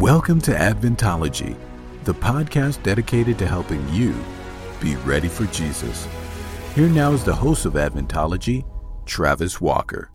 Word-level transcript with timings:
Welcome 0.00 0.40
to 0.42 0.52
Adventology, 0.52 1.54
the 2.04 2.14
podcast 2.14 2.82
dedicated 2.82 3.38
to 3.38 3.46
helping 3.46 3.86
you 3.90 4.14
be 4.80 4.96
ready 4.96 5.28
for 5.28 5.44
Jesus. 5.52 6.08
Here 6.74 6.88
now 6.88 7.12
is 7.12 7.22
the 7.22 7.34
host 7.34 7.66
of 7.66 7.74
Adventology, 7.74 8.64
Travis 9.04 9.60
Walker. 9.60 10.10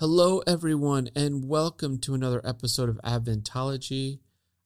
Hello, 0.00 0.42
everyone, 0.48 1.10
and 1.14 1.48
welcome 1.48 1.98
to 1.98 2.14
another 2.14 2.40
episode 2.42 2.88
of 2.88 3.00
Adventology. 3.04 4.18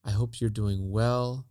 I 0.02 0.12
hope 0.12 0.40
you're 0.40 0.48
doing 0.48 0.90
well. 0.90 1.44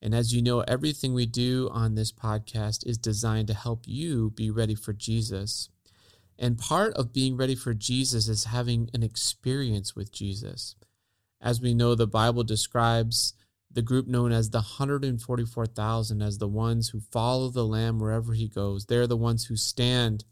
And 0.00 0.14
as 0.14 0.32
you 0.32 0.40
know, 0.40 0.60
everything 0.60 1.12
we 1.12 1.26
do 1.26 1.68
on 1.70 1.96
this 1.96 2.12
podcast 2.12 2.86
is 2.86 2.96
designed 2.96 3.48
to 3.48 3.54
help 3.54 3.82
you 3.86 4.30
be 4.30 4.50
ready 4.50 4.74
for 4.74 4.94
Jesus. 4.94 5.68
And 6.38 6.56
part 6.56 6.94
of 6.94 7.12
being 7.12 7.36
ready 7.36 7.54
for 7.54 7.74
Jesus 7.74 8.26
is 8.26 8.44
having 8.44 8.88
an 8.94 9.02
experience 9.02 9.94
with 9.94 10.10
Jesus. 10.10 10.76
As 11.40 11.60
we 11.60 11.74
know, 11.74 11.94
the 11.94 12.06
Bible 12.06 12.44
describes 12.44 13.34
the 13.72 13.82
group 13.82 14.06
known 14.06 14.32
as 14.32 14.50
the 14.50 14.58
144,000 14.58 16.22
as 16.22 16.38
the 16.38 16.48
ones 16.48 16.88
who 16.88 17.00
follow 17.00 17.48
the 17.48 17.64
Lamb 17.64 17.98
wherever 17.98 18.32
he 18.32 18.48
goes. 18.48 18.86
They're 18.86 19.06
the 19.06 19.16
ones 19.16 19.46
who 19.46 19.56
stand 19.56 20.24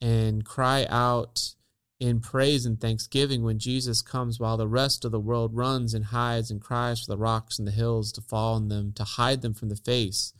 and 0.00 0.44
cry 0.44 0.86
out 0.88 1.54
in 1.98 2.20
praise 2.20 2.66
and 2.66 2.78
thanksgiving 2.78 3.42
when 3.42 3.58
Jesus 3.58 4.02
comes, 4.02 4.38
while 4.38 4.56
the 4.56 4.68
rest 4.68 5.04
of 5.04 5.12
the 5.12 5.20
world 5.20 5.54
runs 5.54 5.94
and 5.94 6.06
hides 6.06 6.50
and 6.50 6.60
cries 6.60 7.00
for 7.00 7.06
the 7.06 7.16
rocks 7.16 7.58
and 7.58 7.66
the 7.66 7.72
hills 7.72 8.12
to 8.12 8.20
fall 8.20 8.54
on 8.54 8.68
them, 8.68 8.92
to 8.92 9.04
hide 9.04 9.40
them 9.40 9.54
from 9.54 9.70
the 9.70 9.76
face 9.76 10.34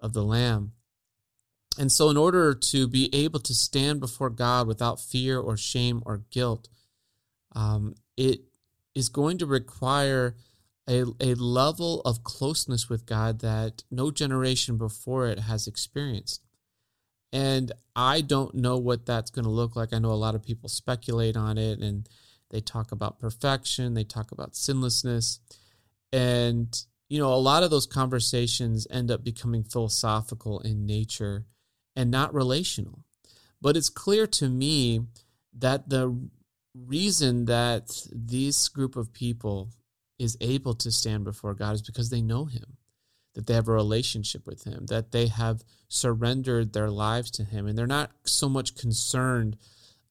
of 0.00 0.12
the 0.12 0.24
Lamb. 0.24 0.72
And 1.78 1.92
so, 1.92 2.10
in 2.10 2.16
order 2.16 2.54
to 2.54 2.88
be 2.88 3.14
able 3.14 3.38
to 3.40 3.54
stand 3.54 4.00
before 4.00 4.30
God 4.30 4.66
without 4.66 5.00
fear 5.00 5.38
or 5.38 5.56
shame 5.56 6.02
or 6.04 6.24
guilt, 6.30 6.68
um, 7.52 7.94
it 8.16 8.40
is 8.98 9.08
going 9.08 9.38
to 9.38 9.46
require 9.46 10.34
a, 10.88 11.04
a 11.20 11.34
level 11.34 12.00
of 12.02 12.24
closeness 12.24 12.88
with 12.88 13.06
God 13.06 13.40
that 13.40 13.84
no 13.90 14.10
generation 14.10 14.78
before 14.78 15.26
it 15.26 15.40
has 15.40 15.66
experienced. 15.66 16.42
And 17.32 17.72
I 17.94 18.22
don't 18.22 18.54
know 18.54 18.78
what 18.78 19.04
that's 19.04 19.30
going 19.30 19.44
to 19.44 19.50
look 19.50 19.76
like. 19.76 19.92
I 19.92 19.98
know 19.98 20.12
a 20.12 20.14
lot 20.14 20.34
of 20.34 20.42
people 20.42 20.68
speculate 20.68 21.36
on 21.36 21.58
it 21.58 21.80
and 21.80 22.08
they 22.50 22.60
talk 22.60 22.90
about 22.90 23.18
perfection, 23.18 23.92
they 23.92 24.04
talk 24.04 24.32
about 24.32 24.54
sinlessness. 24.54 25.40
And, 26.10 26.74
you 27.10 27.18
know, 27.18 27.32
a 27.34 27.36
lot 27.36 27.62
of 27.62 27.70
those 27.70 27.86
conversations 27.86 28.86
end 28.90 29.10
up 29.10 29.22
becoming 29.22 29.62
philosophical 29.62 30.60
in 30.60 30.86
nature 30.86 31.44
and 31.94 32.10
not 32.10 32.32
relational. 32.32 33.04
But 33.60 33.76
it's 33.76 33.90
clear 33.90 34.26
to 34.26 34.48
me 34.48 35.02
that 35.58 35.90
the 35.90 36.30
reason 36.86 37.46
that 37.46 37.90
this 38.12 38.68
group 38.68 38.96
of 38.96 39.12
people 39.12 39.70
is 40.18 40.36
able 40.40 40.74
to 40.74 40.90
stand 40.90 41.24
before 41.24 41.54
God 41.54 41.74
is 41.74 41.82
because 41.82 42.10
they 42.10 42.22
know 42.22 42.44
Him 42.46 42.78
that 43.38 43.46
they 43.46 43.54
have 43.54 43.68
a 43.68 43.72
relationship 43.72 44.44
with 44.46 44.64
Him, 44.64 44.86
that 44.86 45.12
they 45.12 45.28
have 45.28 45.62
surrendered 45.86 46.72
their 46.72 46.90
lives 46.90 47.30
to 47.30 47.44
Him, 47.44 47.68
and 47.68 47.78
they're 47.78 47.86
not 47.86 48.10
so 48.24 48.48
much 48.48 48.74
concerned 48.74 49.56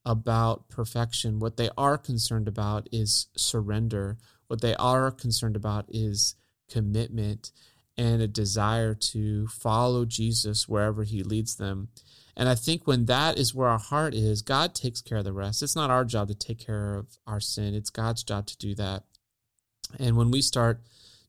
about 0.05 0.69
perfection. 0.69 1.39
What 1.39 1.57
they 1.57 1.69
are 1.77 1.97
concerned 1.97 2.47
about 2.47 2.87
is 2.89 3.27
surrender. 3.35 4.17
What 4.47 4.61
they 4.61 4.75
are 4.75 5.11
concerned 5.11 5.57
about 5.57 5.87
is 5.89 6.35
commitment 6.71 7.51
and 7.97 8.21
a 8.21 8.29
desire 8.29 8.93
to 8.93 9.47
follow 9.47 10.05
Jesus 10.05 10.69
wherever 10.69 11.03
He 11.03 11.21
leads 11.21 11.57
them. 11.57 11.89
And 12.39 12.47
I 12.47 12.53
think 12.53 12.85
when 12.85 13.05
that 13.05 13.39
is 13.39 13.55
where 13.55 13.67
our 13.67 13.79
heart 13.79 14.13
is, 14.13 14.43
God 14.43 14.75
takes 14.75 15.01
care 15.01 15.17
of 15.17 15.25
the 15.25 15.33
rest. 15.33 15.63
It's 15.63 15.75
not 15.75 15.89
our 15.89 16.05
job 16.05 16.27
to 16.27 16.35
take 16.35 16.59
care 16.59 16.93
of 16.93 17.17
our 17.25 17.39
sin, 17.39 17.73
it's 17.73 17.89
God's 17.89 18.23
job 18.23 18.45
to 18.45 18.57
do 18.57 18.75
that. 18.75 19.03
And 19.99 20.15
when 20.15 20.29
we 20.29 20.41
start 20.41 20.81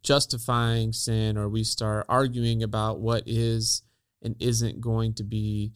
justifying 0.02 0.92
sin 0.92 1.38
or 1.38 1.48
we 1.48 1.64
start 1.64 2.04
arguing 2.10 2.62
about 2.62 3.00
what 3.00 3.22
is 3.24 3.82
and 4.20 4.36
isn't 4.38 4.82
going 4.82 5.14
to 5.14 5.24
be 5.24 5.72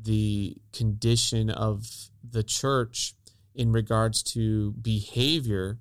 the 0.00 0.56
condition 0.72 1.48
of 1.48 1.86
the 2.28 2.42
church 2.42 3.14
in 3.54 3.70
regards 3.70 4.22
to 4.22 4.72
behavior, 4.72 5.78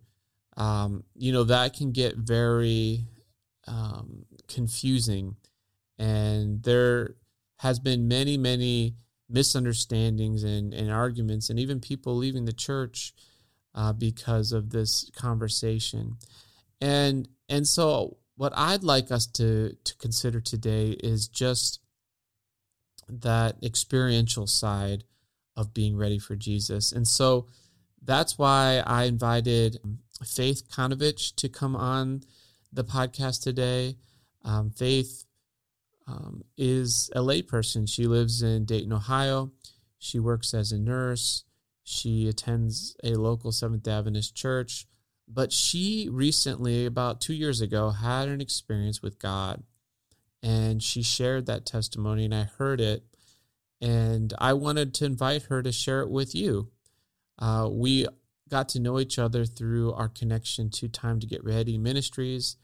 um, 0.57 1.03
you 1.15 1.31
know, 1.31 1.43
that 1.45 1.73
can 1.73 1.91
get 1.91 2.17
very 2.17 3.07
um, 3.67 4.25
confusing. 4.47 5.37
And 5.97 6.61
there 6.61 7.15
has 7.61 7.79
been 7.79 8.07
many, 8.07 8.37
many 8.37 8.95
misunderstandings 9.29 10.43
and, 10.43 10.73
and 10.73 10.91
arguments, 10.91 11.47
and 11.47 11.59
even 11.59 11.79
people 11.79 12.15
leaving 12.15 12.45
the 12.45 12.51
church 12.53 13.13
uh, 13.75 13.93
because 13.93 14.51
of 14.51 14.71
this 14.71 15.11
conversation. 15.15 16.17
And 16.81 17.27
and 17.47 17.67
so 17.67 18.17
what 18.35 18.51
I'd 18.55 18.83
like 18.83 19.11
us 19.11 19.27
to 19.37 19.75
to 19.83 19.95
consider 19.97 20.41
today 20.41 20.97
is 21.03 21.27
just 21.27 21.79
that 23.07 23.57
experiential 23.61 24.47
side 24.47 25.03
of 25.55 25.71
being 25.71 25.95
ready 25.95 26.17
for 26.17 26.35
Jesus. 26.35 26.91
And 26.91 27.07
so 27.07 27.45
that's 28.01 28.39
why 28.39 28.81
I 28.87 29.03
invited 29.03 29.77
Faith 30.25 30.63
Kanovich 30.75 31.35
to 31.35 31.47
come 31.47 31.75
on 31.75 32.23
the 32.73 32.83
podcast 32.83 33.43
today. 33.43 33.97
Um, 34.43 34.71
Faith 34.71 35.25
um, 36.07 36.43
is 36.57 37.09
a 37.15 37.19
layperson. 37.19 37.87
She 37.87 38.05
lives 38.05 38.41
in 38.41 38.65
Dayton, 38.65 38.93
Ohio. 38.93 39.51
She 39.99 40.19
works 40.19 40.53
as 40.53 40.71
a 40.71 40.79
nurse. 40.79 41.43
She 41.83 42.27
attends 42.27 42.95
a 43.03 43.15
local 43.15 43.51
Seventh 43.51 43.87
Adventist 43.87 44.35
church. 44.35 44.85
But 45.27 45.53
she 45.53 46.09
recently, 46.11 46.85
about 46.85 47.21
two 47.21 47.33
years 47.33 47.61
ago, 47.61 47.91
had 47.91 48.27
an 48.27 48.41
experience 48.41 49.01
with 49.01 49.19
God. 49.19 49.63
And 50.43 50.81
she 50.81 51.03
shared 51.03 51.45
that 51.45 51.65
testimony, 51.65 52.25
and 52.25 52.35
I 52.35 52.43
heard 52.43 52.81
it. 52.81 53.03
And 53.79 54.33
I 54.37 54.53
wanted 54.53 54.93
to 54.95 55.05
invite 55.05 55.43
her 55.43 55.61
to 55.61 55.71
share 55.71 56.01
it 56.01 56.09
with 56.09 56.35
you. 56.35 56.71
Uh, 57.39 57.69
we 57.71 58.07
got 58.49 58.69
to 58.69 58.79
know 58.79 58.99
each 58.99 59.17
other 59.17 59.45
through 59.45 59.93
our 59.93 60.09
connection 60.09 60.69
to 60.69 60.87
Time 60.87 61.19
to 61.19 61.27
Get 61.27 61.43
Ready 61.43 61.77
Ministries. 61.77 62.57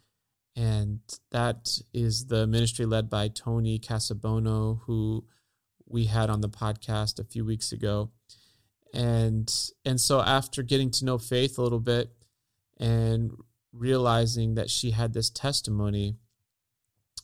And 0.57 1.01
that 1.29 1.79
is 1.93 2.25
the 2.25 2.47
ministry 2.47 2.87
led 2.87 3.11
by 3.11 3.27
Tony 3.27 3.77
Casabono, 3.77 4.81
who 4.87 5.23
we 5.85 6.05
had 6.05 6.31
on 6.31 6.41
the 6.41 6.49
podcast 6.49 7.19
a 7.19 7.23
few 7.23 7.45
weeks 7.45 7.71
ago. 7.71 8.09
And 8.91 9.53
and 9.85 10.01
so 10.01 10.19
after 10.19 10.63
getting 10.63 10.89
to 10.91 11.05
know 11.05 11.19
Faith 11.19 11.59
a 11.59 11.61
little 11.61 11.79
bit, 11.79 12.09
and 12.79 13.31
realizing 13.71 14.55
that 14.55 14.71
she 14.71 14.91
had 14.91 15.13
this 15.13 15.29
testimony, 15.29 16.15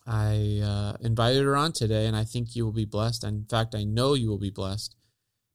I 0.06 0.62
uh, 0.64 0.98
invited 1.02 1.44
her 1.44 1.56
on 1.56 1.72
today, 1.72 2.06
and 2.06 2.16
I 2.16 2.26
think 2.26 2.56
you 2.56 2.66
will 2.66 2.72
be 2.72 2.86
blessed. 2.86 3.24
In 3.24 3.46
fact, 3.46 3.74
I 3.74 3.84
know 3.84 4.14
you 4.14 4.30
will 4.30 4.38
be 4.38 4.52
blessed 4.52 4.96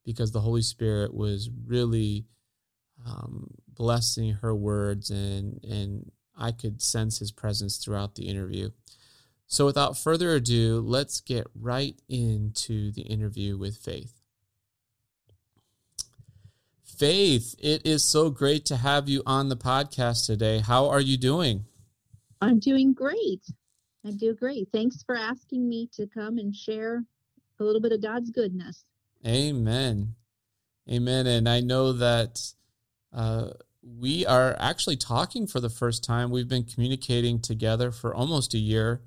because 0.04 0.32
the 0.32 0.40
Holy 0.40 0.62
Spirit 0.62 1.14
was 1.14 1.48
really 1.66 2.26
um, 3.06 3.54
blessing 3.68 4.32
her 4.34 4.54
words, 4.54 5.10
and 5.10 5.62
and 5.62 6.10
I 6.38 6.52
could 6.52 6.80
sense 6.80 7.18
His 7.18 7.32
presence 7.32 7.76
throughout 7.76 8.14
the 8.14 8.28
interview. 8.28 8.70
So, 9.46 9.66
without 9.66 9.98
further 9.98 10.34
ado, 10.34 10.80
let's 10.80 11.20
get 11.20 11.46
right 11.58 11.98
into 12.08 12.92
the 12.92 13.02
interview 13.02 13.56
with 13.56 13.76
Faith. 13.76 14.12
Faith, 16.84 17.54
it 17.58 17.86
is 17.86 18.04
so 18.04 18.28
great 18.28 18.66
to 18.66 18.76
have 18.76 19.08
you 19.08 19.22
on 19.24 19.48
the 19.48 19.56
podcast 19.56 20.26
today. 20.26 20.58
How 20.58 20.88
are 20.88 21.00
you 21.00 21.16
doing? 21.16 21.64
I'm 22.40 22.58
doing 22.58 22.92
great. 22.92 23.42
I 24.04 24.10
do 24.10 24.34
great. 24.34 24.68
Thanks 24.72 25.02
for 25.02 25.16
asking 25.16 25.68
me 25.68 25.88
to 25.94 26.06
come 26.06 26.38
and 26.38 26.54
share 26.54 27.04
a 27.60 27.64
little 27.64 27.80
bit 27.80 27.92
of 27.92 28.02
God's 28.02 28.30
goodness. 28.30 28.84
Amen. 29.26 30.14
Amen. 30.90 31.26
And 31.26 31.48
I 31.48 31.60
know 31.60 31.92
that 31.94 32.40
uh, 33.12 33.50
we 33.82 34.26
are 34.26 34.56
actually 34.58 34.96
talking 34.96 35.46
for 35.46 35.60
the 35.60 35.70
first 35.70 36.04
time. 36.04 36.30
We've 36.30 36.48
been 36.48 36.64
communicating 36.64 37.40
together 37.40 37.90
for 37.90 38.14
almost 38.14 38.54
a 38.54 38.58
year, 38.58 39.02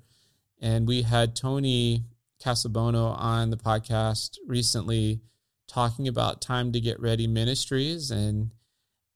and 0.60 0.86
we 0.86 1.02
had 1.02 1.36
Tony 1.36 2.04
Casabono 2.42 3.16
on 3.16 3.50
the 3.50 3.56
podcast 3.56 4.38
recently 4.46 5.20
talking 5.68 6.08
about 6.08 6.40
time 6.40 6.72
to 6.72 6.80
get 6.80 7.00
ready 7.00 7.26
ministries 7.26 8.10
and 8.10 8.50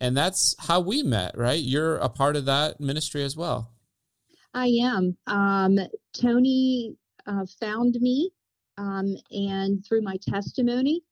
and 0.00 0.16
that's 0.16 0.54
how 0.58 0.80
we 0.80 1.02
met 1.02 1.36
right? 1.36 1.60
You're 1.60 1.96
a 1.96 2.08
part 2.08 2.36
of 2.36 2.44
that 2.46 2.80
ministry 2.80 3.22
as 3.24 3.36
well. 3.36 3.72
I 4.54 4.66
am. 4.80 5.16
Um, 5.26 5.78
tony 6.14 6.96
uh, 7.26 7.44
found 7.60 7.96
me 8.00 8.30
um, 8.78 9.16
and 9.30 9.84
through 9.84 10.02
my 10.02 10.16
testimony 10.22 11.02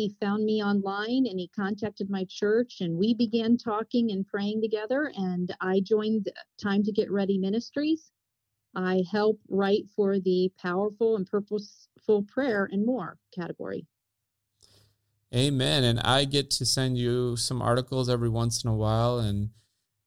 he 0.00 0.16
found 0.18 0.46
me 0.46 0.64
online 0.64 1.26
and 1.28 1.38
he 1.38 1.50
contacted 1.54 2.08
my 2.08 2.24
church 2.30 2.80
and 2.80 2.96
we 2.96 3.12
began 3.12 3.58
talking 3.58 4.12
and 4.12 4.26
praying 4.26 4.62
together 4.62 5.12
and 5.14 5.54
i 5.60 5.78
joined 5.80 6.30
time 6.62 6.82
to 6.82 6.90
get 6.90 7.10
ready 7.10 7.36
ministries 7.36 8.10
i 8.74 9.02
help 9.12 9.38
write 9.50 9.84
for 9.94 10.18
the 10.18 10.50
powerful 10.58 11.16
and 11.16 11.26
purposeful 11.26 12.22
prayer 12.22 12.66
and 12.72 12.86
more 12.86 13.18
category 13.34 13.86
Amen. 15.32 15.84
And 15.84 16.00
I 16.00 16.24
get 16.24 16.50
to 16.50 16.66
send 16.66 16.98
you 16.98 17.36
some 17.36 17.62
articles 17.62 18.08
every 18.08 18.28
once 18.28 18.64
in 18.64 18.70
a 18.70 18.74
while 18.74 19.20
and 19.20 19.50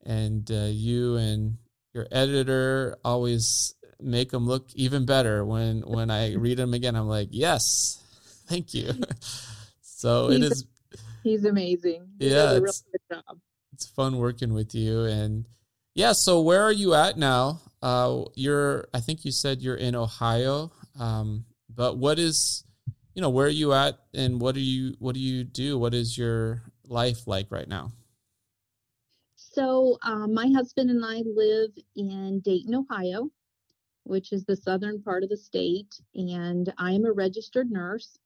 and 0.04 0.50
uh, 0.50 0.68
you 0.68 1.16
and 1.16 1.56
your 1.94 2.06
editor 2.12 2.98
always 3.02 3.74
make 3.98 4.30
them 4.32 4.46
look 4.46 4.68
even 4.74 5.06
better 5.06 5.42
when 5.42 5.80
when 5.80 6.10
I 6.10 6.34
read 6.34 6.58
them 6.58 6.74
again. 6.74 6.94
I'm 6.94 7.08
like, 7.08 7.28
yes, 7.30 8.02
thank 8.48 8.74
you. 8.74 8.92
so 9.94 10.28
he's, 10.28 10.44
it 10.44 10.52
is. 10.52 10.66
He's 11.22 11.44
amazing. 11.44 12.08
He 12.18 12.30
yeah, 12.30 12.58
it's, 12.62 12.84
it's 13.72 13.86
fun 13.86 14.18
working 14.18 14.52
with 14.52 14.74
you, 14.74 15.04
and 15.04 15.46
yeah. 15.94 16.12
So 16.12 16.42
where 16.42 16.62
are 16.62 16.72
you 16.72 16.94
at 16.94 17.16
now? 17.16 17.60
Uh, 17.80 18.24
you're. 18.34 18.88
I 18.92 19.00
think 19.00 19.24
you 19.24 19.32
said 19.32 19.62
you're 19.62 19.76
in 19.76 19.94
Ohio. 19.94 20.72
Um, 20.98 21.44
but 21.74 21.96
what 21.96 22.18
is, 22.18 22.64
you 23.14 23.22
know, 23.22 23.30
where 23.30 23.46
are 23.46 23.50
you 23.50 23.72
at, 23.72 23.98
and 24.12 24.40
what 24.40 24.54
do 24.54 24.60
you 24.60 24.96
what 24.98 25.14
do 25.14 25.20
you 25.20 25.44
do? 25.44 25.78
What 25.78 25.94
is 25.94 26.18
your 26.18 26.62
life 26.86 27.26
like 27.26 27.46
right 27.50 27.68
now? 27.68 27.92
So, 29.36 29.98
um, 30.02 30.34
my 30.34 30.48
husband 30.48 30.90
and 30.90 31.04
I 31.04 31.22
live 31.24 31.70
in 31.94 32.40
Dayton, 32.40 32.74
Ohio, 32.74 33.30
which 34.02 34.32
is 34.32 34.44
the 34.44 34.56
southern 34.56 35.00
part 35.00 35.22
of 35.22 35.28
the 35.28 35.36
state, 35.36 36.00
and 36.14 36.72
I 36.76 36.92
am 36.92 37.04
a 37.04 37.12
registered 37.12 37.70
nurse. 37.70 38.18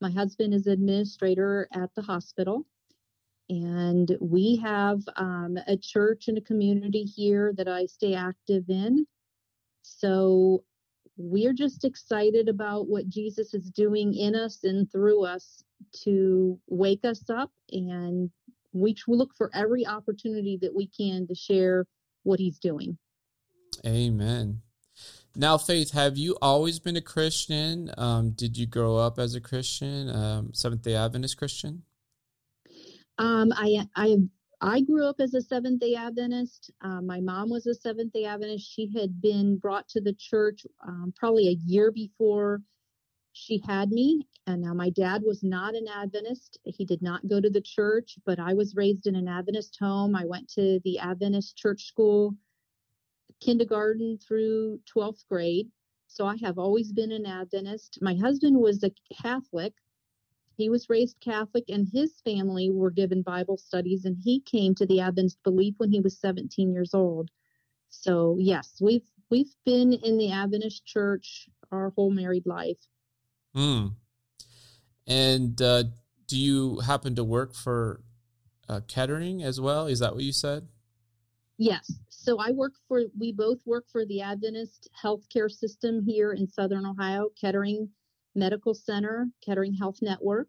My 0.00 0.10
husband 0.10 0.54
is 0.54 0.66
administrator 0.66 1.68
at 1.72 1.94
the 1.94 2.02
hospital, 2.02 2.66
and 3.48 4.16
we 4.20 4.56
have 4.56 5.00
um, 5.16 5.58
a 5.66 5.76
church 5.76 6.28
and 6.28 6.38
a 6.38 6.42
community 6.42 7.02
here 7.02 7.52
that 7.56 7.68
I 7.68 7.86
stay 7.86 8.14
active 8.14 8.64
in. 8.68 9.06
So, 9.82 10.64
we're 11.16 11.52
just 11.52 11.84
excited 11.84 12.48
about 12.48 12.88
what 12.88 13.08
Jesus 13.08 13.52
is 13.52 13.70
doing 13.70 14.14
in 14.14 14.34
us 14.34 14.64
and 14.64 14.90
through 14.90 15.24
us 15.24 15.62
to 16.04 16.58
wake 16.66 17.04
us 17.04 17.28
up 17.28 17.50
and 17.72 18.30
we 18.72 18.94
look 19.08 19.34
for 19.36 19.50
every 19.54 19.86
opportunity 19.86 20.58
that 20.62 20.74
we 20.74 20.86
can 20.86 21.26
to 21.26 21.34
share 21.34 21.86
what 22.22 22.38
he's 22.38 22.58
doing. 22.58 22.96
Amen. 23.86 24.62
Now, 25.36 25.58
Faith, 25.58 25.92
have 25.92 26.18
you 26.18 26.36
always 26.42 26.78
been 26.78 26.96
a 26.96 27.00
Christian? 27.00 27.90
Um, 27.96 28.30
did 28.30 28.56
you 28.56 28.66
grow 28.66 28.96
up 28.96 29.18
as 29.18 29.34
a 29.34 29.40
Christian, 29.40 30.10
um, 30.10 30.52
Seventh 30.52 30.82
Day 30.82 30.94
Adventist 30.96 31.36
Christian? 31.36 31.82
Um, 33.18 33.52
I 33.54 33.86
I 33.94 34.16
I 34.60 34.80
grew 34.80 35.06
up 35.06 35.16
as 35.20 35.34
a 35.34 35.40
Seventh 35.40 35.80
Day 35.80 35.94
Adventist. 35.94 36.70
Uh, 36.82 37.00
my 37.00 37.20
mom 37.20 37.48
was 37.48 37.66
a 37.66 37.74
Seventh 37.74 38.12
Day 38.12 38.24
Adventist. 38.24 38.70
She 38.74 38.92
had 38.94 39.20
been 39.20 39.56
brought 39.56 39.88
to 39.90 40.00
the 40.00 40.14
church 40.14 40.66
um, 40.86 41.12
probably 41.16 41.48
a 41.48 41.58
year 41.64 41.92
before 41.92 42.60
she 43.32 43.62
had 43.66 43.90
me. 43.90 44.26
And 44.46 44.62
now 44.62 44.74
my 44.74 44.90
dad 44.90 45.22
was 45.24 45.42
not 45.42 45.74
an 45.74 45.86
Adventist. 45.86 46.58
He 46.64 46.84
did 46.84 47.02
not 47.02 47.28
go 47.28 47.40
to 47.40 47.50
the 47.50 47.60
church, 47.60 48.18
but 48.26 48.40
I 48.40 48.52
was 48.54 48.74
raised 48.74 49.06
in 49.06 49.14
an 49.14 49.28
Adventist 49.28 49.78
home. 49.80 50.16
I 50.16 50.24
went 50.24 50.48
to 50.54 50.80
the 50.84 50.98
Adventist 50.98 51.56
church 51.56 51.86
school, 51.86 52.34
kindergarten 53.40 54.18
through 54.18 54.80
12th 54.94 55.26
grade. 55.28 55.68
So 56.06 56.26
I 56.26 56.36
have 56.42 56.58
always 56.58 56.92
been 56.92 57.12
an 57.12 57.26
Adventist. 57.26 57.98
My 58.00 58.14
husband 58.14 58.56
was 58.56 58.82
a 58.82 58.92
Catholic. 59.22 59.74
He 60.56 60.68
was 60.68 60.90
raised 60.90 61.16
Catholic, 61.20 61.64
and 61.68 61.88
his 61.90 62.20
family 62.24 62.70
were 62.70 62.90
given 62.90 63.22
Bible 63.22 63.56
studies, 63.56 64.04
and 64.04 64.16
he 64.22 64.40
came 64.40 64.74
to 64.74 64.86
the 64.86 65.00
Adventist 65.00 65.42
belief 65.42 65.74
when 65.78 65.90
he 65.90 66.00
was 66.00 66.18
17 66.18 66.72
years 66.72 66.92
old. 66.94 67.30
So 67.88 68.36
yes, 68.38 68.76
we've 68.80 69.08
we've 69.30 69.54
been 69.64 69.92
in 69.92 70.18
the 70.18 70.32
Adventist 70.32 70.84
church 70.84 71.48
our 71.72 71.90
whole 71.90 72.10
married 72.10 72.46
life. 72.46 72.78
Hmm. 73.54 73.88
And 75.06 75.60
uh, 75.60 75.84
do 76.26 76.36
you 76.38 76.80
happen 76.80 77.14
to 77.16 77.24
work 77.24 77.54
for 77.54 78.02
uh, 78.68 78.80
Kettering 78.86 79.42
as 79.42 79.60
well? 79.60 79.86
Is 79.86 79.98
that 79.98 80.14
what 80.14 80.22
you 80.22 80.32
said? 80.32 80.68
Yes. 81.58 81.92
So 82.22 82.38
I 82.38 82.50
work 82.50 82.74
for, 82.86 83.04
we 83.18 83.32
both 83.32 83.60
work 83.64 83.86
for 83.90 84.04
the 84.04 84.20
Adventist 84.20 84.90
healthcare 85.02 85.50
system 85.50 86.04
here 86.04 86.34
in 86.34 86.46
Southern 86.46 86.84
Ohio, 86.84 87.30
Kettering 87.40 87.88
Medical 88.34 88.74
Center, 88.74 89.26
Kettering 89.42 89.72
Health 89.72 90.00
Network. 90.02 90.48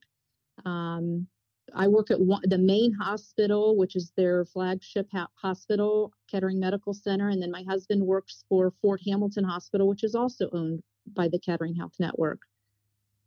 Um, 0.66 1.28
I 1.74 1.88
work 1.88 2.12
at 2.12 2.20
one, 2.20 2.42
the 2.44 2.58
main 2.58 2.92
hospital, 2.92 3.78
which 3.78 3.96
is 3.96 4.12
their 4.18 4.44
flagship 4.44 5.08
ha- 5.14 5.30
hospital, 5.36 6.12
Kettering 6.30 6.60
Medical 6.60 6.94
Center. 6.94 7.30
And 7.30 7.42
then 7.42 7.52
my 7.52 7.64
husband 7.64 8.06
works 8.06 8.44
for 8.50 8.74
Fort 8.82 9.00
Hamilton 9.08 9.46
Hospital, 9.46 9.88
which 9.88 10.04
is 10.04 10.14
also 10.14 10.50
owned 10.52 10.84
by 11.14 11.30
the 11.30 11.40
Kettering 11.40 11.74
Health 11.74 11.96
Network. 12.00 12.42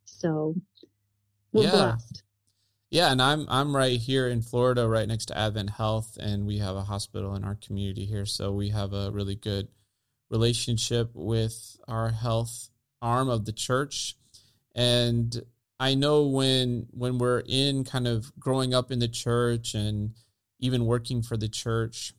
So 0.04 0.54
we're 1.54 1.64
yeah. 1.64 1.70
blessed. 1.70 2.22
Yeah, 2.94 3.10
and 3.10 3.20
I'm 3.20 3.46
I'm 3.48 3.74
right 3.74 3.98
here 3.98 4.28
in 4.28 4.40
Florida, 4.40 4.88
right 4.88 5.08
next 5.08 5.26
to 5.26 5.36
Advent 5.36 5.70
Health, 5.70 6.16
and 6.16 6.46
we 6.46 6.58
have 6.58 6.76
a 6.76 6.84
hospital 6.84 7.34
in 7.34 7.42
our 7.42 7.56
community 7.56 8.04
here, 8.04 8.24
so 8.24 8.52
we 8.52 8.68
have 8.68 8.92
a 8.92 9.10
really 9.10 9.34
good 9.34 9.66
relationship 10.30 11.10
with 11.12 11.76
our 11.88 12.10
health 12.10 12.70
arm 13.02 13.28
of 13.28 13.46
the 13.46 13.52
church. 13.52 14.16
And 14.76 15.42
I 15.80 15.96
know 15.96 16.28
when 16.28 16.86
when 16.92 17.18
we're 17.18 17.42
in 17.48 17.82
kind 17.82 18.06
of 18.06 18.32
growing 18.38 18.74
up 18.74 18.92
in 18.92 19.00
the 19.00 19.08
church 19.08 19.74
and 19.74 20.14
even 20.60 20.86
working 20.86 21.20
for 21.20 21.36
the 21.36 21.48
church, 21.48 22.14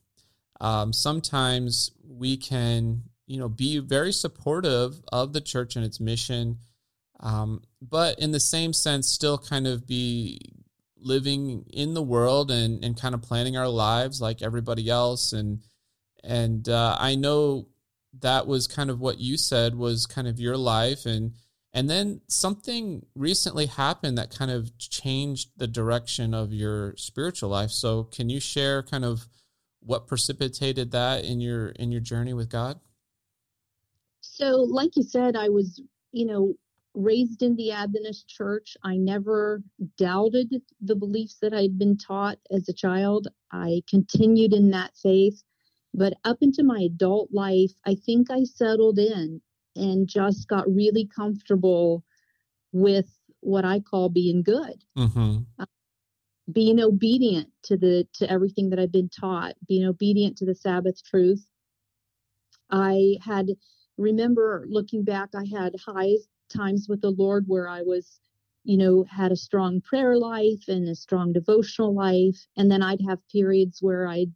um, 0.60 0.92
sometimes 0.92 1.92
we 2.06 2.36
can 2.36 3.04
you 3.28 3.39
know 3.39 3.48
be 3.48 3.80
very 3.80 4.12
supportive 4.12 5.01
of 5.10 5.31
the 5.31 5.39
church 5.39 5.78
and 5.78 5.86
its 5.86 6.01
mission 6.01 6.57
um, 7.21 7.62
but 7.81 8.19
in 8.19 8.31
the 8.31 8.39
same 8.39 8.74
sense, 8.74 9.07
still 9.07 9.38
kind 9.38 9.68
of 9.68 9.88
be 9.88 10.39
living 11.06 11.66
in 11.72 11.94
the 11.94 12.02
world 12.02 12.52
and, 12.52 12.84
and 12.84 13.00
kind 13.00 13.13
of 13.13 13.22
planning 13.22 13.56
our 13.56 13.69
lives 13.69 14.19
like 14.19 14.42
everybody 14.42 14.90
else. 14.90 15.31
And 15.31 15.62
and 16.24 16.68
uh, 16.68 16.98
I 17.00 17.16
know 17.16 17.68
that 18.22 18.48
was 18.48 18.68
kind 18.68 18.90
of 18.90 19.00
what 19.00 19.19
you 19.19 19.38
said 19.38 19.75
was 19.75 20.06
kind 20.06 20.28
of 20.28 20.40
your 20.40 20.57
life 20.57 21.06
and 21.06 21.34
and 21.74 21.90
then 21.90 22.22
something 22.30 23.06
recently 23.16 23.66
happened 23.66 24.18
that 24.18 24.34
kind 24.34 24.50
of 24.50 24.78
changed 24.78 25.50
the 25.57 25.68
direction 25.68 26.34
of 26.34 26.54
your 26.54 26.96
spiritual 26.96 27.50
life. 27.50 27.69
So 27.69 28.06
can 28.06 28.30
you 28.30 28.40
share 28.40 28.81
kind 28.81 29.04
of 29.04 29.28
what 29.81 30.07
precipitated 30.07 30.92
that 30.92 31.25
in 31.25 31.42
your 31.42 31.68
in 31.69 31.92
your 31.92 32.00
journey 32.00 32.34
with 32.34 32.50
God? 32.50 32.80
So 34.22 34.62
like 34.62 34.96
you 34.96 35.04
said, 35.04 35.36
I 35.36 35.50
was, 35.50 35.81
you 36.13 36.25
know, 36.25 36.56
raised 36.95 37.44
in 37.44 37.56
the 37.56 37.71
Adventist 37.71 38.27
church. 38.27 38.77
I 38.83 38.97
never 38.97 39.62
doubted 39.97 40.62
the 40.81 40.95
beliefs 40.95 41.38
that 41.42 41.53
I'd 41.53 41.77
been 41.77 41.97
taught 41.97 42.39
as 42.51 42.68
a 42.69 42.74
child. 42.74 43.27
I 43.51 43.83
continued 43.89 44.53
in 44.53 44.71
that 44.71 44.95
faith. 44.95 45.44
But 45.94 46.13
up 46.25 46.38
into 46.42 46.63
my 46.63 46.81
adult 46.81 47.30
life, 47.31 47.71
I 47.85 47.95
think 47.95 48.30
I 48.30 48.44
settled 48.44 48.99
in 48.99 49.42
and 49.75 50.07
just 50.07 50.47
got 50.47 50.73
really 50.73 51.07
comfortable 51.14 52.04
with 52.71 53.09
what 53.40 53.64
I 53.64 53.80
call 53.80 54.09
being 54.09 54.44
good. 54.44 54.83
Mm-hmm. 54.97 55.37
Uh, 55.59 55.66
being 56.52 56.80
obedient 56.80 57.49
to 57.64 57.78
the 57.78 58.07
to 58.14 58.30
everything 58.30 58.69
that 58.69 58.80
I've 58.80 58.92
been 58.92 59.09
taught, 59.09 59.56
being 59.68 59.85
obedient 59.85 60.37
to 60.37 60.45
the 60.45 60.56
Sabbath 60.56 61.04
truth. 61.04 61.45
I 62.69 63.18
had 63.21 63.52
remember 63.97 64.66
looking 64.68 65.04
back, 65.04 65.30
I 65.35 65.45
had 65.45 65.75
highs 65.85 66.28
times 66.49 66.87
with 66.90 67.02
the 67.02 67.11
Lord 67.11 67.45
where 67.47 67.68
I 67.68 67.81
was, 67.81 68.19
you 68.64 68.78
know, 68.78 69.06
had 69.09 69.31
a 69.31 69.37
strong 69.37 69.81
prayer 69.81 70.18
life 70.18 70.68
and 70.68 70.87
a 70.87 70.95
strong 70.95 71.33
devotional 71.33 71.94
life. 71.94 72.47
And 72.57 72.71
then 72.71 72.81
I'd 72.81 73.02
have 73.07 73.28
periods 73.30 73.80
where 73.81 74.07
I 74.07 74.28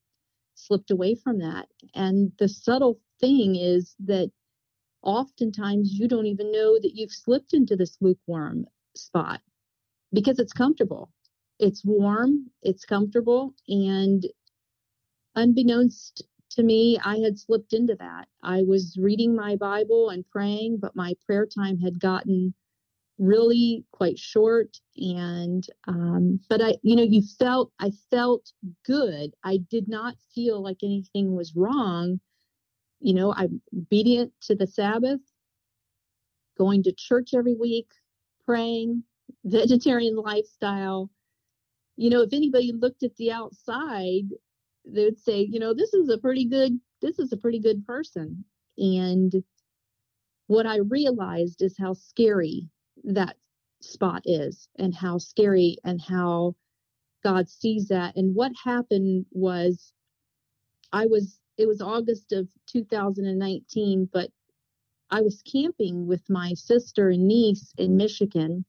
slipped 0.56 0.92
away 0.92 1.16
from 1.16 1.40
that. 1.40 1.68
And 1.96 2.32
the 2.40 2.50
subtle 2.50 3.00
thing 3.20 3.56
is 3.56 3.96
that 4.06 4.32
oftentimes 5.02 5.94
you 5.94 6.08
don't 6.08 6.26
even 6.26 6.52
know 6.52 6.80
that 6.80 6.96
you've 6.96 7.12
slipped 7.12 7.54
into 7.54 7.76
this 7.76 7.98
lukewarm 8.02 8.66
spot 8.96 9.42
because 10.14 10.40
it's 10.40 10.54
comfortable. 10.54 11.12
It's 11.60 11.84
warm, 11.84 12.48
it's 12.62 12.86
comfortable, 12.86 13.54
and 13.68 14.26
unbeknownst 15.36 16.24
to 16.52 16.64
me, 16.64 17.00
I 17.04 17.18
had 17.18 17.38
slipped 17.38 17.74
into 17.74 17.96
that. 17.96 18.28
I 18.44 18.64
was 18.64 18.98
reading 19.00 19.36
my 19.36 19.56
Bible 19.56 20.10
and 20.10 20.28
praying, 20.30 20.80
but 20.82 20.96
my 20.96 21.14
prayer 21.26 21.46
time 21.46 21.78
had 21.80 22.00
gotten 22.00 22.54
really 23.20 23.86
quite 23.92 24.18
short. 24.18 24.78
And, 24.98 25.66
um, 25.88 26.40
but 26.50 26.62
I, 26.62 26.78
you 26.82 26.96
know, 26.96 27.04
you 27.04 27.22
felt, 27.22 27.72
I 27.80 27.92
felt 28.10 28.52
good. 28.86 29.34
I 29.44 29.58
did 29.70 29.88
not 29.88 30.16
feel 30.34 30.62
like 30.62 30.78
anything 30.82 31.36
was 31.36 31.56
wrong. 31.56 32.20
You 33.00 33.14
know, 33.14 33.34
I'm 33.34 33.62
obedient 33.78 34.34
to 34.44 34.56
the 34.56 34.68
Sabbath, 34.68 35.22
going 36.58 36.84
to 36.84 36.94
church 36.94 37.34
every 37.36 37.56
week, 37.56 37.92
praying, 38.46 39.04
vegetarian 39.46 40.16
lifestyle. 40.16 41.10
You 41.96 42.10
know, 42.10 42.22
if 42.22 42.34
anybody 42.34 42.72
looked 42.72 43.04
at 43.04 43.16
the 43.18 43.32
outside, 43.32 44.30
they 44.94 45.06
would 45.06 45.20
say, 45.20 45.42
you 45.42 45.60
know, 45.60 45.74
this 45.74 45.94
is 45.94 46.10
a 46.10 46.18
pretty 46.18 46.46
good, 46.46 46.80
this 47.02 47.20
is 47.20 47.32
a 47.32 47.38
pretty 47.38 47.60
good 47.60 47.86
person. 47.86 48.44
And 48.78 49.34
what 50.48 50.66
I 50.66 50.78
realized 50.78 51.62
is 51.62 51.78
how 51.78 51.94
scary 51.94 52.68
that 53.04 53.38
spot 53.82 54.22
is 54.26 54.68
and 54.78 54.94
how 54.94 55.18
scary 55.18 55.78
and 55.84 56.02
how 56.02 56.56
God 57.24 57.50
sees 57.50 57.88
that. 57.90 58.16
And 58.16 58.36
what 58.36 58.52
happened 58.64 59.26
was 59.32 59.94
I 60.92 61.06
was, 61.06 61.40
it 61.58 61.68
was 61.68 61.82
August 61.82 62.32
of 62.32 62.48
2019, 62.68 64.10
but 64.12 64.30
I 65.12 65.22
was 65.22 65.42
camping 65.42 66.08
with 66.08 66.22
my 66.30 66.54
sister 66.54 67.10
and 67.10 67.28
niece 67.28 67.74
in 67.78 67.98
Michigan. 67.98 68.66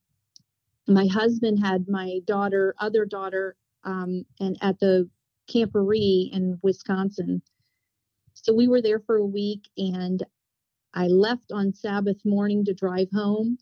My 0.89 1.07
husband 1.07 1.61
had 1.61 1.89
my 1.89 2.21
daughter, 2.25 2.75
other 2.79 3.05
daughter, 3.05 3.57
um, 3.85 4.25
and 4.41 4.57
at 4.61 4.81
the 4.81 5.09
camporee 5.51 6.31
in 6.33 6.59
Wisconsin. 6.63 7.43
So 8.35 8.55
we 8.55 8.69
were 8.69 8.83
there 8.83 9.01
for 9.01 9.17
a 9.17 9.27
week 9.27 9.69
and 9.77 10.23
I 10.95 11.07
left 11.07 11.53
on 11.53 11.73
Sabbath 11.73 12.19
morning 12.25 12.65
to 12.65 12.75
drive 12.75 13.09
home. 13.13 13.59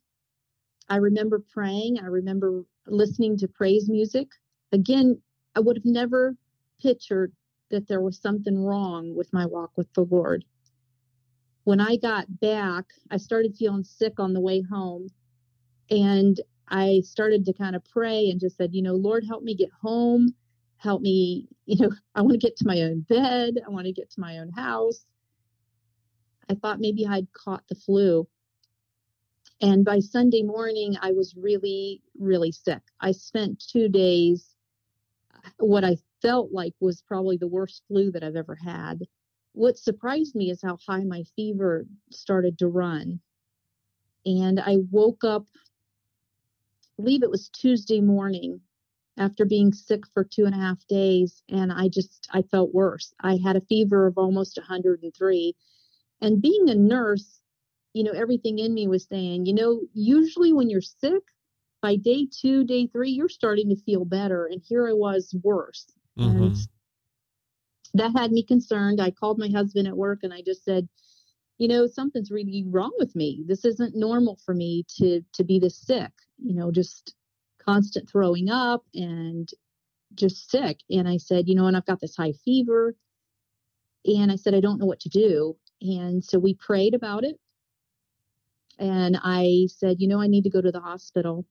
I 0.88 0.97
remember 0.97 1.42
praying. 1.52 1.99
I 1.99 2.07
remember 2.07 2.64
listening 2.87 3.37
to 3.38 3.49
praise 3.49 3.88
music. 3.88 4.28
Again, 4.73 5.21
I 5.54 5.61
would 5.61 5.76
have 5.76 5.85
never 5.85 6.37
pictured 6.80 7.33
that 7.71 7.87
there 7.87 8.00
was 8.00 8.18
something 8.21 8.64
wrong 8.64 9.14
with 9.14 9.33
my 9.33 9.45
walk 9.45 9.73
with 9.76 9.92
the 9.92 10.04
Lord. 10.04 10.45
When 11.64 11.80
I 11.80 11.97
got 11.97 12.40
back, 12.40 12.87
I 13.11 13.18
started 13.18 13.57
feeling 13.57 13.85
sick 13.85 14.18
on 14.18 14.33
the 14.33 14.40
way 14.40 14.62
home. 14.62 15.09
And 15.90 16.40
I 16.68 17.02
started 17.04 17.45
to 17.47 17.52
kind 17.52 17.76
of 17.76 17.85
pray 17.85 18.30
and 18.30 18.40
just 18.40 18.57
said, 18.57 18.75
you 18.75 18.83
know, 18.83 18.95
Lord, 18.95 19.25
help 19.26 19.42
me 19.42 19.54
get 19.54 19.71
home. 19.83 20.35
Help 20.78 21.02
me, 21.02 21.49
you 21.66 21.76
know, 21.78 21.94
I 22.14 22.23
want 22.23 22.32
to 22.32 22.38
get 22.38 22.56
to 22.58 22.66
my 22.66 22.82
own 22.82 23.00
bed. 23.00 23.54
I 23.66 23.70
want 23.70 23.87
to 23.87 23.92
get 23.92 24.11
to 24.12 24.20
my 24.20 24.38
own 24.38 24.50
house. 24.50 25.04
I 26.50 26.54
thought 26.54 26.80
maybe 26.80 27.06
I'd 27.06 27.32
caught 27.32 27.64
the 27.68 27.75
flu. 27.75 28.26
And 29.61 29.85
by 29.85 29.99
Sunday 29.99 30.42
morning, 30.42 30.97
I 31.02 31.12
was 31.12 31.35
really, 31.37 32.00
really 32.18 32.52
sick. 32.52 32.80
I 33.00 33.12
spent 33.12 33.62
two 33.73 33.88
days, 33.88 34.54
what 35.58 35.85
I 35.85 35.97
felt 36.23 36.52
like 36.52 36.75
was 36.80 37.02
probably 37.02 37.37
the 37.37 37.49
worst 37.49 37.82
flu 37.88 38.11
that 38.12 38.23
I've 38.23 38.37
ever 38.37 38.54
had. 38.54 39.00
What 39.52 39.76
surprised 39.76 40.35
me 40.35 40.50
is 40.50 40.62
how 40.62 40.78
high 40.87 41.02
my 41.04 41.25
fever 41.35 41.87
started 42.11 42.58
to 42.58 42.68
run. 42.68 43.20
And 44.25 44.61
I 44.61 44.78
woke 44.90 45.25
up, 45.25 45.47
I 46.99 47.02
believe 47.02 47.23
it 47.23 47.30
was 47.30 47.49
Tuesday 47.49 48.00
morning 48.00 48.61
after 49.18 49.44
being 49.44 49.72
sick 49.72 50.04
for 50.14 50.25
two 50.25 50.44
and 50.44 50.54
a 50.54 50.58
half 50.58 50.87
days. 50.88 51.42
And 51.48 51.72
I 51.72 51.88
just, 51.88 52.28
I 52.32 52.42
felt 52.42 52.75
worse. 52.75 53.12
I 53.20 53.38
had 53.44 53.56
a 53.56 53.62
fever 53.62 54.06
of 54.06 54.16
almost 54.16 54.56
103 54.56 55.54
and 56.20 56.42
being 56.42 56.68
a 56.68 56.75
nurse, 56.75 57.40
you 57.92 58.02
know, 58.02 58.12
everything 58.12 58.58
in 58.58 58.75
me 58.75 58.88
was 58.88 59.06
saying, 59.06 59.46
you 59.46 59.54
know, 59.54 59.80
usually 59.94 60.52
when 60.52 60.70
you're 60.70 60.80
sick, 60.80 61.22
by 61.80 61.96
day 61.96 62.26
two, 62.30 62.64
day 62.64 62.88
three, 62.88 63.10
you're 63.10 63.28
starting 63.28 63.68
to 63.68 63.76
feel 63.76 64.04
better. 64.04 64.46
And 64.46 64.60
here 64.64 64.88
I 64.88 64.92
was 64.92 65.34
worse. 65.42 65.87
Mm-hmm. 66.18 66.42
And 66.42 66.56
that 67.94 68.12
had 68.16 68.32
me 68.32 68.42
concerned. 68.42 69.00
I 69.00 69.10
called 69.12 69.38
my 69.38 69.48
husband 69.48 69.87
at 69.87 69.96
work 69.96 70.20
and 70.22 70.32
I 70.32 70.42
just 70.42 70.64
said, 70.64 70.88
you 71.58 71.68
know, 71.68 71.87
something's 71.87 72.30
really 72.30 72.64
wrong 72.66 72.92
with 72.98 73.14
me. 73.14 73.44
This 73.46 73.64
isn't 73.64 73.96
normal 73.96 74.38
for 74.44 74.54
me 74.54 74.84
to 74.98 75.25
to 75.34 75.44
be 75.44 75.58
this 75.58 75.76
sick, 75.76 76.10
you 76.38 76.54
know, 76.54 76.70
just 76.70 77.14
constant 77.68 78.08
throwing 78.08 78.48
up 78.48 78.82
and 78.94 79.50
just 80.14 80.50
sick. 80.50 80.78
And 80.88 81.06
I 81.06 81.18
said, 81.18 81.48
you 81.48 81.54
know, 81.54 81.66
and 81.66 81.76
I've 81.76 81.84
got 81.84 82.00
this 82.00 82.16
high 82.16 82.32
fever. 82.44 82.94
And 84.06 84.32
I 84.32 84.37
said, 84.37 84.54
I 84.54 84.60
don't 84.60 84.78
know 84.78 84.87
what 84.87 85.00
to 85.00 85.10
do. 85.10 85.54
And 85.82 86.25
so 86.25 86.38
we 86.38 86.54
prayed 86.54 86.94
about 86.94 87.25
it. 87.25 87.37
And 88.78 89.18
I 89.22 89.66
said, 89.68 89.96
you 89.98 90.08
know, 90.08 90.20
I 90.20 90.28
need 90.28 90.44
to 90.44 90.50
go 90.50 90.62
to 90.62 90.72
the 90.72 90.80
hospital. 90.80 91.44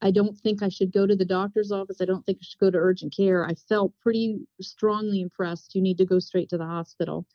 I 0.00 0.10
don't 0.10 0.38
think 0.38 0.62
I 0.62 0.70
should 0.70 0.92
go 0.92 1.06
to 1.06 1.16
the 1.16 1.24
doctor's 1.24 1.70
office. 1.70 2.00
I 2.00 2.06
don't 2.06 2.24
think 2.24 2.38
I 2.40 2.44
should 2.44 2.60
go 2.60 2.70
to 2.70 2.78
urgent 2.78 3.14
care. 3.14 3.44
I 3.44 3.54
felt 3.68 3.92
pretty 4.00 4.38
strongly 4.62 5.20
impressed. 5.20 5.74
You 5.74 5.82
need 5.82 5.98
to 5.98 6.06
go 6.06 6.18
straight 6.18 6.48
to 6.50 6.58
the 6.58 6.64
hospital. 6.64 7.26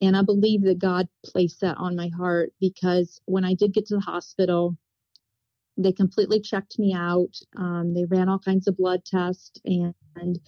And 0.00 0.16
I 0.16 0.22
believe 0.22 0.62
that 0.62 0.78
God 0.78 1.08
placed 1.26 1.60
that 1.60 1.76
on 1.76 1.94
my 1.94 2.08
heart 2.08 2.52
because 2.58 3.20
when 3.26 3.44
I 3.44 3.52
did 3.52 3.74
get 3.74 3.86
to 3.86 3.96
the 3.96 4.00
hospital, 4.00 4.78
they 5.82 5.92
completely 5.92 6.40
checked 6.40 6.78
me 6.78 6.94
out. 6.94 7.34
Um, 7.56 7.94
they 7.94 8.04
ran 8.04 8.28
all 8.28 8.38
kinds 8.38 8.68
of 8.68 8.76
blood 8.76 9.04
tests 9.04 9.60
and, 9.64 9.94
and 10.16 10.38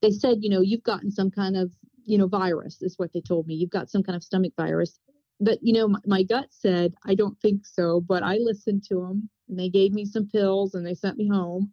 they 0.00 0.10
said, 0.10 0.38
you 0.40 0.50
know, 0.50 0.60
you've 0.60 0.82
gotten 0.82 1.10
some 1.10 1.30
kind 1.30 1.56
of 1.56 1.70
you 2.04 2.18
know, 2.18 2.26
virus 2.26 2.82
is 2.82 2.98
what 2.98 3.12
they 3.12 3.20
told 3.20 3.46
me. 3.46 3.54
You've 3.54 3.70
got 3.70 3.90
some 3.90 4.02
kind 4.02 4.16
of 4.16 4.24
stomach 4.24 4.52
virus. 4.56 4.98
But, 5.40 5.58
you 5.62 5.72
know, 5.72 5.88
my, 5.88 5.98
my 6.06 6.22
gut 6.22 6.46
said, 6.50 6.94
I 7.04 7.14
don't 7.14 7.38
think 7.40 7.66
so. 7.66 8.00
But 8.00 8.22
I 8.22 8.36
listened 8.36 8.84
to 8.88 9.00
them 9.00 9.28
and 9.48 9.58
they 9.58 9.68
gave 9.68 9.92
me 9.92 10.04
some 10.04 10.28
pills 10.28 10.74
and 10.74 10.86
they 10.86 10.94
sent 10.94 11.16
me 11.16 11.28
home. 11.28 11.72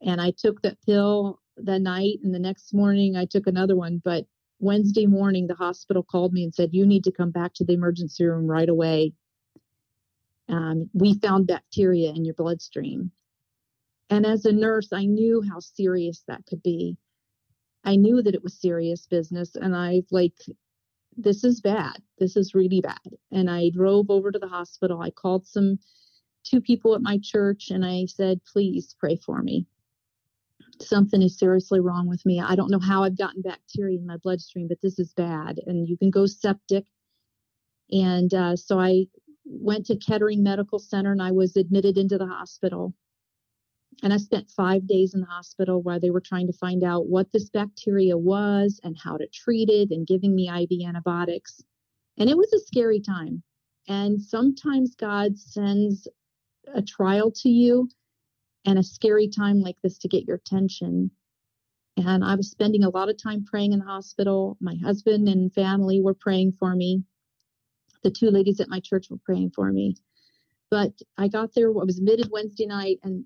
And 0.00 0.20
I 0.20 0.32
took 0.36 0.62
that 0.62 0.78
pill 0.84 1.40
that 1.58 1.80
night. 1.80 2.18
And 2.22 2.34
the 2.34 2.38
next 2.38 2.74
morning 2.74 3.16
I 3.16 3.24
took 3.24 3.46
another 3.46 3.76
one. 3.76 4.00
But 4.04 4.26
Wednesday 4.58 5.06
morning, 5.06 5.46
the 5.46 5.54
hospital 5.54 6.02
called 6.02 6.32
me 6.32 6.44
and 6.44 6.54
said, 6.54 6.70
You 6.72 6.86
need 6.86 7.04
to 7.04 7.12
come 7.12 7.30
back 7.30 7.52
to 7.54 7.64
the 7.64 7.74
emergency 7.74 8.24
room 8.24 8.46
right 8.46 8.68
away. 8.68 9.12
Um, 10.48 10.90
we 10.92 11.18
found 11.18 11.46
bacteria 11.46 12.10
in 12.10 12.24
your 12.24 12.34
bloodstream. 12.34 13.10
And 14.10 14.26
as 14.26 14.44
a 14.44 14.52
nurse, 14.52 14.92
I 14.92 15.06
knew 15.06 15.42
how 15.42 15.60
serious 15.60 16.22
that 16.28 16.44
could 16.46 16.62
be. 16.62 16.96
I 17.84 17.96
knew 17.96 18.22
that 18.22 18.34
it 18.34 18.42
was 18.42 18.60
serious 18.60 19.06
business 19.06 19.56
and 19.56 19.74
I 19.74 20.02
like 20.10 20.34
this 21.16 21.44
is 21.44 21.60
bad. 21.60 21.96
This 22.18 22.36
is 22.36 22.54
really 22.54 22.80
bad. 22.80 23.16
And 23.30 23.50
I 23.50 23.70
drove 23.70 24.10
over 24.10 24.30
to 24.30 24.38
the 24.38 24.48
hospital. 24.48 25.00
I 25.00 25.10
called 25.10 25.46
some 25.46 25.78
two 26.44 26.60
people 26.60 26.94
at 26.94 27.02
my 27.02 27.18
church 27.22 27.70
and 27.70 27.84
I 27.84 28.06
said, 28.06 28.40
"Please 28.44 28.94
pray 28.98 29.16
for 29.16 29.42
me. 29.42 29.66
Something 30.80 31.22
is 31.22 31.38
seriously 31.38 31.80
wrong 31.80 32.08
with 32.08 32.24
me. 32.24 32.40
I 32.40 32.54
don't 32.54 32.70
know 32.70 32.78
how 32.78 33.04
I've 33.04 33.18
gotten 33.18 33.42
bacteria 33.42 33.98
in 33.98 34.06
my 34.06 34.16
bloodstream, 34.16 34.68
but 34.68 34.80
this 34.80 34.98
is 34.98 35.12
bad 35.14 35.60
and 35.66 35.88
you 35.88 35.96
can 35.96 36.10
go 36.10 36.26
septic." 36.26 36.86
And 37.90 38.32
uh, 38.32 38.56
so 38.56 38.78
I 38.80 39.06
went 39.44 39.86
to 39.86 39.96
Kettering 39.96 40.42
Medical 40.42 40.78
Center 40.78 41.12
and 41.12 41.22
I 41.22 41.32
was 41.32 41.56
admitted 41.56 41.98
into 41.98 42.18
the 42.18 42.26
hospital. 42.26 42.94
And 44.02 44.12
I 44.12 44.16
spent 44.16 44.50
five 44.50 44.86
days 44.86 45.14
in 45.14 45.20
the 45.20 45.26
hospital 45.26 45.82
while 45.82 46.00
they 46.00 46.10
were 46.10 46.20
trying 46.20 46.46
to 46.46 46.52
find 46.52 46.82
out 46.82 47.08
what 47.08 47.30
this 47.32 47.50
bacteria 47.50 48.16
was 48.16 48.80
and 48.82 48.96
how 48.98 49.16
to 49.16 49.26
treat 49.28 49.68
it 49.68 49.90
and 49.90 50.06
giving 50.06 50.34
me 50.34 50.48
IV 50.48 50.86
antibiotics. 50.86 51.62
And 52.18 52.28
it 52.28 52.36
was 52.36 52.52
a 52.52 52.58
scary 52.60 53.00
time. 53.00 53.42
And 53.88 54.20
sometimes 54.20 54.94
God 54.94 55.38
sends 55.38 56.08
a 56.74 56.82
trial 56.82 57.30
to 57.42 57.48
you 57.48 57.88
and 58.64 58.78
a 58.78 58.82
scary 58.82 59.28
time 59.28 59.60
like 59.60 59.76
this 59.82 59.98
to 59.98 60.08
get 60.08 60.24
your 60.24 60.36
attention. 60.36 61.10
And 61.96 62.24
I 62.24 62.34
was 62.36 62.50
spending 62.50 62.84
a 62.84 62.90
lot 62.90 63.10
of 63.10 63.22
time 63.22 63.44
praying 63.44 63.72
in 63.72 63.80
the 63.80 63.84
hospital. 63.84 64.56
My 64.60 64.76
husband 64.82 65.28
and 65.28 65.52
family 65.52 66.00
were 66.00 66.14
praying 66.14 66.52
for 66.52 66.74
me. 66.74 67.02
The 68.02 68.10
two 68.10 68.30
ladies 68.30 68.60
at 68.60 68.68
my 68.68 68.80
church 68.80 69.10
were 69.10 69.18
praying 69.24 69.52
for 69.54 69.70
me. 69.72 69.96
But 70.70 70.92
I 71.18 71.28
got 71.28 71.54
there, 71.54 71.68
I 71.68 71.84
was 71.84 71.98
admitted 71.98 72.30
Wednesday 72.30 72.66
night, 72.66 72.98
and 73.02 73.24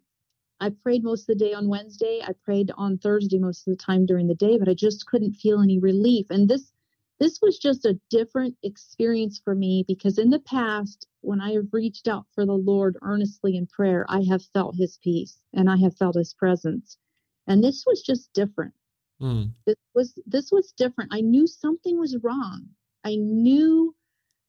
I 0.60 0.70
prayed 0.70 1.04
most 1.04 1.28
of 1.28 1.38
the 1.38 1.44
day 1.44 1.52
on 1.52 1.68
Wednesday. 1.68 2.20
I 2.22 2.32
prayed 2.44 2.72
on 2.76 2.98
Thursday 2.98 3.38
most 3.38 3.66
of 3.66 3.76
the 3.76 3.82
time 3.82 4.06
during 4.06 4.26
the 4.26 4.34
day, 4.34 4.58
but 4.58 4.68
I 4.68 4.74
just 4.74 5.06
couldn't 5.06 5.34
feel 5.34 5.60
any 5.60 5.78
relief. 5.78 6.26
And 6.30 6.48
this 6.48 6.72
this 7.18 7.40
was 7.40 7.58
just 7.58 7.86
a 7.86 7.98
different 8.10 8.56
experience 8.62 9.40
for 9.42 9.54
me 9.54 9.84
because 9.88 10.18
in 10.18 10.28
the 10.28 10.40
past, 10.40 11.06
when 11.22 11.40
I 11.40 11.52
have 11.52 11.72
reached 11.72 12.08
out 12.08 12.26
for 12.34 12.44
the 12.44 12.52
Lord 12.52 12.98
earnestly 13.00 13.56
in 13.56 13.66
prayer, 13.66 14.04
I 14.08 14.22
have 14.24 14.42
felt 14.52 14.76
his 14.76 14.98
peace 15.02 15.40
and 15.54 15.70
I 15.70 15.78
have 15.78 15.96
felt 15.96 16.16
his 16.16 16.34
presence. 16.34 16.98
And 17.46 17.64
this 17.64 17.84
was 17.86 18.02
just 18.02 18.32
different. 18.34 18.74
Mm. 19.20 19.52
This 19.66 19.76
was 19.94 20.18
this 20.26 20.52
was 20.52 20.72
different. 20.72 21.14
I 21.14 21.22
knew 21.22 21.46
something 21.46 21.98
was 21.98 22.16
wrong. 22.22 22.68
I 23.04 23.16
knew 23.16 23.94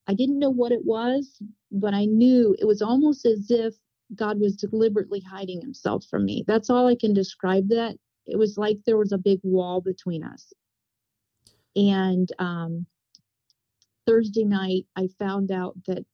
I 0.07 0.13
didn't 0.13 0.39
know 0.39 0.49
what 0.49 0.71
it 0.71 0.85
was, 0.85 1.41
but 1.71 1.93
I 1.93 2.05
knew 2.05 2.55
it 2.59 2.65
was 2.65 2.81
almost 2.81 3.25
as 3.25 3.51
if 3.51 3.75
God 4.15 4.39
was 4.39 4.55
deliberately 4.55 5.19
hiding 5.19 5.61
himself 5.61 6.05
from 6.05 6.25
me. 6.25 6.43
That's 6.47 6.69
all 6.69 6.87
I 6.87 6.95
can 6.95 7.13
describe 7.13 7.67
that. 7.69 7.97
It 8.25 8.37
was 8.37 8.57
like 8.57 8.79
there 8.85 8.97
was 8.97 9.11
a 9.11 9.17
big 9.17 9.39
wall 9.43 9.81
between 9.81 10.23
us. 10.23 10.53
And 11.75 12.29
um, 12.39 12.85
Thursday 14.05 14.45
night, 14.45 14.85
I 14.95 15.09
found 15.19 15.51
out 15.51 15.75
that 15.87 16.05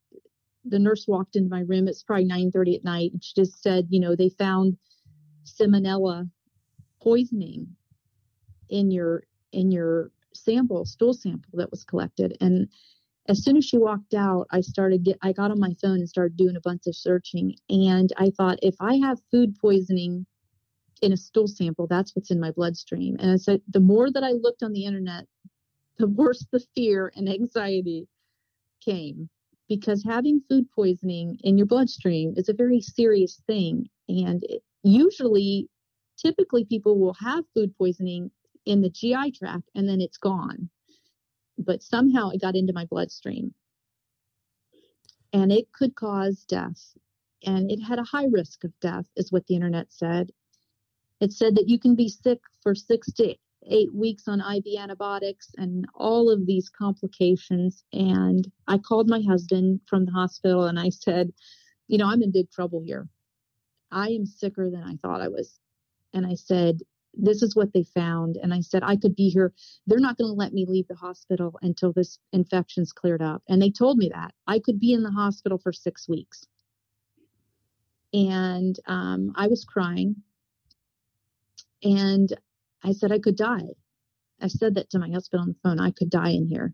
the 0.66 0.80
nurse 0.80 1.08
walked 1.08 1.36
into 1.36 1.50
my 1.50 1.62
room. 1.62 1.88
It's 1.88 2.04
probably 2.04 2.26
9:30 2.26 2.76
at 2.78 2.84
night, 2.84 3.12
and 3.14 3.24
she 3.24 3.34
just 3.36 3.62
said, 3.62 3.88
you 3.90 4.00
know, 4.00 4.16
they 4.16 4.30
found 4.30 4.78
salmonella 5.46 6.30
poisoning 7.02 7.68
in 8.70 8.92
your 8.92 9.24
in 9.52 9.72
your 9.72 10.12
sample, 10.34 10.86
stool 10.86 11.14
sample 11.14 11.52
that 11.54 11.72
was 11.72 11.84
collected. 11.84 12.36
And 12.42 12.68
as 13.30 13.44
soon 13.44 13.56
as 13.56 13.66
she 13.66 13.78
walked 13.78 14.14
out, 14.14 14.48
I 14.52 14.62
started 14.62 15.04
get 15.04 15.18
I 15.22 15.32
got 15.32 15.52
on 15.52 15.60
my 15.60 15.74
phone 15.82 16.00
and 16.00 16.10
started 16.10 16.36
doing 16.36 16.56
a 16.56 16.62
bunch 16.62 16.88
of 16.88 16.96
searching. 16.96 17.56
And 17.70 18.12
I 18.18 18.32
thought 18.32 18.60
if 18.62 18.76
I 18.82 18.96
have 18.96 19.22
food 19.32 19.56
poisoning 19.60 20.26
in 21.02 21.14
a 21.14 21.18
stool 21.18 21.48
sample, 21.48 21.88
that's 21.88 22.16
what's 22.16 22.32
in 22.32 22.40
my 22.40 22.52
bloodstream. 22.52 23.16
And 23.20 23.32
I 23.32 23.38
said 23.38 23.62
the 23.70 23.80
more 23.80 24.12
that 24.12 24.24
I 24.24 24.32
looked 24.32 24.64
on 24.64 24.74
the 24.74 24.86
internet, 24.86 25.26
the 25.98 26.08
worse 26.08 26.46
the 26.52 26.64
fear 26.76 27.14
and 27.16 27.30
anxiety 27.30 28.08
came 28.84 29.30
because 29.70 30.04
having 30.04 30.42
food 30.50 30.66
poisoning 30.76 31.38
in 31.44 31.58
your 31.58 31.68
bloodstream 31.68 32.34
is 32.36 32.50
a 32.50 32.54
very 32.54 32.82
serious 32.82 33.42
thing. 33.48 33.88
And 34.10 34.44
it, 34.44 34.64
usually, 34.84 35.70
typically, 36.18 36.66
people 36.66 37.00
will 37.00 37.16
have 37.16 37.46
food 37.54 37.74
poisoning 37.78 38.32
in 38.66 38.82
the 38.82 38.90
GI 38.90 39.32
tract 39.32 39.70
and 39.76 39.88
then 39.88 40.02
it's 40.02 40.18
gone 40.18 40.70
but 41.58 41.84
somehow 41.84 42.30
it 42.30 42.42
got 42.42 42.56
into 42.56 42.74
my 42.74 42.86
bloodstream. 42.86 43.54
And 45.32 45.52
it 45.52 45.72
could 45.72 45.96
cause 45.96 46.46
death. 46.48 46.96
And 47.46 47.72
it 47.72 47.82
had 47.82 48.00
a 48.00 48.04
high 48.04 48.28
risk 48.32 48.64
of 48.64 48.80
death, 48.80 49.06
is 49.16 49.32
what 49.32 49.46
the 49.48 49.56
internet 49.56 49.92
said. 49.92 50.32
It 51.20 51.34
said 51.34 51.56
that 51.56 51.70
you 51.70 51.80
can 51.80 51.96
be 51.96 52.10
sick 52.10 52.40
for 52.62 52.76
six 52.76 53.12
to 53.14 53.36
eight 53.66 53.94
weeks 53.94 54.28
on 54.28 54.42
IV 54.42 54.66
antibiotics 54.80 55.52
and 55.58 55.86
all 55.96 56.30
of 56.30 56.46
these 56.46 56.70
complications. 56.70 57.84
And 57.94 58.50
I 58.68 58.78
called 58.78 59.10
my 59.10 59.22
husband 59.22 59.82
from 59.88 60.06
the 60.06 60.12
hospital 60.12 60.66
and 60.66 60.80
I 60.80 60.90
said, 60.90 61.32
You 61.88 61.98
know, 61.98 62.08
I'm 62.08 62.22
in 62.22 62.32
big 62.32 62.52
trouble 62.52 62.82
here. 62.82 63.08
I 63.92 64.10
am 64.10 64.26
sicker 64.26 64.70
than 64.70 64.84
I 64.84 64.96
thought 65.02 65.22
I 65.22 65.30
was. 65.30 65.60
And 66.14 66.26
I 66.26 66.36
said, 66.36 66.80
This 67.14 67.44
is 67.44 67.56
what 67.56 67.74
they 67.74 67.84
found. 67.84 68.38
And 68.38 68.54
I 68.54 68.62
said, 68.62 68.84
I 68.84 68.96
could 68.96 69.16
be 69.16 69.30
here. 69.30 69.54
They're 69.86 70.00
not 70.00 70.18
going 70.18 70.30
to 70.30 70.36
let 70.36 70.54
me 70.54 70.66
leave 70.68 70.88
the 70.88 70.96
hospital 70.96 71.58
until 71.62 71.94
this 71.94 72.18
infection's 72.32 72.92
cleared 72.92 73.22
up. 73.22 73.44
And 73.48 73.62
they 73.62 73.70
told 73.70 73.98
me 73.98 74.10
that 74.14 74.34
I 74.48 74.60
could 74.60 74.80
be 74.80 74.94
in 74.94 75.04
the 75.04 75.12
hospital 75.12 75.58
for 75.58 75.72
six 75.72 76.10
weeks. 76.10 76.46
And 78.14 78.80
um, 78.88 79.34
I 79.36 79.48
was 79.48 79.66
crying. 79.66 80.18
And 81.84 82.34
I 82.84 82.94
said 82.94 83.12
I 83.12 83.20
could 83.20 83.36
die. 83.36 83.70
I 84.42 84.48
said 84.48 84.76
that 84.76 84.90
to 84.92 85.00
my 85.00 85.10
husband 85.10 85.42
on 85.42 85.48
the 85.50 85.56
phone. 85.64 85.80
I 85.80 85.92
could 85.92 86.10
die 86.10 86.32
in 86.32 86.48
here. 86.48 86.74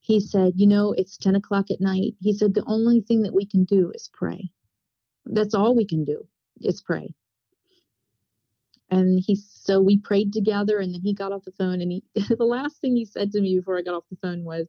He 0.00 0.18
said, 0.18 0.54
You 0.56 0.66
know, 0.66 0.92
it's 0.92 1.16
10 1.16 1.36
o'clock 1.36 1.70
at 1.70 1.80
night. 1.80 2.14
He 2.20 2.32
said, 2.32 2.54
The 2.54 2.64
only 2.66 3.00
thing 3.00 3.22
that 3.22 3.34
we 3.34 3.46
can 3.46 3.64
do 3.64 3.92
is 3.94 4.10
pray. 4.12 4.50
That's 5.26 5.54
all 5.54 5.76
we 5.76 5.86
can 5.86 6.04
do 6.04 6.26
is 6.60 6.82
pray. 6.82 7.14
And 8.92 9.20
he, 9.26 9.34
so 9.34 9.80
we 9.80 9.98
prayed 9.98 10.32
together 10.32 10.78
and 10.78 10.94
then 10.94 11.00
he 11.00 11.14
got 11.14 11.32
off 11.32 11.44
the 11.44 11.52
phone. 11.52 11.80
And 11.80 11.90
he, 11.90 12.04
the 12.14 12.44
last 12.44 12.80
thing 12.80 12.94
he 12.94 13.04
said 13.04 13.32
to 13.32 13.40
me 13.40 13.58
before 13.58 13.78
I 13.78 13.82
got 13.82 13.94
off 13.94 14.04
the 14.10 14.16
phone 14.22 14.44
was, 14.44 14.68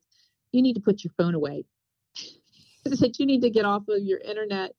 You 0.52 0.62
need 0.62 0.74
to 0.74 0.82
put 0.82 1.04
your 1.04 1.14
phone 1.18 1.36
away. 1.36 1.66
he 2.16 2.96
said, 2.96 3.20
You 3.20 3.26
need 3.26 3.42
to 3.42 3.50
get 3.50 3.66
off 3.66 3.88
of 3.88 4.02
your 4.02 4.20
internet 4.20 4.74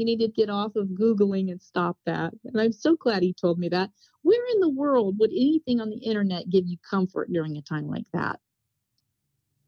you 0.00 0.06
need 0.06 0.20
to 0.20 0.28
get 0.28 0.48
off 0.48 0.76
of 0.76 0.88
Googling 0.88 1.50
and 1.50 1.60
stop 1.60 1.98
that. 2.06 2.32
And 2.46 2.58
I'm 2.58 2.72
so 2.72 2.96
glad 2.96 3.22
he 3.22 3.34
told 3.34 3.58
me 3.58 3.68
that. 3.68 3.90
Where 4.22 4.42
in 4.54 4.60
the 4.60 4.70
world 4.70 5.18
would 5.18 5.30
anything 5.30 5.78
on 5.78 5.90
the 5.90 5.98
internet 5.98 6.48
give 6.48 6.66
you 6.66 6.78
comfort 6.88 7.30
during 7.30 7.58
a 7.58 7.62
time 7.62 7.86
like 7.86 8.06
that? 8.14 8.40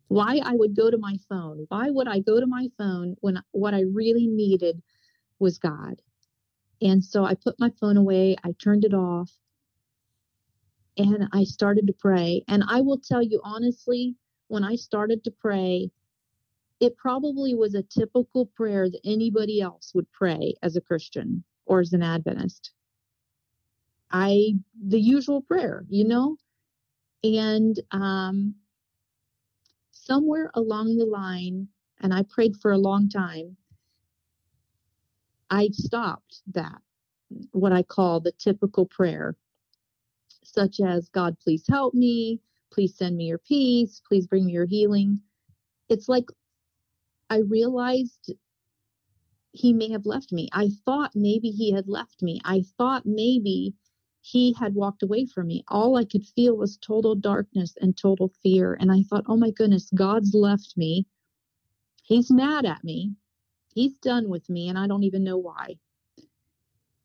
Why 0.09 0.41
I 0.43 0.55
would 0.55 0.75
go 0.75 0.91
to 0.91 0.97
my 0.97 1.19
phone? 1.29 1.67
Why 1.69 1.91
would 1.91 2.09
I 2.09 2.21
go 2.21 2.41
to 2.41 2.47
my 2.47 2.71
phone 2.79 3.17
when 3.21 3.43
what 3.51 3.75
I 3.75 3.83
really 3.83 4.27
needed 4.27 4.83
was 5.39 5.59
God? 5.59 6.01
And 6.83 7.03
so 7.03 7.25
I 7.25 7.35
put 7.35 7.61
my 7.61 7.71
phone 7.81 7.97
away, 7.97 8.37
I 8.43 8.53
turned 8.61 8.85
it 8.85 8.93
off, 8.93 9.31
and 10.99 11.29
I 11.33 11.45
started 11.45 11.87
to 11.87 11.93
pray. 11.93 12.45
And 12.49 12.65
I 12.69 12.81
will 12.81 12.99
tell 12.99 13.23
you 13.23 13.41
honestly, 13.45 14.17
when 14.49 14.65
I 14.65 14.75
started 14.75 15.23
to 15.25 15.31
pray, 15.31 15.91
it 16.81 16.97
probably 16.97 17.55
was 17.55 17.77
a 17.77 17.85
typical 17.85 18.47
prayer 18.47 18.91
that 18.91 19.01
anybody 19.05 19.61
else 19.61 19.93
would 19.95 20.11
pray 20.11 20.55
as 20.63 20.75
a 20.75 20.81
Christian 20.81 21.45
or 21.67 21.81
as 21.81 21.93
an 21.93 22.03
Adventist. 22.03 22.73
I, 24.11 24.55
the 24.89 25.01
usual 25.01 25.41
prayer, 25.41 25.85
you 25.89 26.05
know? 26.05 26.37
And 27.23 27.81
um, 27.93 28.57
somewhere 29.93 30.51
along 30.55 30.99
the 30.99 31.07
line, 31.07 31.69
and 32.01 32.13
I 32.13 32.25
prayed 32.25 32.57
for 32.61 32.73
a 32.73 32.79
long 32.79 33.09
time, 33.09 33.57
I 35.53 35.69
stopped 35.73 36.41
that, 36.55 36.81
what 37.53 37.73
I 37.73 37.83
call 37.83 38.21
the 38.21 38.33
typical 38.33 38.87
prayer, 38.87 39.37
such 40.43 40.81
as, 40.81 41.11
God, 41.11 41.37
please 41.39 41.65
help 41.69 41.93
me. 41.93 42.41
Please 42.73 42.97
send 42.97 43.19
me 43.19 43.25
your 43.27 43.39
peace. 43.39 44.01
Please 44.09 44.27
bring 44.27 44.47
me 44.47 44.53
your 44.53 44.65
healing. 44.65 45.21
It's 45.91 46.09
like 46.09 46.25
I 47.29 47.41
realized 47.41 48.33
he 49.53 49.75
may 49.75 49.91
have 49.91 50.07
left 50.07 50.33
me. 50.33 50.49
I 50.53 50.71
thought 50.87 51.11
maybe 51.15 51.51
he 51.51 51.71
had 51.71 51.87
left 51.87 52.23
me. 52.23 52.41
I 52.47 52.65
thought 52.79 53.05
maybe 53.05 53.75
he 54.23 54.55
had 54.55 54.75
walked 54.75 55.03
away 55.03 55.27
from 55.27 55.49
me. 55.49 55.65
All 55.69 55.97
I 55.97 56.07
could 56.07 56.25
feel 56.25 56.57
was 56.57 56.79
total 56.79 57.15
darkness 57.15 57.77
and 57.79 57.95
total 57.95 58.33
fear. 58.43 58.79
And 58.81 58.91
I 58.91 59.03
thought, 59.03 59.25
oh 59.27 59.37
my 59.37 59.51
goodness, 59.51 59.91
God's 59.95 60.33
left 60.33 60.79
me. 60.79 61.05
He's 62.05 62.31
mad 62.31 62.65
at 62.65 62.83
me. 62.83 63.17
He's 63.75 63.95
done 63.95 64.29
with 64.29 64.49
me, 64.49 64.69
and 64.69 64.79
I 64.79 64.87
don't 64.87 65.05
even 65.05 65.25
know 65.25 65.39
why. 65.39 65.77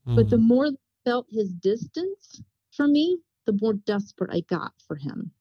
Mm. 0.08 0.16
But 0.16 0.30
the 0.30 0.38
hmm. 0.38 0.48
more 0.48 0.66
I 0.68 0.72
felt 1.06 1.28
his 1.30 1.54
distance 1.54 2.42
from 2.72 2.92
me, 2.94 3.20
the 3.46 3.58
more 3.62 3.74
desperate 3.74 4.32
I 4.34 4.42
got 4.42 4.74
for 4.86 4.96
him. 4.96 5.32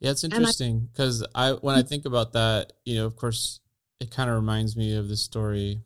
Yeah, 0.00 0.10
it's 0.10 0.24
interesting 0.24 0.88
because 0.92 1.24
I, 1.34 1.50
I 1.50 1.52
when 1.52 1.76
I 1.76 1.82
think 1.82 2.06
about 2.06 2.32
that, 2.32 2.72
you 2.84 2.96
know, 2.96 3.06
of 3.06 3.14
course, 3.14 3.60
it 4.00 4.10
kind 4.10 4.28
of 4.28 4.34
reminds 4.34 4.76
me 4.76 4.96
of 4.96 5.08
the 5.08 5.16
story 5.16 5.82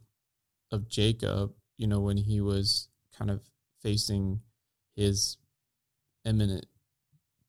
of 0.72 0.88
Jacob. 0.88 1.52
You 1.76 1.87
know, 1.87 2.00
when 2.00 2.16
he 2.16 2.40
was 2.40 2.88
kind 3.16 3.30
of 3.30 3.42
facing 3.82 4.40
his 4.94 5.37
imminent 6.24 6.66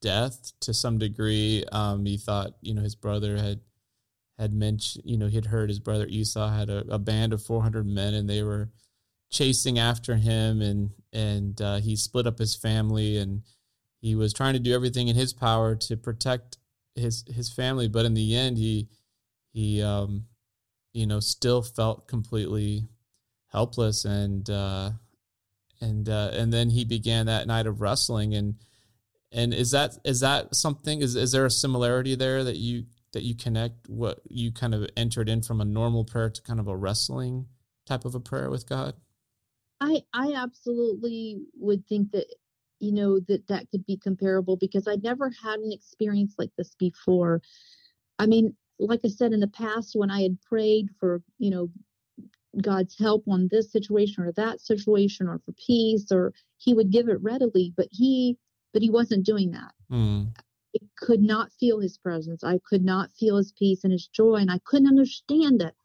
death 0.01 0.51
to 0.61 0.73
some 0.73 0.97
degree. 0.97 1.63
Um, 1.71 2.05
he 2.05 2.17
thought, 2.17 2.53
you 2.61 2.73
know, 2.73 2.81
his 2.81 2.95
brother 2.95 3.37
had 3.37 3.59
had 4.37 4.53
mentioned, 4.53 5.03
you 5.05 5.17
know, 5.17 5.27
he 5.27 5.35
had 5.35 5.47
heard 5.47 5.69
his 5.69 5.79
brother 5.79 6.05
Esau 6.07 6.49
had 6.49 6.69
a, 6.69 6.85
a 6.89 6.99
band 6.99 7.33
of 7.33 7.43
400 7.43 7.85
men 7.85 8.13
and 8.13 8.29
they 8.29 8.43
were 8.43 8.69
chasing 9.29 9.77
after 9.77 10.15
him 10.15 10.61
and 10.61 10.91
and 11.11 11.61
uh, 11.61 11.77
he 11.77 11.95
split 11.95 12.27
up 12.27 12.37
his 12.39 12.55
family 12.55 13.17
and 13.17 13.41
he 13.99 14.15
was 14.15 14.33
trying 14.33 14.53
to 14.53 14.59
do 14.59 14.73
everything 14.73 15.07
in 15.07 15.15
his 15.15 15.33
power 15.33 15.75
to 15.75 15.97
protect 15.97 16.57
his 16.97 17.23
his 17.33 17.51
family, 17.51 17.87
but 17.87 18.05
in 18.05 18.13
the 18.13 18.35
end, 18.35 18.57
he 18.57 18.89
he 19.53 19.81
um, 19.81 20.25
you 20.93 21.05
know 21.05 21.19
still 21.19 21.61
felt 21.61 22.07
completely 22.07 22.87
helpless 23.51 24.05
and 24.05 24.49
uh, 24.49 24.91
and 25.81 26.09
uh, 26.09 26.31
and 26.33 26.51
then 26.51 26.69
he 26.69 26.83
began 26.83 27.27
that 27.27 27.47
night 27.47 27.67
of 27.67 27.81
wrestling. 27.81 28.33
And 28.33 28.55
and 29.31 29.53
is 29.53 29.71
that 29.71 29.97
is 30.03 30.19
that 30.19 30.55
something 30.55 31.01
is 31.01 31.15
is 31.15 31.31
there 31.31 31.45
a 31.45 31.51
similarity 31.51 32.15
there 32.15 32.43
that 32.43 32.57
you 32.57 32.85
that 33.13 33.23
you 33.23 33.35
connect 33.35 33.89
what 33.89 34.21
you 34.29 34.51
kind 34.51 34.73
of 34.73 34.87
entered 34.95 35.29
in 35.29 35.41
from 35.41 35.61
a 35.61 35.65
normal 35.65 36.03
prayer 36.03 36.29
to 36.29 36.41
kind 36.41 36.59
of 36.59 36.67
a 36.67 36.75
wrestling 36.75 37.45
type 37.85 38.05
of 38.05 38.15
a 38.15 38.19
prayer 38.19 38.49
with 38.49 38.67
God? 38.67 38.93
I 39.79 40.01
I 40.13 40.33
absolutely 40.33 41.39
would 41.55 41.85
think 41.87 42.11
that 42.11 42.27
you 42.79 42.91
know 42.91 43.19
that 43.27 43.47
that 43.47 43.69
could 43.69 43.85
be 43.85 43.97
comparable 43.97 44.57
because 44.57 44.87
I'd 44.87 45.03
never 45.03 45.31
had 45.43 45.59
an 45.59 45.71
experience 45.71 46.35
like 46.37 46.51
this 46.57 46.75
before. 46.75 47.41
I 48.19 48.25
mean, 48.25 48.55
like 48.79 49.01
I 49.05 49.09
said 49.09 49.33
in 49.33 49.39
the 49.39 49.47
past, 49.47 49.91
when 49.95 50.11
I 50.11 50.21
had 50.21 50.41
prayed 50.41 50.89
for 50.99 51.21
you 51.37 51.51
know 51.51 51.69
God's 52.61 52.97
help 52.97 53.23
on 53.27 53.49
this 53.51 53.71
situation 53.71 54.23
or 54.23 54.31
that 54.33 54.61
situation 54.61 55.27
or 55.27 55.39
for 55.45 55.53
peace, 55.53 56.11
or 56.11 56.33
He 56.57 56.73
would 56.73 56.91
give 56.91 57.09
it 57.09 57.21
readily, 57.21 57.73
but 57.75 57.87
He 57.91 58.37
but 58.73 58.81
He 58.81 58.89
wasn't 58.89 59.25
doing 59.25 59.51
that. 59.51 59.71
Mm. 59.91 60.35
I 60.75 60.79
could 60.97 61.21
not 61.21 61.51
feel 61.53 61.79
His 61.79 61.97
presence. 61.97 62.43
I 62.43 62.59
could 62.67 62.83
not 62.83 63.11
feel 63.11 63.37
His 63.37 63.51
peace 63.51 63.83
and 63.83 63.93
His 63.93 64.07
joy, 64.07 64.35
and 64.35 64.51
I 64.51 64.59
couldn't 64.65 64.87
understand 64.87 65.61
it. 65.61 65.75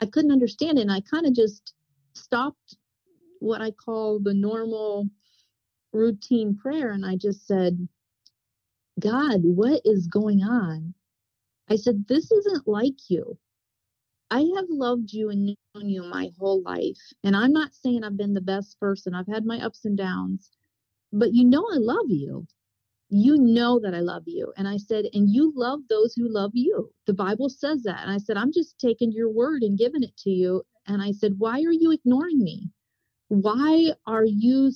I 0.00 0.06
couldn't 0.06 0.32
understand 0.32 0.78
it, 0.78 0.82
and 0.82 0.92
I 0.92 1.00
kind 1.00 1.26
of 1.26 1.34
just 1.34 1.74
stopped 2.14 2.76
what 3.40 3.60
I 3.60 3.70
call 3.70 4.18
the 4.18 4.34
normal 4.34 5.08
routine 5.92 6.56
prayer 6.56 6.90
and 6.92 7.04
I 7.04 7.16
just 7.16 7.46
said, 7.46 7.88
God, 9.00 9.40
what 9.42 9.80
is 9.84 10.06
going 10.06 10.42
on? 10.42 10.94
I 11.68 11.76
said, 11.76 12.06
This 12.08 12.30
isn't 12.32 12.66
like 12.66 13.08
you. 13.08 13.38
I 14.30 14.40
have 14.56 14.66
loved 14.68 15.12
you 15.12 15.30
and 15.30 15.56
known 15.74 15.88
you 15.88 16.02
my 16.04 16.30
whole 16.38 16.62
life. 16.62 16.98
And 17.24 17.34
I'm 17.34 17.52
not 17.52 17.74
saying 17.74 18.04
I've 18.04 18.16
been 18.16 18.34
the 18.34 18.40
best 18.40 18.78
person, 18.80 19.14
I've 19.14 19.26
had 19.26 19.44
my 19.44 19.60
ups 19.64 19.84
and 19.84 19.96
downs, 19.96 20.50
but 21.12 21.34
you 21.34 21.44
know 21.44 21.66
I 21.72 21.78
love 21.78 22.10
you. 22.10 22.46
You 23.10 23.38
know 23.38 23.80
that 23.80 23.94
I 23.94 24.00
love 24.00 24.24
you. 24.26 24.52
And 24.56 24.68
I 24.68 24.76
said, 24.76 25.06
And 25.14 25.30
you 25.30 25.52
love 25.56 25.80
those 25.88 26.14
who 26.14 26.28
love 26.28 26.50
you. 26.54 26.90
The 27.06 27.14
Bible 27.14 27.48
says 27.48 27.82
that. 27.84 28.02
And 28.02 28.10
I 28.10 28.18
said, 28.18 28.36
I'm 28.36 28.52
just 28.52 28.78
taking 28.78 29.12
your 29.12 29.30
word 29.30 29.62
and 29.62 29.78
giving 29.78 30.02
it 30.02 30.16
to 30.18 30.30
you. 30.30 30.62
And 30.86 31.00
I 31.02 31.12
said, 31.12 31.34
Why 31.38 31.62
are 31.62 31.72
you 31.72 31.92
ignoring 31.92 32.38
me? 32.38 32.70
Why 33.28 33.92
are 34.06 34.24
you 34.24 34.72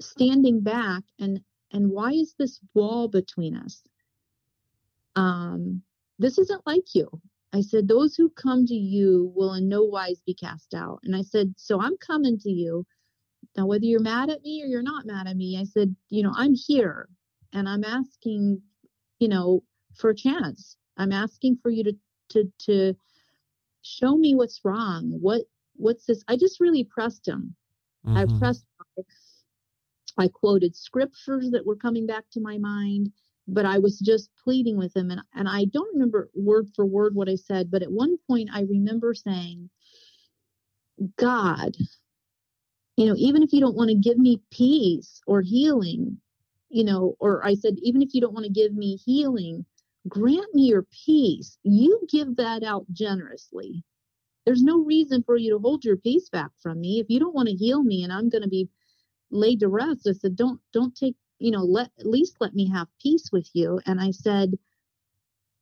standing 0.00 0.60
back 0.60 1.02
and 1.18 1.40
and 1.72 1.90
why 1.90 2.12
is 2.12 2.34
this 2.38 2.60
wall 2.74 3.08
between 3.08 3.56
us 3.56 3.82
um 5.16 5.82
this 6.18 6.38
isn't 6.38 6.66
like 6.66 6.94
you 6.94 7.08
i 7.52 7.60
said 7.60 7.86
those 7.86 8.14
who 8.14 8.28
come 8.30 8.66
to 8.66 8.74
you 8.74 9.32
will 9.34 9.54
in 9.54 9.68
no 9.68 9.82
wise 9.82 10.20
be 10.26 10.34
cast 10.34 10.74
out 10.74 10.98
and 11.04 11.14
i 11.14 11.22
said 11.22 11.52
so 11.56 11.80
i'm 11.80 11.96
coming 11.98 12.38
to 12.38 12.50
you 12.50 12.84
now 13.56 13.66
whether 13.66 13.84
you're 13.84 14.00
mad 14.00 14.30
at 14.30 14.42
me 14.42 14.62
or 14.62 14.66
you're 14.66 14.82
not 14.82 15.06
mad 15.06 15.26
at 15.26 15.36
me 15.36 15.58
i 15.58 15.64
said 15.64 15.94
you 16.10 16.22
know 16.22 16.32
i'm 16.36 16.54
here 16.54 17.08
and 17.54 17.68
i'm 17.68 17.84
asking 17.84 18.60
you 19.18 19.28
know 19.28 19.62
for 19.94 20.10
a 20.10 20.14
chance 20.14 20.76
i'm 20.98 21.12
asking 21.12 21.56
for 21.62 21.70
you 21.70 21.84
to 21.84 21.92
to 22.28 22.52
to 22.58 22.94
show 23.82 24.16
me 24.16 24.34
what's 24.34 24.60
wrong 24.64 25.16
what 25.20 25.42
what's 25.76 26.06
this 26.06 26.22
i 26.28 26.36
just 26.36 26.60
really 26.60 26.84
pressed 26.84 27.26
him 27.26 27.54
mm-hmm. 28.06 28.16
i 28.16 28.38
pressed 28.38 28.66
I 30.16 30.28
quoted 30.28 30.76
scriptures 30.76 31.50
that 31.50 31.66
were 31.66 31.76
coming 31.76 32.06
back 32.06 32.24
to 32.32 32.40
my 32.40 32.58
mind. 32.58 33.10
but 33.46 33.66
I 33.66 33.78
was 33.78 33.98
just 33.98 34.30
pleading 34.42 34.78
with 34.78 34.96
him. 34.96 35.10
And, 35.10 35.20
and 35.34 35.46
I 35.48 35.66
don't 35.66 35.92
remember 35.92 36.30
word 36.34 36.66
for 36.74 36.86
word 36.86 37.14
what 37.14 37.28
I 37.28 37.34
said, 37.34 37.70
but 37.70 37.82
at 37.82 37.92
one 37.92 38.16
point 38.26 38.48
I 38.50 38.62
remember 38.62 39.12
saying, 39.12 39.68
God, 41.18 41.76
you 42.96 43.04
know, 43.04 43.14
even 43.18 43.42
if 43.42 43.52
you 43.52 43.60
don't 43.60 43.76
want 43.76 43.90
to 43.90 43.96
give 43.96 44.16
me 44.16 44.40
peace 44.50 45.20
or 45.26 45.42
healing, 45.42 46.18
you 46.74 46.82
know, 46.82 47.14
or 47.20 47.46
I 47.46 47.54
said, 47.54 47.76
even 47.82 48.02
if 48.02 48.14
you 48.14 48.20
don't 48.20 48.34
want 48.34 48.46
to 48.46 48.52
give 48.52 48.74
me 48.74 48.96
healing, 48.96 49.64
grant 50.08 50.52
me 50.54 50.62
your 50.64 50.84
peace. 51.06 51.56
You 51.62 52.00
give 52.10 52.34
that 52.36 52.64
out 52.64 52.84
generously. 52.92 53.84
There's 54.44 54.64
no 54.64 54.82
reason 54.82 55.22
for 55.22 55.36
you 55.36 55.52
to 55.52 55.60
hold 55.60 55.84
your 55.84 55.96
peace 55.96 56.28
back 56.30 56.50
from 56.60 56.80
me. 56.80 56.98
If 56.98 57.06
you 57.08 57.20
don't 57.20 57.34
want 57.34 57.48
to 57.48 57.54
heal 57.54 57.84
me 57.84 58.02
and 58.02 58.12
I'm 58.12 58.28
going 58.28 58.42
to 58.42 58.48
be 58.48 58.68
laid 59.30 59.60
to 59.60 59.68
rest, 59.68 60.08
I 60.08 60.14
said, 60.14 60.34
don't, 60.34 60.60
don't 60.72 60.96
take, 60.96 61.14
you 61.38 61.52
know, 61.52 61.62
let, 61.62 61.90
at 62.00 62.06
least 62.06 62.38
let 62.40 62.54
me 62.54 62.68
have 62.70 62.88
peace 63.00 63.30
with 63.32 63.48
you. 63.54 63.80
And 63.86 64.00
I 64.00 64.10
said, 64.10 64.54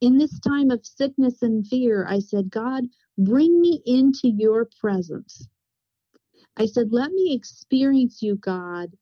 in 0.01 0.16
this 0.16 0.40
time 0.40 0.70
of 0.70 0.87
sickness 0.87 1.42
and 1.42 1.66
fear, 1.66 2.07
I 2.09 2.20
said, 2.20 2.51
God, 2.51 2.85
bring 3.18 3.61
me 3.61 3.83
into 3.85 4.29
your 4.29 4.66
presence. 4.81 5.46
I 6.57 6.64
said, 6.64 6.88
let 6.90 7.12
me 7.12 7.35
experience 7.35 8.22
you, 8.22 8.37
God, 8.37 8.92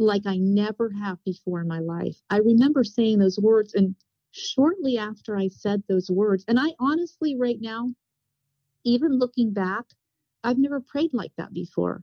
like 0.00 0.26
I 0.26 0.36
never 0.38 0.90
have 0.90 1.22
before 1.24 1.60
in 1.60 1.68
my 1.68 1.80
life. 1.80 2.16
I 2.30 2.38
remember 2.38 2.84
saying 2.84 3.18
those 3.18 3.38
words, 3.38 3.74
and 3.74 3.94
shortly 4.32 4.98
after 4.98 5.36
I 5.36 5.48
said 5.48 5.82
those 5.88 6.10
words, 6.10 6.44
and 6.48 6.58
I 6.58 6.74
honestly, 6.78 7.36
right 7.36 7.60
now, 7.60 7.90
even 8.84 9.18
looking 9.18 9.52
back, 9.52 9.84
I've 10.42 10.58
never 10.58 10.80
prayed 10.80 11.12
like 11.12 11.32
that 11.36 11.52
before. 11.52 12.02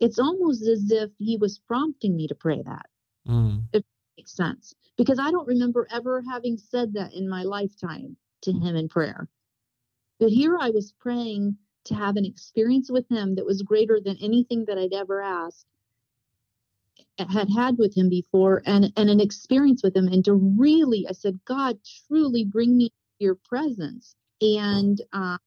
It's 0.00 0.18
almost 0.18 0.66
as 0.66 0.90
if 0.90 1.10
he 1.18 1.36
was 1.36 1.58
prompting 1.58 2.16
me 2.16 2.26
to 2.26 2.34
pray 2.34 2.62
that. 2.62 2.86
Mm. 3.28 3.64
If 3.72 3.80
it 3.80 3.86
makes 4.16 4.34
sense. 4.34 4.74
Because 4.96 5.18
I 5.18 5.30
don't 5.30 5.46
remember 5.46 5.86
ever 5.90 6.22
having 6.22 6.56
said 6.56 6.94
that 6.94 7.12
in 7.12 7.28
my 7.28 7.42
lifetime 7.42 8.16
to 8.42 8.52
him 8.52 8.76
in 8.76 8.88
prayer. 8.88 9.28
But 10.20 10.30
here 10.30 10.56
I 10.58 10.70
was 10.70 10.92
praying 10.92 11.56
to 11.84 11.94
have 11.94 12.16
an 12.16 12.24
experience 12.24 12.90
with 12.90 13.06
him 13.10 13.34
that 13.34 13.44
was 13.44 13.62
greater 13.62 14.00
than 14.02 14.16
anything 14.22 14.64
that 14.66 14.78
I'd 14.78 14.94
ever 14.94 15.20
asked 15.20 15.66
had 17.18 17.48
had 17.50 17.78
with 17.78 17.96
him 17.96 18.08
before 18.08 18.62
and 18.66 18.92
and 18.96 19.10
an 19.10 19.20
experience 19.20 19.82
with 19.82 19.96
him. 19.96 20.08
And 20.08 20.24
to 20.24 20.34
really 20.34 21.06
i 21.08 21.12
said 21.12 21.38
god 21.44 21.78
truly 22.08 22.44
bring 22.44 22.76
me 22.76 22.90
your 23.18 23.34
presence. 23.34 24.14
And 24.40 25.00
uh, 25.12 25.38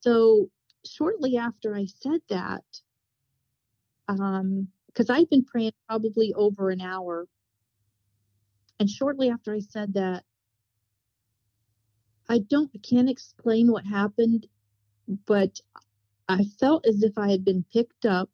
so 0.00 0.50
shortly 0.84 1.36
after 1.36 1.74
I 1.74 1.86
said 1.86 2.20
that, 2.28 2.64
um, 4.08 4.68
because 4.86 5.10
I'd 5.10 5.30
been 5.30 5.44
praying 5.44 5.72
probably 5.88 6.34
over 6.34 6.70
an 6.70 6.80
hour, 6.80 7.26
and 8.78 8.88
shortly 8.88 9.30
after 9.30 9.54
I 9.54 9.60
said 9.60 9.94
that, 9.94 10.24
I 12.28 12.38
don't 12.38 12.70
can't 12.82 13.08
explain 13.08 13.70
what 13.70 13.86
happened, 13.86 14.46
but 15.26 15.60
I 16.28 16.44
felt 16.58 16.86
as 16.86 17.02
if 17.02 17.16
I 17.16 17.30
had 17.30 17.44
been 17.44 17.64
picked 17.72 18.06
up 18.06 18.30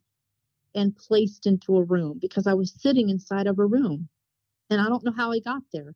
and 0.74 0.96
placed 0.96 1.46
into 1.46 1.76
a 1.76 1.85
room 1.85 2.18
because 2.20 2.46
I 2.46 2.54
was 2.54 2.72
sitting 2.78 3.11
inside 3.11 3.46
of 3.46 3.59
a 3.59 3.66
room. 3.66 4.09
And 4.70 4.80
I 4.80 4.88
don't 4.88 5.04
know 5.04 5.12
how 5.12 5.33
I 5.33 5.40
got 5.40 5.62
there. 5.72 5.94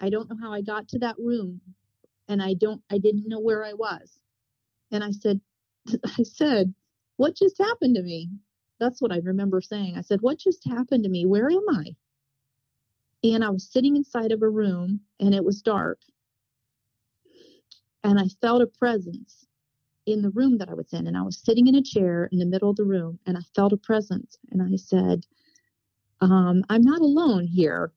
I 0.00 0.10
don't 0.10 0.28
know 0.30 0.36
how 0.40 0.52
I 0.52 0.62
got 0.62 0.88
to 0.88 0.98
that 1.00 1.16
room. 1.18 1.60
And 2.28 2.42
I 2.42 2.54
don't 2.54 2.82
I 2.90 2.98
didn't 2.98 3.28
know 3.28 3.40
where 3.40 3.64
I 3.64 3.72
was. 3.74 4.20
And 4.90 5.04
I 5.04 5.10
said, 5.12 5.40
I 6.18 6.22
said, 6.22 6.74
what 7.16 7.36
just 7.36 7.58
happened 7.58 7.96
to 7.96 8.02
me? 8.02 8.30
That's 8.78 9.02
what 9.02 9.12
I 9.12 9.18
remember 9.18 9.60
saying. 9.60 9.96
I 9.96 10.02
said, 10.02 10.22
what 10.22 10.38
just 10.38 10.66
happened 10.66 11.04
to 11.04 11.10
me? 11.10 11.26
Where 11.26 11.50
am 11.50 11.64
I? 11.70 11.96
And 13.24 13.44
I 13.44 13.50
was 13.50 13.70
sitting 13.70 13.96
inside 13.96 14.32
of 14.32 14.42
a 14.42 14.48
room 14.48 15.00
and 15.20 15.34
it 15.34 15.44
was 15.44 15.62
dark. 15.62 16.00
And 18.04 18.18
I 18.18 18.28
felt 18.40 18.62
a 18.62 18.66
presence 18.66 19.46
in 20.06 20.22
the 20.22 20.30
room 20.30 20.58
that 20.58 20.70
I 20.70 20.74
was 20.74 20.92
in. 20.92 21.06
And 21.06 21.16
I 21.16 21.22
was 21.22 21.42
sitting 21.44 21.68
in 21.68 21.76
a 21.76 21.82
chair 21.82 22.28
in 22.32 22.38
the 22.38 22.46
middle 22.46 22.70
of 22.70 22.76
the 22.76 22.84
room 22.84 23.18
and 23.26 23.36
I 23.36 23.42
felt 23.54 23.72
a 23.72 23.78
presence. 23.78 24.38
And 24.50 24.62
I 24.62 24.76
said, 24.76 25.26
um, 26.20 26.64
I'm 26.70 26.82
not 26.82 27.00
alone 27.02 27.46
here 27.46 27.92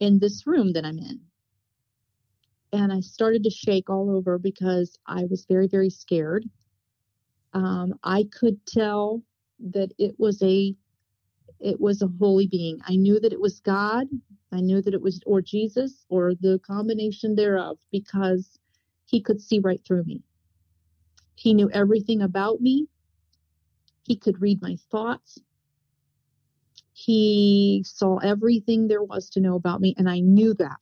in 0.00 0.18
this 0.20 0.46
room 0.46 0.72
that 0.74 0.84
I'm 0.84 0.98
in 0.98 1.20
and 2.72 2.92
I 2.92 3.00
started 3.00 3.44
to 3.44 3.50
shake 3.50 3.90
all 3.90 4.10
over 4.14 4.38
because 4.38 4.98
I 5.06 5.24
was 5.30 5.46
very, 5.48 5.66
very 5.68 5.90
scared. 5.90 6.44
Um, 7.54 7.94
I 8.04 8.26
could 8.38 8.64
tell 8.66 9.22
that 9.72 9.92
it 9.98 10.14
was 10.18 10.42
a 10.42 10.74
it 11.60 11.80
was 11.80 12.02
a 12.02 12.10
holy 12.20 12.48
being. 12.48 12.78
I 12.86 12.96
knew 12.96 13.20
that 13.20 13.32
it 13.32 13.40
was 13.40 13.60
God. 13.60 14.06
I 14.52 14.60
knew 14.60 14.82
that 14.82 14.94
it 14.94 15.02
was 15.02 15.20
or 15.26 15.42
Jesus 15.42 16.04
or 16.10 16.34
the 16.34 16.60
combination 16.66 17.34
thereof 17.36 17.78
because 17.92 18.58
he 19.06 19.22
could 19.22 19.40
see 19.40 19.60
right 19.60 19.80
through 19.86 20.04
me. 20.04 20.22
He 21.36 21.54
knew 21.54 21.70
everything 21.70 22.22
about 22.22 22.60
me. 22.60 22.88
He 24.04 24.16
could 24.16 24.40
read 24.40 24.62
my 24.62 24.76
thoughts. 24.90 25.38
He 26.92 27.84
saw 27.86 28.18
everything 28.18 28.88
there 28.88 29.02
was 29.02 29.28
to 29.30 29.40
know 29.40 29.54
about 29.54 29.80
me, 29.80 29.94
and 29.98 30.08
I 30.08 30.20
knew 30.20 30.54
that. 30.54 30.78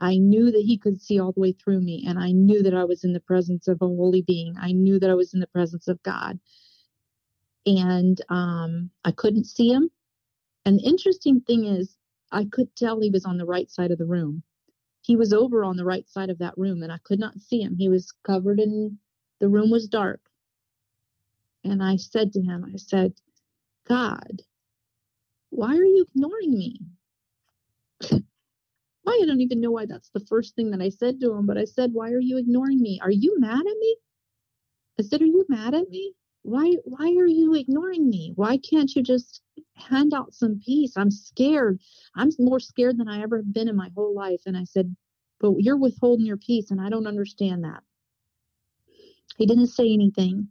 I 0.00 0.16
knew 0.16 0.50
that 0.50 0.62
he 0.64 0.78
could 0.78 1.00
see 1.00 1.20
all 1.20 1.32
the 1.32 1.40
way 1.40 1.52
through 1.52 1.82
me, 1.82 2.04
and 2.08 2.18
I 2.18 2.32
knew 2.32 2.62
that 2.62 2.74
I 2.74 2.84
was 2.84 3.04
in 3.04 3.12
the 3.12 3.20
presence 3.20 3.68
of 3.68 3.82
a 3.82 3.86
holy 3.86 4.22
being. 4.22 4.54
I 4.58 4.72
knew 4.72 4.98
that 4.98 5.10
I 5.10 5.14
was 5.14 5.34
in 5.34 5.40
the 5.40 5.46
presence 5.48 5.88
of 5.88 6.02
God. 6.02 6.40
And 7.66 8.20
um, 8.30 8.90
I 9.04 9.12
couldn't 9.12 9.44
see 9.44 9.68
him. 9.68 9.90
And 10.64 10.78
the 10.78 10.84
interesting 10.84 11.40
thing 11.42 11.66
is, 11.66 11.96
I 12.32 12.46
could 12.50 12.74
tell 12.76 13.00
he 13.00 13.10
was 13.10 13.26
on 13.26 13.36
the 13.36 13.44
right 13.44 13.70
side 13.70 13.90
of 13.90 13.98
the 13.98 14.06
room. 14.06 14.42
He 15.02 15.16
was 15.16 15.32
over 15.32 15.64
on 15.64 15.76
the 15.76 15.84
right 15.84 16.08
side 16.08 16.30
of 16.30 16.38
that 16.38 16.56
room, 16.56 16.82
and 16.82 16.92
I 16.92 16.98
could 17.04 17.18
not 17.18 17.38
see 17.38 17.60
him. 17.60 17.76
He 17.76 17.88
was 17.88 18.12
covered 18.24 18.60
in 18.60 18.98
the 19.40 19.48
room 19.48 19.70
was 19.70 19.88
dark. 19.88 20.20
And 21.64 21.82
I 21.82 21.96
said 21.96 22.32
to 22.34 22.40
him, 22.40 22.64
I 22.72 22.76
said, 22.76 23.14
God, 23.88 24.42
why 25.50 25.76
are 25.76 25.84
you 25.84 26.06
ignoring 26.14 26.52
me? 26.52 26.80
Why? 29.02 29.18
I 29.22 29.26
don't 29.26 29.40
even 29.40 29.60
know 29.60 29.70
why 29.70 29.86
that's 29.86 30.10
the 30.10 30.20
first 30.20 30.54
thing 30.54 30.70
that 30.70 30.82
I 30.82 30.90
said 30.90 31.20
to 31.20 31.32
him, 31.32 31.46
but 31.46 31.58
I 31.58 31.64
said, 31.64 31.92
Why 31.92 32.10
are 32.10 32.20
you 32.20 32.38
ignoring 32.38 32.80
me? 32.80 33.00
Are 33.02 33.10
you 33.10 33.40
mad 33.40 33.60
at 33.60 33.64
me? 33.64 33.96
I 34.98 35.02
said, 35.02 35.22
Are 35.22 35.26
you 35.26 35.44
mad 35.48 35.74
at 35.74 35.88
me? 35.88 36.14
Why 36.42 36.76
why 36.84 37.14
are 37.18 37.26
you 37.26 37.54
ignoring 37.54 38.08
me? 38.08 38.32
Why 38.36 38.58
can't 38.58 38.94
you 38.94 39.02
just 39.02 39.42
hand 39.74 40.14
out 40.14 40.34
some 40.34 40.60
peace? 40.64 40.96
I'm 40.96 41.10
scared. 41.10 41.80
I'm 42.14 42.30
more 42.38 42.60
scared 42.60 42.98
than 42.98 43.08
I 43.08 43.22
ever 43.22 43.38
have 43.38 43.52
been 43.52 43.68
in 43.68 43.76
my 43.76 43.90
whole 43.96 44.14
life. 44.14 44.42
And 44.46 44.56
I 44.56 44.64
said, 44.64 44.94
But 45.40 45.54
you're 45.58 45.76
withholding 45.78 46.26
your 46.26 46.36
peace, 46.36 46.70
and 46.70 46.80
I 46.80 46.90
don't 46.90 47.06
understand 47.06 47.64
that. 47.64 47.82
He 49.40 49.46
didn't 49.46 49.68
say 49.68 49.90
anything, 49.90 50.48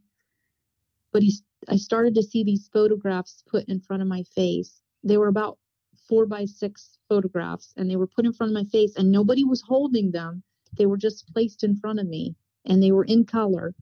but 1.13 1.21
he 1.21 1.32
I 1.67 1.75
started 1.75 2.15
to 2.15 2.23
see 2.23 2.43
these 2.43 2.69
photographs 2.73 3.43
put 3.45 3.65
in 3.69 3.82
front 3.82 4.02
of 4.02 4.08
my 4.08 4.23
face. 4.23 4.82
They 5.04 5.15
were 5.17 5.28
about 5.28 5.60
four 6.08 6.25
by 6.25 6.45
six 6.45 6.97
photographs 7.08 7.71
and 7.78 7.88
they 7.88 7.97
were 7.97 8.08
put 8.08 8.25
in 8.25 8.34
front 8.34 8.49
of 8.49 8.56
my 8.56 8.63
face 8.63 8.95
and 8.95 9.12
nobody 9.12 9.43
was 9.43 9.62
holding 9.62 10.10
them. 10.10 10.41
They 10.75 10.88
were 10.88 10.97
just 10.97 11.28
placed 11.28 11.63
in 11.63 11.75
front 11.75 11.99
of 11.99 12.08
me 12.08 12.36
and 12.65 12.82
they 12.82 12.91
were 12.91 13.04
in 13.04 13.25
color. 13.25 13.75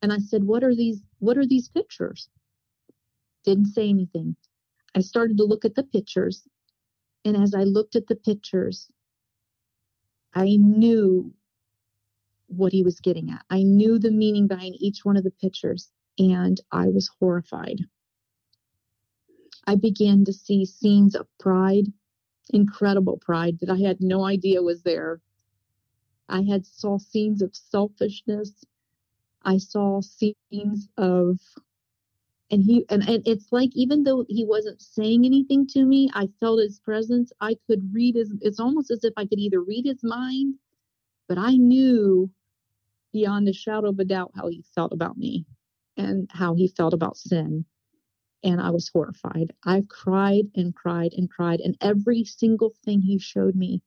And 0.00 0.10
I 0.14 0.18
said, 0.18 0.44
What 0.44 0.64
are 0.64 0.74
these 0.74 1.02
what 1.18 1.36
are 1.36 1.46
these 1.46 1.68
pictures? 1.68 2.30
Didn't 3.44 3.66
say 3.66 3.90
anything. 3.90 4.34
I 4.94 5.00
started 5.00 5.36
to 5.36 5.44
look 5.44 5.66
at 5.66 5.74
the 5.74 5.84
pictures. 5.84 6.48
And 7.26 7.36
as 7.36 7.52
I 7.52 7.64
looked 7.64 7.96
at 7.96 8.06
the 8.06 8.16
pictures, 8.16 8.90
I 10.32 10.56
knew 10.56 11.34
what 12.48 12.72
he 12.72 12.82
was 12.82 13.00
getting 13.00 13.30
at. 13.30 13.44
I 13.50 13.62
knew 13.62 13.98
the 13.98 14.10
meaning 14.10 14.46
behind 14.46 14.76
each 14.78 15.04
one 15.04 15.16
of 15.16 15.24
the 15.24 15.30
pictures, 15.30 15.90
and 16.18 16.60
I 16.72 16.88
was 16.88 17.10
horrified. 17.20 17.80
I 19.66 19.74
began 19.74 20.24
to 20.24 20.32
see 20.32 20.64
scenes 20.64 21.14
of 21.14 21.26
pride, 21.38 21.86
incredible 22.50 23.18
pride 23.18 23.58
that 23.60 23.70
I 23.70 23.78
had 23.78 24.00
no 24.00 24.24
idea 24.24 24.62
was 24.62 24.82
there. 24.82 25.20
I 26.28 26.42
had 26.42 26.66
saw 26.66 26.98
scenes 26.98 27.42
of 27.42 27.54
selfishness. 27.54 28.64
I 29.42 29.58
saw 29.58 30.00
scenes 30.00 30.88
of 30.96 31.38
and 32.50 32.62
he 32.62 32.84
and, 32.90 33.08
and 33.08 33.26
it's 33.26 33.52
like 33.52 33.70
even 33.74 34.04
though 34.04 34.24
he 34.28 34.44
wasn't 34.44 34.80
saying 34.80 35.24
anything 35.24 35.66
to 35.68 35.84
me, 35.84 36.10
I 36.14 36.28
felt 36.40 36.60
his 36.60 36.78
presence. 36.78 37.32
I 37.40 37.56
could 37.66 37.92
read 37.92 38.16
his 38.16 38.32
it's 38.40 38.60
almost 38.60 38.90
as 38.90 39.04
if 39.04 39.12
I 39.16 39.26
could 39.26 39.38
either 39.38 39.60
read 39.60 39.86
his 39.86 40.02
mind, 40.04 40.54
but 41.28 41.38
I 41.38 41.56
knew 41.56 42.30
beyond 43.12 43.48
a 43.48 43.52
shadow 43.52 43.88
of 43.88 43.98
a 43.98 44.04
doubt 44.04 44.32
how 44.34 44.48
he 44.48 44.64
felt 44.74 44.92
about 44.92 45.16
me 45.16 45.46
and 45.96 46.28
how 46.32 46.54
he 46.54 46.68
felt 46.68 46.94
about 46.94 47.16
sin 47.16 47.64
and 48.46 48.60
I 48.60 48.70
was 48.70 48.88
horrified. 48.88 49.52
I 49.64 49.82
cried 49.88 50.44
and 50.54 50.74
cried 50.74 51.12
and 51.14 51.28
cried, 51.28 51.60
and 51.60 51.76
every 51.80 52.24
single 52.24 52.72
thing 52.84 53.00
he 53.00 53.18
showed 53.18 53.56
me, 53.56 53.82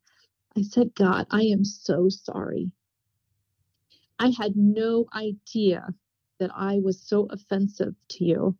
I 0.57 0.63
said, 0.63 0.93
God, 0.95 1.27
I 1.31 1.43
am 1.43 1.63
so 1.63 2.09
sorry. 2.09 2.71
I 4.19 4.33
had 4.37 4.57
no 4.57 5.05
idea 5.13 5.87
that 6.39 6.51
I 6.53 6.79
was 6.79 7.01
so 7.01 7.27
offensive 7.29 7.95
to 8.09 8.25
you 8.25 8.57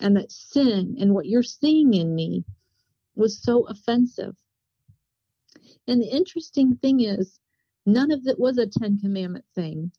and 0.00 0.16
that 0.16 0.32
sin 0.32 0.96
and 0.98 1.12
what 1.12 1.26
you're 1.26 1.42
seeing 1.42 1.92
in 1.92 2.14
me 2.14 2.44
was 3.14 3.42
so 3.42 3.64
offensive. 3.64 4.34
And 5.86 6.00
the 6.00 6.08
interesting 6.08 6.76
thing 6.76 7.00
is, 7.00 7.38
none 7.84 8.10
of 8.10 8.26
it 8.26 8.38
was 8.38 8.56
a 8.56 8.66
Ten 8.66 8.98
Commandment 8.98 9.44
thing. 9.54 9.92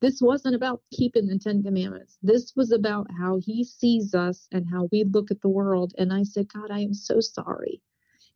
This 0.00 0.20
wasn't 0.20 0.54
about 0.54 0.82
keeping 0.92 1.26
the 1.26 1.38
Ten 1.38 1.62
Commandments. 1.62 2.18
This 2.22 2.54
was 2.54 2.70
about 2.72 3.06
how 3.18 3.38
he 3.38 3.64
sees 3.64 4.14
us 4.14 4.46
and 4.52 4.68
how 4.70 4.88
we 4.92 5.04
look 5.04 5.30
at 5.30 5.40
the 5.40 5.48
world. 5.48 5.94
And 5.98 6.12
I 6.12 6.22
said, 6.22 6.52
God, 6.52 6.70
I 6.70 6.80
am 6.80 6.94
so 6.94 7.20
sorry. 7.20 7.80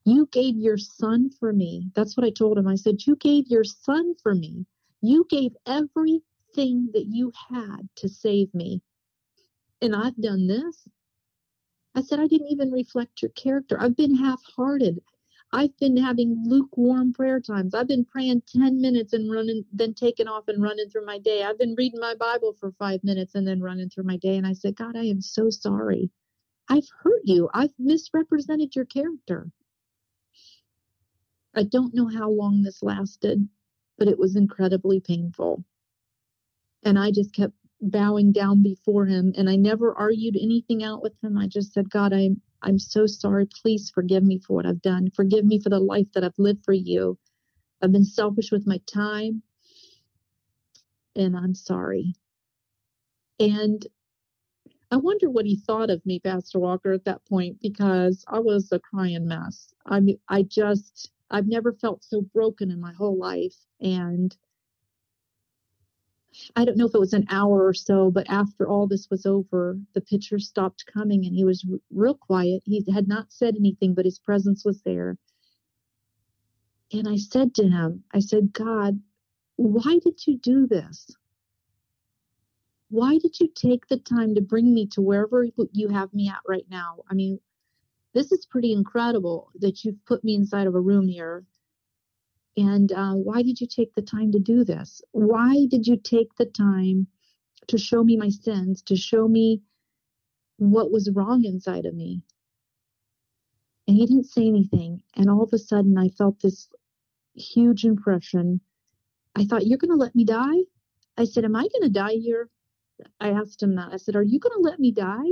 You 0.05 0.27
gave 0.33 0.57
your 0.57 0.79
son 0.79 1.31
for 1.31 1.53
me. 1.53 1.91
That's 1.95 2.17
what 2.17 2.27
I 2.27 2.31
told 2.31 2.57
him. 2.59 2.67
I 2.67 2.77
said, 2.77 3.07
You 3.07 3.17
gave 3.17 3.49
your 3.49 3.65
son 3.65 4.15
for 4.23 4.35
me. 4.35 4.67
You 5.03 5.27
gave 5.29 5.53
everything 5.67 6.89
that 6.95 7.07
you 7.09 7.33
had 7.51 7.89
to 7.97 8.09
save 8.09 8.53
me. 8.55 8.83
And 9.83 9.95
I've 9.95 10.17
done 10.17 10.47
this. 10.47 10.89
I 11.95 12.03
said, 12.03 12.21
I 12.21 12.27
didn't 12.27 12.51
even 12.51 12.71
reflect 12.71 13.21
your 13.23 13.33
character. 13.33 13.79
I've 13.81 13.97
been 13.97 14.15
half 14.15 14.43
hearted. 14.57 15.01
I've 15.53 15.77
been 15.79 15.97
having 15.97 16.45
lukewarm 16.47 17.13
prayer 17.13 17.41
times. 17.41 17.75
I've 17.75 17.89
been 17.89 18.05
praying 18.05 18.43
10 18.47 18.81
minutes 18.81 19.13
and 19.13 19.31
running, 19.31 19.65
then 19.73 19.95
taking 19.95 20.29
off 20.29 20.47
and 20.47 20.63
running 20.63 20.89
through 20.89 21.07
my 21.07 21.19
day. 21.19 21.43
I've 21.43 21.59
been 21.59 21.75
reading 21.77 21.99
my 21.99 22.15
Bible 22.15 22.55
for 22.61 22.71
five 22.73 23.03
minutes 23.03 23.35
and 23.35 23.47
then 23.47 23.61
running 23.61 23.89
through 23.89 24.05
my 24.05 24.17
day. 24.17 24.37
And 24.37 24.47
I 24.47 24.53
said, 24.53 24.77
God, 24.77 24.97
I 24.97 25.05
am 25.05 25.21
so 25.21 25.51
sorry. 25.51 26.11
I've 26.69 26.89
hurt 27.03 27.23
you. 27.25 27.51
I've 27.53 27.75
misrepresented 27.79 28.77
your 28.77 28.85
character. 28.85 29.51
I 31.55 31.65
don't 31.65 31.95
know 31.95 32.07
how 32.07 32.31
long 32.31 32.63
this 32.63 32.81
lasted, 32.81 33.49
but 33.99 34.07
it 34.07 34.19
was 34.19 34.37
incredibly 34.37 35.01
painful. 35.01 35.65
And 36.85 36.97
I 36.97 37.11
just 37.11 37.35
kept 37.35 37.55
bowing 37.81 38.31
down 38.31 38.63
before 38.63 39.07
him 39.07 39.33
and 39.37 39.51
I 39.51 39.57
never 39.57 39.95
argued 39.95 40.37
anything 40.37 40.85
out 40.85 41.03
with 41.03 41.15
him. 41.25 41.37
I 41.39 41.49
just 41.49 41.73
said, 41.73 41.91
God, 41.91 42.13
I'm 42.13 42.41
I'm 42.63 42.79
so 42.79 43.07
sorry. 43.07 43.47
Please 43.47 43.91
forgive 43.91 44.23
me 44.23 44.39
for 44.39 44.55
what 44.55 44.67
I've 44.67 44.83
done. 44.83 45.11
Forgive 45.11 45.45
me 45.45 45.61
for 45.61 45.71
the 45.71 45.81
life 45.81 46.07
that 46.15 46.25
I've 46.25 46.39
lived 46.39 46.65
for 46.65 46.73
you. 46.75 47.19
I've 47.83 47.93
been 47.93 48.05
selfish 48.05 48.53
with 48.53 48.67
my 48.67 48.81
time. 48.87 49.43
And 51.17 51.37
I'm 51.37 51.55
sorry. 51.55 52.15
And 53.39 53.87
I 54.91 54.97
wonder 54.97 55.31
what 55.31 55.47
he 55.47 55.57
thought 55.57 55.91
of 55.91 56.05
me, 56.05 56.21
Pastor 56.21 56.59
Walker, 56.59 56.93
at 56.93 57.05
that 57.05 57.25
point, 57.27 57.59
because 57.61 58.25
I 58.29 58.41
was 58.41 58.73
a 58.73 58.81
crying 58.81 59.27
mess. 59.27 59.73
I 59.87 60.01
mean, 60.01 60.19
I 60.29 60.43
just, 60.43 61.13
I've 61.31 61.47
never 61.47 61.73
felt 61.73 62.05
so 62.05 62.23
broken 62.23 62.71
in 62.71 62.81
my 62.81 62.93
whole 62.93 63.17
life. 63.19 63.55
And 63.81 64.37
I 66.55 66.65
don't 66.65 66.77
know 66.77 66.87
if 66.87 66.95
it 66.95 67.01
was 67.01 67.13
an 67.13 67.27
hour 67.31 67.67
or 67.67 67.75
so, 67.75 68.11
but 68.11 68.29
after 68.31 68.69
all 68.69 68.87
this 68.87 69.09
was 69.11 69.27
over, 69.27 69.79
the 69.95 70.01
pictures 70.01 70.49
stopped 70.49 70.85
coming 70.87 71.25
and 71.25 71.35
he 71.35 71.45
was 71.45 71.65
r- 71.71 71.79
real 71.91 72.15
quiet. 72.15 72.63
He 72.65 72.85
had 72.93 73.09
not 73.09 73.33
said 73.33 73.57
anything, 73.57 73.95
but 73.95 74.05
his 74.05 74.19
presence 74.19 74.65
was 74.65 74.83
there. 74.83 75.17
And 76.93 77.09
I 77.09 77.17
said 77.17 77.55
to 77.57 77.69
him, 77.69 78.05
I 78.13 78.21
said, 78.21 78.53
God, 78.53 79.01
why 79.57 79.99
did 80.03 80.27
you 80.27 80.39
do 80.39 80.67
this? 80.67 81.11
Why 82.91 83.19
did 83.19 83.39
you 83.39 83.49
take 83.55 83.87
the 83.87 83.99
time 83.99 84.35
to 84.35 84.41
bring 84.41 84.75
me 84.75 84.87
to 84.89 85.01
wherever 85.01 85.47
you 85.73 85.89
have 85.89 86.13
me 86.13 86.29
at 86.29 86.41
right 86.47 86.67
now? 86.69 87.03
I 87.09 87.15
mean, 87.15 87.39
this 88.13 88.33
is 88.33 88.47
pretty 88.47 88.73
incredible 88.73 89.51
that 89.61 89.85
you've 89.85 90.05
put 90.05 90.25
me 90.25 90.35
inside 90.35 90.67
of 90.67 90.75
a 90.75 90.81
room 90.81 91.07
here 91.07 91.45
and 92.57 92.93
uh, 92.93 93.13
why 93.13 93.43
did 93.43 93.61
you 93.61 93.67
take 93.67 93.95
the 93.95 94.03
time 94.03 94.33
to 94.33 94.39
do 94.39 94.65
this? 94.65 95.03
Why 95.13 95.67
did 95.71 95.87
you 95.87 95.97
take 95.97 96.35
the 96.37 96.47
time 96.47 97.07
to 97.69 97.79
show 97.79 98.03
me 98.03 98.17
my 98.17 98.29
sins, 98.29 98.83
to 98.83 98.97
show 98.97 99.29
me 99.29 99.63
what 100.57 100.91
was 100.91 101.11
wrong 101.11 101.45
inside 101.45 101.87
of 101.87 101.95
me? 101.95 102.23
And 103.87 103.97
he 103.97 104.07
didn't 104.07 104.27
say 104.27 104.47
anything. 104.47 105.03
And 105.17 105.31
all 105.31 105.43
of 105.43 105.53
a 105.53 105.59
sudden, 105.59 105.97
I 105.97 106.09
felt 106.09 106.41
this 106.41 106.69
huge 107.35 107.85
impression. 107.85 108.61
I 109.37 109.45
thought, 109.45 109.67
You're 109.67 109.79
going 109.79 109.91
to 109.91 109.97
let 109.97 110.15
me 110.15 110.25
die? 110.25 110.61
I 111.17 111.25
said, 111.25 111.45
Am 111.45 111.57
I 111.57 111.63
going 111.63 111.83
to 111.83 111.89
die 111.89 112.17
here? 112.17 112.49
I 113.21 113.31
asked 113.31 113.63
him 113.63 113.77
that. 113.77 113.93
I 113.93 113.97
said, 113.97 114.17
Are 114.17 114.23
you 114.23 114.39
going 114.39 114.57
to 114.57 114.69
let 114.69 114.79
me 114.79 114.93
die? 114.93 115.31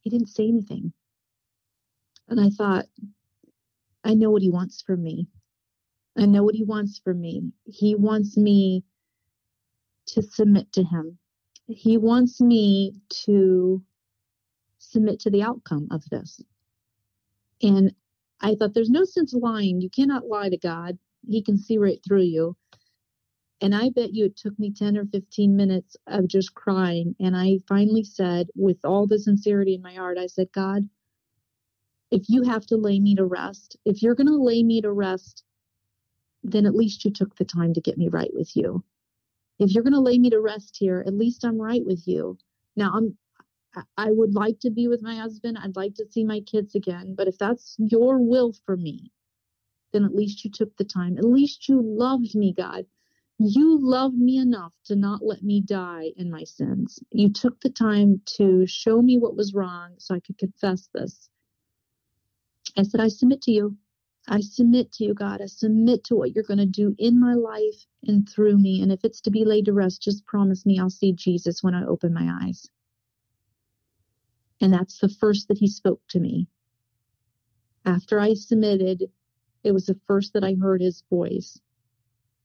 He 0.00 0.10
didn't 0.10 0.28
say 0.28 0.48
anything. 0.48 0.92
And 2.28 2.40
I 2.40 2.50
thought, 2.50 2.86
I 4.04 4.14
know 4.14 4.30
what 4.30 4.42
he 4.42 4.50
wants 4.50 4.82
from 4.82 5.02
me. 5.02 5.28
I 6.18 6.26
know 6.26 6.42
what 6.42 6.54
he 6.54 6.64
wants 6.64 6.98
from 6.98 7.20
me. 7.20 7.52
He 7.64 7.94
wants 7.94 8.36
me 8.36 8.84
to 10.06 10.22
submit 10.22 10.72
to 10.72 10.82
him. 10.82 11.18
He 11.66 11.98
wants 11.98 12.40
me 12.40 12.94
to 13.24 13.82
submit 14.78 15.20
to 15.20 15.30
the 15.30 15.42
outcome 15.42 15.88
of 15.90 16.04
this. 16.10 16.40
And 17.62 17.92
I 18.40 18.54
thought 18.54 18.74
there's 18.74 18.90
no 18.90 19.04
sense 19.04 19.34
lying. 19.34 19.80
You 19.80 19.90
cannot 19.90 20.26
lie 20.26 20.48
to 20.48 20.58
God. 20.58 20.98
He 21.28 21.42
can 21.42 21.58
see 21.58 21.78
right 21.78 22.00
through 22.06 22.22
you. 22.22 22.56
And 23.60 23.74
I 23.74 23.90
bet 23.90 24.14
you 24.14 24.26
it 24.26 24.36
took 24.36 24.58
me 24.58 24.70
10 24.70 24.98
or 24.98 25.06
15 25.06 25.56
minutes 25.56 25.96
of 26.06 26.28
just 26.28 26.54
crying. 26.54 27.16
And 27.18 27.36
I 27.36 27.58
finally 27.66 28.04
said, 28.04 28.48
with 28.54 28.76
all 28.84 29.06
the 29.06 29.18
sincerity 29.18 29.74
in 29.74 29.82
my 29.82 29.94
heart, 29.94 30.18
I 30.18 30.26
said, 30.26 30.52
God, 30.52 30.88
if 32.10 32.28
you 32.28 32.42
have 32.42 32.66
to 32.66 32.76
lay 32.76 33.00
me 33.00 33.14
to 33.16 33.24
rest, 33.24 33.76
if 33.84 34.02
you're 34.02 34.14
going 34.14 34.26
to 34.28 34.36
lay 34.36 34.62
me 34.62 34.82
to 34.82 34.92
rest 34.92 35.42
then 36.52 36.66
at 36.66 36.74
least 36.74 37.04
you 37.04 37.10
took 37.10 37.36
the 37.36 37.44
time 37.44 37.74
to 37.74 37.80
get 37.80 37.98
me 37.98 38.08
right 38.08 38.32
with 38.32 38.56
you. 38.56 38.84
If 39.58 39.72
you're 39.72 39.84
going 39.84 39.94
to 39.94 40.00
lay 40.00 40.18
me 40.18 40.30
to 40.30 40.40
rest 40.40 40.76
here, 40.78 41.02
at 41.06 41.14
least 41.14 41.44
I'm 41.44 41.60
right 41.60 41.84
with 41.84 42.06
you. 42.06 42.38
Now 42.76 42.92
I'm 42.94 43.16
I 43.96 44.10
would 44.10 44.34
like 44.34 44.58
to 44.60 44.70
be 44.70 44.88
with 44.88 45.02
my 45.02 45.16
husband. 45.16 45.58
I'd 45.58 45.76
like 45.76 45.94
to 45.96 46.06
see 46.10 46.24
my 46.24 46.40
kids 46.40 46.74
again, 46.74 47.14
but 47.14 47.28
if 47.28 47.36
that's 47.36 47.76
your 47.78 48.18
will 48.18 48.54
for 48.64 48.74
me, 48.74 49.12
then 49.92 50.04
at 50.04 50.14
least 50.14 50.44
you 50.44 50.50
took 50.50 50.74
the 50.76 50.84
time. 50.84 51.18
At 51.18 51.24
least 51.24 51.68
you 51.68 51.82
loved 51.82 52.34
me, 52.34 52.54
God. 52.54 52.86
You 53.38 53.78
loved 53.78 54.16
me 54.16 54.38
enough 54.38 54.72
to 54.86 54.96
not 54.96 55.22
let 55.22 55.42
me 55.42 55.60
die 55.60 56.12
in 56.16 56.30
my 56.30 56.44
sins. 56.44 56.98
You 57.12 57.30
took 57.30 57.60
the 57.60 57.68
time 57.68 58.22
to 58.36 58.66
show 58.66 59.02
me 59.02 59.18
what 59.18 59.36
was 59.36 59.52
wrong 59.52 59.90
so 59.98 60.14
I 60.14 60.20
could 60.20 60.38
confess 60.38 60.88
this. 60.94 61.28
I 62.78 62.82
said, 62.82 63.00
I 63.00 63.08
submit 63.08 63.42
to 63.42 63.52
you. 63.52 63.76
I 64.28 64.40
submit 64.40 64.92
to 64.92 65.04
you, 65.04 65.14
God. 65.14 65.40
I 65.40 65.46
submit 65.46 66.04
to 66.04 66.16
what 66.16 66.34
you're 66.34 66.44
going 66.44 66.58
to 66.58 66.66
do 66.66 66.94
in 66.98 67.20
my 67.20 67.34
life 67.34 67.86
and 68.06 68.28
through 68.28 68.58
me. 68.58 68.82
And 68.82 68.90
if 68.90 69.04
it's 69.04 69.20
to 69.22 69.30
be 69.30 69.44
laid 69.44 69.66
to 69.66 69.72
rest, 69.72 70.02
just 70.02 70.26
promise 70.26 70.66
me 70.66 70.78
I'll 70.78 70.90
see 70.90 71.12
Jesus 71.12 71.62
when 71.62 71.74
I 71.74 71.84
open 71.86 72.12
my 72.12 72.28
eyes. 72.42 72.68
And 74.60 74.72
that's 74.72 74.98
the 74.98 75.08
first 75.08 75.48
that 75.48 75.58
he 75.58 75.68
spoke 75.68 76.00
to 76.08 76.20
me. 76.20 76.48
After 77.84 78.18
I 78.18 78.34
submitted, 78.34 79.04
it 79.62 79.72
was 79.72 79.86
the 79.86 80.00
first 80.06 80.32
that 80.32 80.42
I 80.42 80.54
heard 80.54 80.80
his 80.80 81.04
voice. 81.08 81.60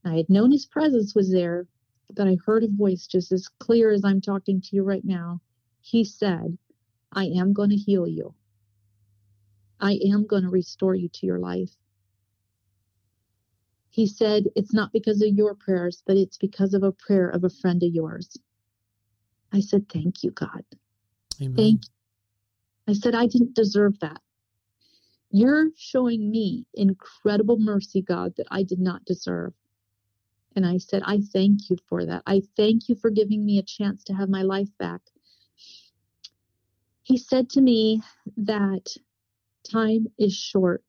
I 0.05 0.17
had 0.17 0.29
known 0.29 0.51
his 0.51 0.65
presence 0.67 1.15
was 1.15 1.31
there, 1.31 1.67
but 2.13 2.27
I 2.27 2.37
heard 2.45 2.63
a 2.63 2.67
voice 2.67 3.07
just 3.07 3.31
as 3.31 3.47
clear 3.47 3.91
as 3.91 4.03
I'm 4.03 4.21
talking 4.21 4.61
to 4.61 4.75
you 4.75 4.83
right 4.83 5.05
now. 5.05 5.41
He 5.81 6.03
said, 6.03 6.57
I 7.11 7.25
am 7.25 7.53
going 7.53 7.69
to 7.71 7.75
heal 7.75 8.07
you. 8.07 8.35
I 9.81 9.99
am 10.05 10.27
going 10.27 10.43
to 10.43 10.49
restore 10.49 10.95
you 10.95 11.09
to 11.09 11.25
your 11.25 11.39
life. 11.39 11.71
He 13.89 14.07
said, 14.07 14.45
It's 14.55 14.73
not 14.73 14.93
because 14.93 15.21
of 15.21 15.29
your 15.29 15.55
prayers, 15.55 16.03
but 16.05 16.17
it's 16.17 16.37
because 16.37 16.73
of 16.73 16.83
a 16.83 16.91
prayer 16.93 17.29
of 17.29 17.43
a 17.43 17.49
friend 17.49 17.83
of 17.83 17.93
yours. 17.93 18.37
I 19.51 19.59
said, 19.59 19.89
Thank 19.89 20.23
you, 20.23 20.31
God. 20.31 20.63
Amen. 21.41 21.55
Thank 21.55 21.81
you. 21.83 21.91
I 22.87 22.93
said, 22.93 23.15
I 23.15 23.27
didn't 23.27 23.55
deserve 23.55 23.99
that. 23.99 24.21
You're 25.29 25.69
showing 25.77 26.29
me 26.29 26.65
incredible 26.73 27.57
mercy, 27.57 28.01
God, 28.01 28.33
that 28.37 28.47
I 28.51 28.63
did 28.63 28.79
not 28.79 29.05
deserve. 29.05 29.53
And 30.55 30.65
I 30.65 30.77
said, 30.77 31.03
I 31.05 31.21
thank 31.33 31.69
you 31.69 31.77
for 31.87 32.05
that. 32.05 32.23
I 32.25 32.41
thank 32.57 32.89
you 32.89 32.95
for 32.95 33.09
giving 33.09 33.45
me 33.45 33.57
a 33.57 33.63
chance 33.63 34.03
to 34.05 34.13
have 34.13 34.29
my 34.29 34.41
life 34.41 34.67
back. 34.77 35.01
He 37.03 37.17
said 37.17 37.49
to 37.51 37.61
me 37.61 38.01
that 38.37 38.95
time 39.69 40.07
is 40.17 40.33
short. 40.33 40.83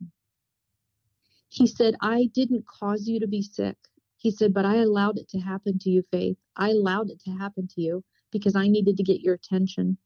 He 1.48 1.66
said, 1.66 1.94
I 2.00 2.30
didn't 2.34 2.64
cause 2.66 3.06
you 3.06 3.20
to 3.20 3.26
be 3.26 3.42
sick. 3.42 3.76
He 4.16 4.30
said, 4.30 4.54
but 4.54 4.64
I 4.64 4.76
allowed 4.76 5.18
it 5.18 5.28
to 5.30 5.38
happen 5.40 5.78
to 5.80 5.90
you, 5.90 6.02
Faith. 6.10 6.38
I 6.56 6.70
allowed 6.70 7.10
it 7.10 7.20
to 7.24 7.30
happen 7.30 7.68
to 7.68 7.80
you 7.80 8.04
because 8.30 8.56
I 8.56 8.68
needed 8.68 8.96
to 8.96 9.02
get 9.02 9.20
your 9.20 9.34
attention. 9.34 9.98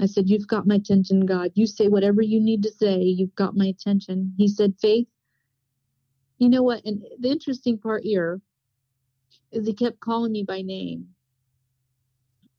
I 0.00 0.06
said, 0.06 0.28
You've 0.28 0.48
got 0.48 0.66
my 0.66 0.76
attention, 0.76 1.24
God. 1.26 1.52
You 1.54 1.66
say 1.66 1.88
whatever 1.88 2.22
you 2.22 2.40
need 2.40 2.62
to 2.64 2.72
say. 2.72 3.00
You've 3.00 3.34
got 3.34 3.56
my 3.56 3.66
attention. 3.66 4.34
He 4.36 4.48
said, 4.48 4.74
Faith, 4.80 5.06
you 6.38 6.48
know 6.48 6.62
what? 6.62 6.84
And 6.84 7.04
the 7.20 7.30
interesting 7.30 7.78
part 7.78 8.02
here 8.02 8.40
is 9.52 9.66
he 9.66 9.72
kept 9.72 10.00
calling 10.00 10.32
me 10.32 10.42
by 10.42 10.62
name. 10.62 11.08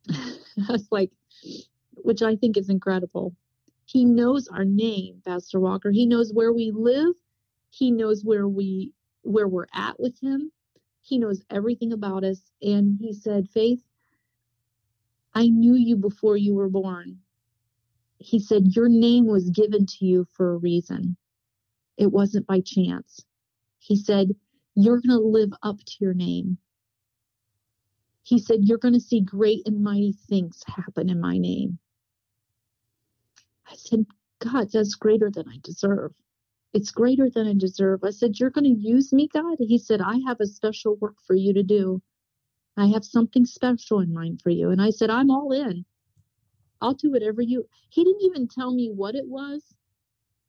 I 0.09 0.71
was 0.71 0.87
like, 0.91 1.11
which 1.93 2.21
I 2.21 2.35
think 2.35 2.57
is 2.57 2.69
incredible. 2.69 3.35
He 3.85 4.05
knows 4.05 4.47
our 4.49 4.65
name, 4.65 5.21
Pastor 5.25 5.59
Walker. 5.59 5.91
He 5.91 6.05
knows 6.07 6.33
where 6.33 6.53
we 6.53 6.71
live. 6.71 7.15
He 7.71 7.91
knows 7.91 8.23
where 8.25 8.47
we 8.47 8.93
where 9.23 9.47
we're 9.47 9.67
at 9.73 9.99
with 9.99 10.19
him. 10.21 10.51
He 11.03 11.17
knows 11.19 11.43
everything 11.51 11.93
about 11.93 12.23
us. 12.23 12.41
And 12.61 12.97
he 13.01 13.13
said, 13.13 13.49
Faith, 13.49 13.83
I 15.35 15.47
knew 15.49 15.75
you 15.75 15.97
before 15.97 16.37
you 16.37 16.55
were 16.55 16.69
born. 16.69 17.19
he 18.19 18.39
said, 18.39 18.75
Your 18.75 18.89
name 18.89 19.27
was 19.27 19.49
given 19.51 19.85
to 19.85 20.05
you 20.05 20.27
for 20.33 20.53
a 20.53 20.57
reason. 20.57 21.17
It 21.97 22.11
wasn't 22.11 22.47
by 22.47 22.61
chance. 22.61 23.25
He 23.79 23.95
said, 23.97 24.35
You're 24.75 25.01
going 25.01 25.19
to 25.19 25.25
live 25.25 25.51
up 25.63 25.79
to 25.79 25.93
your 26.01 26.13
name. 26.13 26.57
He 28.23 28.39
said, 28.39 28.59
You're 28.63 28.79
going 28.79 28.95
to 28.95 28.99
see 28.99 29.21
great 29.21 29.61
and 29.67 29.83
mighty 29.83 30.15
things 30.29 30.63
happen 30.67 31.09
in 31.09 31.21
my 31.21 31.37
name. 31.37 31.79
I 33.67 33.75
said, 33.75 34.05
God, 34.39 34.71
that's 34.71 34.95
greater 34.95 35.31
than 35.31 35.47
I 35.49 35.57
deserve. 35.63 36.13
It's 36.73 36.91
greater 36.91 37.29
than 37.29 37.47
I 37.47 37.53
deserve. 37.53 38.03
I 38.03 38.09
said, 38.11 38.39
You're 38.39 38.49
going 38.49 38.65
to 38.65 38.81
use 38.81 39.13
me, 39.13 39.27
God? 39.27 39.57
He 39.59 39.77
said, 39.77 40.01
I 40.01 40.17
have 40.27 40.39
a 40.41 40.45
special 40.45 40.95
work 40.97 41.15
for 41.25 41.35
you 41.35 41.53
to 41.53 41.63
do. 41.63 42.01
I 42.77 42.87
have 42.87 43.05
something 43.05 43.45
special 43.45 44.01
in 44.01 44.13
mind 44.13 44.41
for 44.41 44.49
you. 44.49 44.71
And 44.71 44.81
I 44.81 44.89
said, 44.89 45.09
I'm 45.09 45.31
all 45.31 45.51
in. 45.53 45.85
I'll 46.81 46.93
do 46.93 47.11
whatever 47.11 47.41
you. 47.41 47.65
He 47.89 48.03
didn't 48.03 48.23
even 48.23 48.47
tell 48.47 48.73
me 48.73 48.89
what 48.91 49.15
it 49.15 49.27
was, 49.27 49.63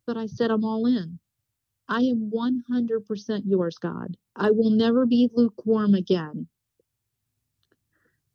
but 0.07 0.16
I 0.16 0.26
said, 0.26 0.50
I'm 0.50 0.64
all 0.64 0.87
in. 0.87 1.18
I 1.88 2.00
am 2.00 2.33
100% 2.33 3.42
yours, 3.46 3.79
God. 3.79 4.16
I 4.35 4.50
will 4.50 4.70
never 4.70 5.07
be 5.07 5.31
lukewarm 5.33 5.94
again. 5.94 6.48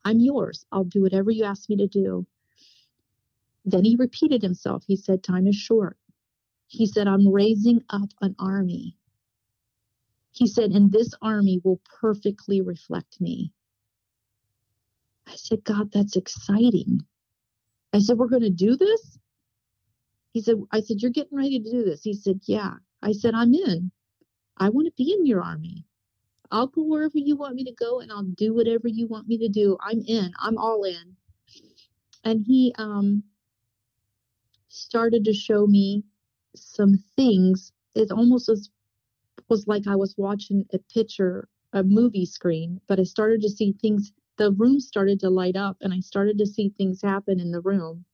I'm 0.06 0.20
yours. 0.20 0.66
I'll 0.72 0.86
do 0.86 1.02
whatever 1.02 1.32
you 1.32 1.44
ask 1.44 1.70
me 1.70 1.76
to 1.78 1.88
do. 1.88 2.26
Then 3.66 3.86
he 3.86 3.96
repeated 3.96 4.42
himself. 4.42 4.84
He 4.88 4.96
said, 4.96 5.24
Time 5.24 5.48
is 5.48 5.56
short. 5.56 5.98
He 6.68 6.86
said, 6.88 7.08
I'm 7.08 7.32
raising 7.32 7.84
up 7.90 8.10
an 8.22 8.36
army. 8.40 8.98
He 10.32 10.48
said, 10.48 10.72
and 10.72 10.92
this 10.92 11.14
army 11.22 11.62
will 11.64 11.82
perfectly 12.02 12.62
reflect 12.62 13.20
me. 13.20 13.52
I 15.28 15.36
said, 15.36 15.64
God, 15.64 15.92
that's 15.92 16.16
exciting. 16.16 17.02
I 17.94 18.00
said, 18.00 18.18
We're 18.18 18.28
going 18.28 18.44
to 18.44 18.50
do 18.50 18.78
this? 18.78 19.20
He 20.34 20.42
said, 20.42 20.56
I 20.72 20.82
said, 20.82 20.98
You're 21.02 21.12
getting 21.12 21.38
ready 21.38 21.60
to 21.60 21.72
do 21.72 21.84
this. 21.84 22.04
He 22.04 22.14
said, 22.14 22.42
Yeah. 22.48 22.76
I 23.02 23.14
said, 23.14 23.34
I'm 23.36 23.54
in. 23.54 23.92
I 24.58 24.70
want 24.70 24.88
to 24.88 24.94
be 24.98 25.14
in 25.14 25.26
your 25.26 25.42
army. 25.44 25.86
I'll 26.52 26.68
go 26.68 26.84
wherever 26.84 27.18
you 27.18 27.36
want 27.36 27.56
me 27.56 27.64
to 27.66 27.74
go 27.74 28.00
and 28.02 28.12
I'll 28.12 28.24
do 28.24 28.54
whatever 28.54 28.88
you 28.88 29.08
want 29.08 29.28
me 29.28 29.38
to 29.40 29.50
do. 29.50 29.78
I'm 29.82 30.02
in. 30.08 30.34
I'm 30.40 30.58
all 30.58 30.84
in. 30.84 31.16
And 32.24 32.46
he 32.46 32.74
um 32.78 33.24
started 34.72 35.26
to 35.26 35.34
show 35.34 35.68
me 35.68 36.04
some 36.56 37.04
things. 37.16 37.72
It 37.96 38.12
almost 38.12 38.48
was 38.48 38.70
was 39.50 39.68
like 39.68 39.88
I 39.88 39.96
was 39.96 40.16
watching 40.18 40.66
a 40.74 40.80
picture, 40.94 41.50
a 41.74 41.84
movie 41.84 42.26
screen, 42.26 42.80
but 42.88 43.00
I 43.00 43.04
started 43.04 43.42
to 43.42 43.50
see 43.50 43.74
things 43.74 44.14
the 44.38 44.52
room 44.54 44.80
started 44.80 45.20
to 45.20 45.30
light 45.30 45.56
up 45.56 45.78
and 45.82 45.94
I 45.94 46.00
started 46.00 46.38
to 46.40 46.46
see 46.46 46.70
things 46.70 47.02
happen 47.02 47.40
in 47.40 47.52
the 47.52 47.62
room. 47.62 48.06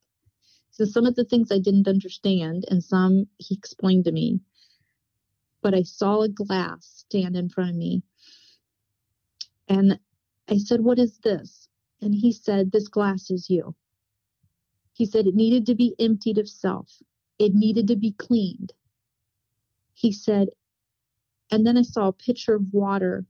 So 0.71 0.83
some 0.85 1.05
of 1.05 1.15
the 1.15 1.23
things 1.23 1.51
I 1.51 1.59
didn't 1.59 1.87
understand 1.87 2.65
and 2.69 2.83
some 2.83 3.27
he 3.37 3.55
explained 3.55 4.05
to 4.05 4.11
me. 4.11 4.39
But 5.61 5.73
I 5.73 5.83
saw 5.83 6.21
a 6.21 6.29
glass 6.29 7.05
stand 7.07 7.35
in 7.35 7.49
front 7.49 7.71
of 7.71 7.75
me. 7.75 8.03
And 9.67 9.99
I 10.49 10.57
said, 10.57 10.81
What 10.81 10.99
is 10.99 11.19
this? 11.19 11.67
And 12.01 12.13
he 12.13 12.31
said, 12.31 12.71
This 12.71 12.87
glass 12.87 13.29
is 13.29 13.49
you. 13.49 13.75
He 14.97 15.05
said 15.05 15.27
it 15.27 15.35
needed 15.35 15.67
to 15.67 15.75
be 15.75 15.93
emptied 15.99 16.39
of 16.39 16.49
self, 16.49 17.03
it 17.37 17.53
needed 17.53 17.87
to 17.89 17.95
be 17.95 18.13
cleaned. 18.13 18.73
He 19.93 20.11
said, 20.11 20.49
and 21.51 21.67
then 21.67 21.77
I 21.77 21.83
saw 21.83 22.07
a 22.07 22.13
pitcher 22.13 22.55
of 22.55 22.73
water 22.73 23.23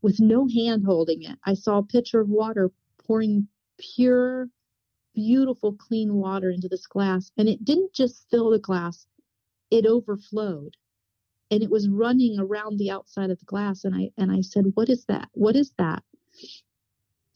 with 0.00 0.18
no 0.18 0.48
hand 0.48 0.86
holding 0.86 1.22
it. 1.22 1.38
I 1.44 1.52
saw 1.52 1.76
a 1.76 1.82
pitcher 1.82 2.20
of 2.20 2.30
water 2.30 2.72
pouring 2.96 3.48
pure, 3.76 4.48
beautiful, 5.14 5.74
clean 5.74 6.14
water 6.14 6.48
into 6.48 6.68
this 6.68 6.86
glass. 6.86 7.30
And 7.36 7.50
it 7.50 7.66
didn't 7.66 7.92
just 7.92 8.30
fill 8.30 8.48
the 8.48 8.58
glass, 8.58 9.06
it 9.70 9.84
overflowed. 9.84 10.78
And 11.50 11.62
it 11.62 11.68
was 11.68 11.86
running 11.86 12.40
around 12.40 12.78
the 12.78 12.90
outside 12.90 13.28
of 13.28 13.38
the 13.38 13.44
glass. 13.44 13.84
And 13.84 13.94
I 13.94 14.10
and 14.16 14.32
I 14.32 14.40
said, 14.40 14.72
What 14.72 14.88
is 14.88 15.04
that? 15.04 15.28
What 15.32 15.54
is 15.54 15.72
that? 15.76 16.02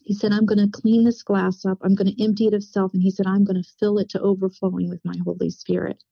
He 0.05 0.15
said, 0.15 0.33
I'm 0.33 0.47
going 0.47 0.59
to 0.59 0.81
clean 0.81 1.05
this 1.05 1.23
glass 1.23 1.65
up. 1.65 1.79
I'm 1.83 1.95
going 1.95 2.15
to 2.15 2.23
empty 2.23 2.47
it 2.47 2.55
of 2.55 2.63
self. 2.63 2.93
And 2.93 3.03
he 3.03 3.11
said, 3.11 3.27
I'm 3.27 3.45
going 3.45 3.63
to 3.63 3.69
fill 3.81 3.99
it 3.99 4.09
to 4.11 4.21
overflowing 4.21 4.89
with 4.89 5.05
my 5.05 5.15
Holy 5.25 5.51
Spirit 5.51 6.03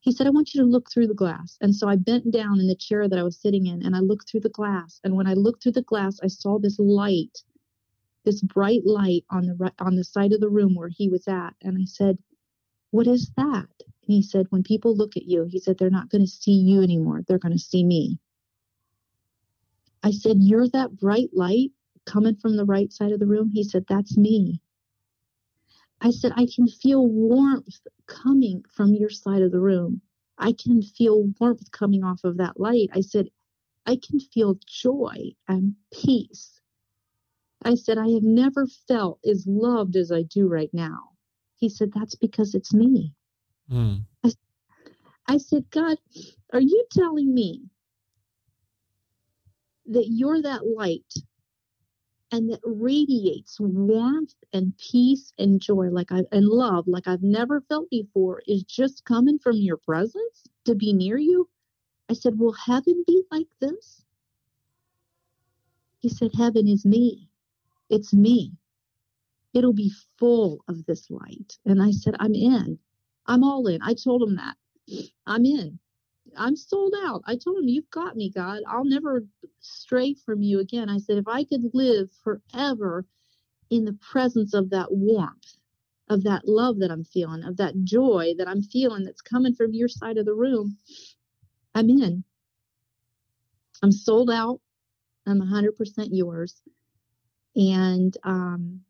he 0.00 0.12
said, 0.12 0.26
I 0.26 0.30
want 0.30 0.54
you 0.54 0.60
to 0.62 0.66
look 0.66 0.90
through 0.90 1.08
the 1.08 1.14
glass. 1.14 1.58
And 1.60 1.74
so 1.76 1.86
I 1.86 1.96
bent 1.96 2.30
down 2.30 2.58
in 2.58 2.66
the 2.66 2.74
chair 2.74 3.06
that 3.06 3.18
I 3.18 3.22
was 3.22 3.38
sitting 3.38 3.66
in 3.66 3.84
and 3.84 3.94
I 3.94 4.00
looked 4.00 4.30
through 4.30 4.40
the 4.40 4.48
glass. 4.48 4.98
And 5.04 5.14
when 5.14 5.26
I 5.26 5.34
looked 5.34 5.62
through 5.62 5.72
the 5.72 5.82
glass, 5.82 6.18
I 6.22 6.28
saw 6.28 6.58
this 6.58 6.78
light, 6.78 7.38
this 8.24 8.40
bright 8.40 8.86
light 8.86 9.24
on 9.30 9.46
the 9.46 9.54
right, 9.54 9.74
on 9.78 9.96
the 9.96 10.04
side 10.04 10.32
of 10.32 10.40
the 10.40 10.48
room 10.48 10.74
where 10.74 10.88
he 10.88 11.08
was 11.10 11.28
at. 11.28 11.54
And 11.62 11.76
I 11.78 11.84
said, 11.84 12.16
What 12.92 13.06
is 13.06 13.30
that? 13.36 13.68
And 13.78 14.14
he 14.14 14.22
said, 14.22 14.46
When 14.48 14.62
people 14.62 14.96
look 14.96 15.18
at 15.18 15.26
you, 15.26 15.44
he 15.44 15.60
said, 15.60 15.76
they're 15.76 15.90
not 15.90 16.08
going 16.08 16.24
to 16.24 16.30
see 16.30 16.52
you 16.52 16.82
anymore. 16.82 17.22
They're 17.28 17.38
going 17.38 17.52
to 17.52 17.58
see 17.58 17.84
me. 17.84 18.18
I 20.02 20.12
said, 20.12 20.38
You're 20.40 20.68
that 20.68 20.96
bright 20.96 21.28
light 21.34 21.72
coming 22.10 22.36
from 22.36 22.56
the 22.56 22.64
right 22.64 22.92
side 22.92 23.12
of 23.12 23.20
the 23.20 23.26
room? 23.26 23.50
He 23.52 23.64
said, 23.64 23.84
That's 23.88 24.16
me. 24.16 24.60
I 26.00 26.10
said, 26.10 26.32
I 26.34 26.46
can 26.54 26.66
feel 26.66 27.06
warmth 27.06 27.80
coming 28.06 28.64
from 28.74 28.94
your 28.94 29.10
side 29.10 29.42
of 29.42 29.52
the 29.52 29.60
room. 29.60 30.00
I 30.38 30.52
can 30.52 30.82
feel 30.82 31.30
warmth 31.38 31.70
coming 31.72 32.02
off 32.02 32.24
of 32.24 32.38
that 32.38 32.58
light. 32.58 32.88
I 32.94 33.02
said, 33.02 33.28
I 33.86 33.96
can 33.96 34.18
feel 34.18 34.58
joy 34.66 35.32
and 35.48 35.74
peace. 35.92 36.60
I 37.62 37.74
said, 37.74 37.98
I 37.98 38.08
have 38.08 38.22
never 38.22 38.66
felt 38.88 39.20
as 39.28 39.46
loved 39.46 39.96
as 39.96 40.10
I 40.10 40.22
do 40.22 40.48
right 40.48 40.70
now. 40.72 41.10
He 41.56 41.68
said, 41.68 41.92
That's 41.94 42.14
because 42.14 42.54
it's 42.54 42.72
me. 42.72 43.12
Mm. 43.70 44.04
I, 44.24 44.30
I 45.28 45.36
said, 45.36 45.70
God, 45.70 45.98
are 46.52 46.60
you 46.60 46.84
telling 46.90 47.32
me 47.34 47.68
that 49.86 50.08
you're 50.08 50.40
that 50.40 50.66
light 50.66 51.12
and 52.32 52.50
that 52.50 52.60
radiates 52.64 53.58
warmth 53.60 54.34
and 54.52 54.76
peace 54.78 55.32
and 55.38 55.60
joy 55.60 55.88
like 55.90 56.12
I 56.12 56.22
and 56.32 56.46
love 56.46 56.86
like 56.86 57.08
I've 57.08 57.22
never 57.22 57.60
felt 57.62 57.90
before 57.90 58.42
is 58.46 58.62
just 58.64 59.04
coming 59.04 59.38
from 59.38 59.56
your 59.56 59.78
presence 59.78 60.44
to 60.64 60.74
be 60.74 60.92
near 60.92 61.18
you. 61.18 61.48
I 62.08 62.14
said, 62.14 62.38
Will 62.38 62.52
heaven 62.52 63.04
be 63.06 63.22
like 63.30 63.48
this? 63.60 64.04
He 66.00 66.08
said, 66.08 66.32
Heaven 66.34 66.68
is 66.68 66.84
me. 66.84 67.28
It's 67.88 68.12
me. 68.12 68.52
It'll 69.54 69.72
be 69.72 69.92
full 70.18 70.64
of 70.68 70.84
this 70.86 71.10
light. 71.10 71.58
And 71.66 71.82
I 71.82 71.90
said, 71.90 72.14
I'm 72.20 72.34
in. 72.34 72.78
I'm 73.26 73.44
all 73.44 73.66
in. 73.66 73.80
I 73.82 73.94
told 73.94 74.22
him 74.22 74.36
that. 74.36 74.56
I'm 75.26 75.44
in. 75.44 75.78
I'm 76.36 76.56
sold 76.56 76.94
out. 77.04 77.22
I 77.26 77.36
told 77.36 77.58
him, 77.58 77.68
You've 77.68 77.90
got 77.90 78.16
me, 78.16 78.30
God. 78.30 78.60
I'll 78.68 78.84
never 78.84 79.24
stray 79.60 80.14
from 80.14 80.42
you 80.42 80.60
again. 80.60 80.88
I 80.88 80.98
said, 80.98 81.18
If 81.18 81.28
I 81.28 81.44
could 81.44 81.70
live 81.74 82.10
forever 82.24 83.04
in 83.70 83.84
the 83.84 83.98
presence 84.10 84.54
of 84.54 84.70
that 84.70 84.88
warmth, 84.90 85.56
of 86.08 86.24
that 86.24 86.46
love 86.46 86.78
that 86.80 86.90
I'm 86.90 87.04
feeling, 87.04 87.44
of 87.44 87.56
that 87.58 87.84
joy 87.84 88.34
that 88.38 88.48
I'm 88.48 88.62
feeling 88.62 89.04
that's 89.04 89.20
coming 89.22 89.54
from 89.54 89.72
your 89.72 89.88
side 89.88 90.18
of 90.18 90.26
the 90.26 90.34
room, 90.34 90.76
I'm 91.74 91.88
in. 91.88 92.24
I'm 93.82 93.92
sold 93.92 94.30
out. 94.30 94.60
I'm 95.26 95.40
100% 95.40 95.70
yours. 96.10 96.60
And 97.56 98.16
um, 98.24 98.80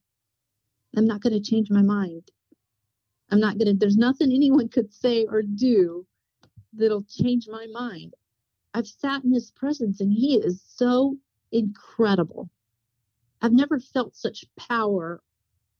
I'm 0.97 1.07
not 1.07 1.21
going 1.21 1.35
to 1.35 1.51
change 1.51 1.71
my 1.71 1.83
mind. 1.83 2.31
I'm 3.31 3.41
not 3.41 3.59
going 3.59 3.69
to, 3.69 3.75
there's 3.75 3.97
nothing 3.97 4.33
anyone 4.33 4.69
could 4.69 4.93
say 4.93 5.27
or 5.27 5.43
do 5.43 6.07
that'll 6.73 7.05
change 7.05 7.49
my 7.49 7.67
mind. 7.73 8.15
I've 8.75 8.87
sat 8.87 9.25
in 9.25 9.33
his 9.33 9.51
presence 9.51 10.01
and 10.01 10.13
he 10.13 10.37
is 10.37 10.63
so 10.67 11.17
incredible. 11.53 12.49
I've 13.43 13.53
never 13.53 13.79
felt 13.79 14.15
such 14.15 14.45
power. 14.57 15.23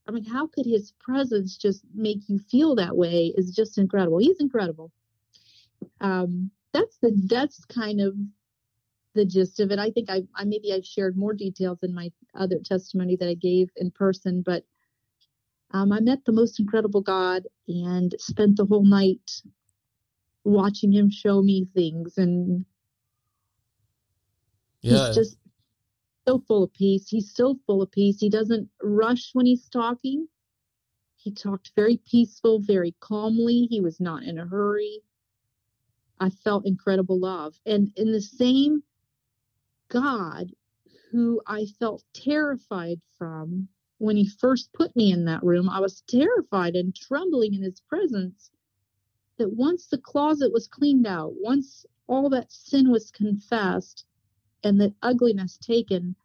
I 0.07 0.11
mean, 0.11 0.25
how 0.25 0.47
could 0.47 0.65
his 0.65 0.93
presence 0.99 1.57
just 1.57 1.83
make 1.93 2.27
you 2.27 2.39
feel 2.39 2.75
that 2.75 2.97
way 2.97 3.33
is 3.37 3.55
just 3.55 3.77
incredible. 3.77 4.17
He's 4.17 4.39
incredible. 4.39 4.91
Um, 6.01 6.51
that's 6.73 6.97
the 6.97 7.11
that's 7.27 7.63
kind 7.65 8.01
of 8.01 8.15
the 9.13 9.25
gist 9.25 9.59
of 9.59 9.71
it. 9.71 9.79
I 9.79 9.91
think 9.91 10.09
I, 10.09 10.23
I 10.35 10.45
maybe 10.45 10.73
I've 10.73 10.85
shared 10.85 11.17
more 11.17 11.33
details 11.33 11.79
in 11.83 11.93
my 11.93 12.11
other 12.33 12.59
testimony 12.59 13.15
that 13.17 13.29
I 13.29 13.33
gave 13.33 13.69
in 13.75 13.91
person, 13.91 14.41
but 14.41 14.63
um, 15.71 15.91
I 15.91 15.99
met 15.99 16.25
the 16.25 16.31
most 16.31 16.59
incredible 16.59 17.01
God 17.01 17.43
and 17.67 18.13
spent 18.19 18.57
the 18.57 18.65
whole 18.65 18.85
night 18.85 19.41
watching 20.43 20.91
him 20.91 21.09
show 21.09 21.41
me 21.41 21.67
things 21.73 22.17
and 22.17 22.65
yeah. 24.81 25.07
he's 25.07 25.15
just 25.15 25.37
so 26.27 26.39
full 26.47 26.63
of 26.63 26.73
peace. 26.73 27.07
He's 27.09 27.33
so 27.33 27.57
full 27.65 27.81
of 27.81 27.91
peace. 27.91 28.19
He 28.19 28.29
doesn't 28.29 28.69
rush 28.81 29.31
when 29.33 29.45
he's 29.45 29.67
talking. 29.69 30.27
He 31.17 31.31
talked 31.31 31.71
very 31.75 31.97
peaceful, 32.09 32.59
very 32.59 32.95
calmly. 32.99 33.67
He 33.69 33.81
was 33.81 33.99
not 33.99 34.23
in 34.23 34.39
a 34.39 34.45
hurry. 34.45 35.01
I 36.19 36.29
felt 36.29 36.65
incredible 36.65 37.19
love. 37.19 37.55
And 37.65 37.91
in 37.95 38.11
the 38.11 38.21
same 38.21 38.83
God 39.89 40.51
who 41.11 41.41
I 41.45 41.65
felt 41.79 42.03
terrified 42.13 43.01
from 43.17 43.67
when 43.97 44.17
he 44.17 44.27
first 44.27 44.71
put 44.73 44.95
me 44.95 45.11
in 45.11 45.25
that 45.25 45.43
room, 45.43 45.69
I 45.69 45.79
was 45.79 46.01
terrified 46.07 46.75
and 46.75 46.95
trembling 46.95 47.53
in 47.53 47.61
his 47.61 47.81
presence. 47.81 48.49
That 49.41 49.53
once 49.53 49.87
the 49.87 49.97
closet 49.97 50.53
was 50.53 50.67
cleaned 50.67 51.07
out, 51.07 51.33
once 51.35 51.83
all 52.05 52.29
that 52.29 52.51
sin 52.51 52.91
was 52.91 53.09
confessed 53.09 54.05
and 54.63 54.79
that 54.79 54.93
ugliness 55.01 55.57
taken, 55.57 56.15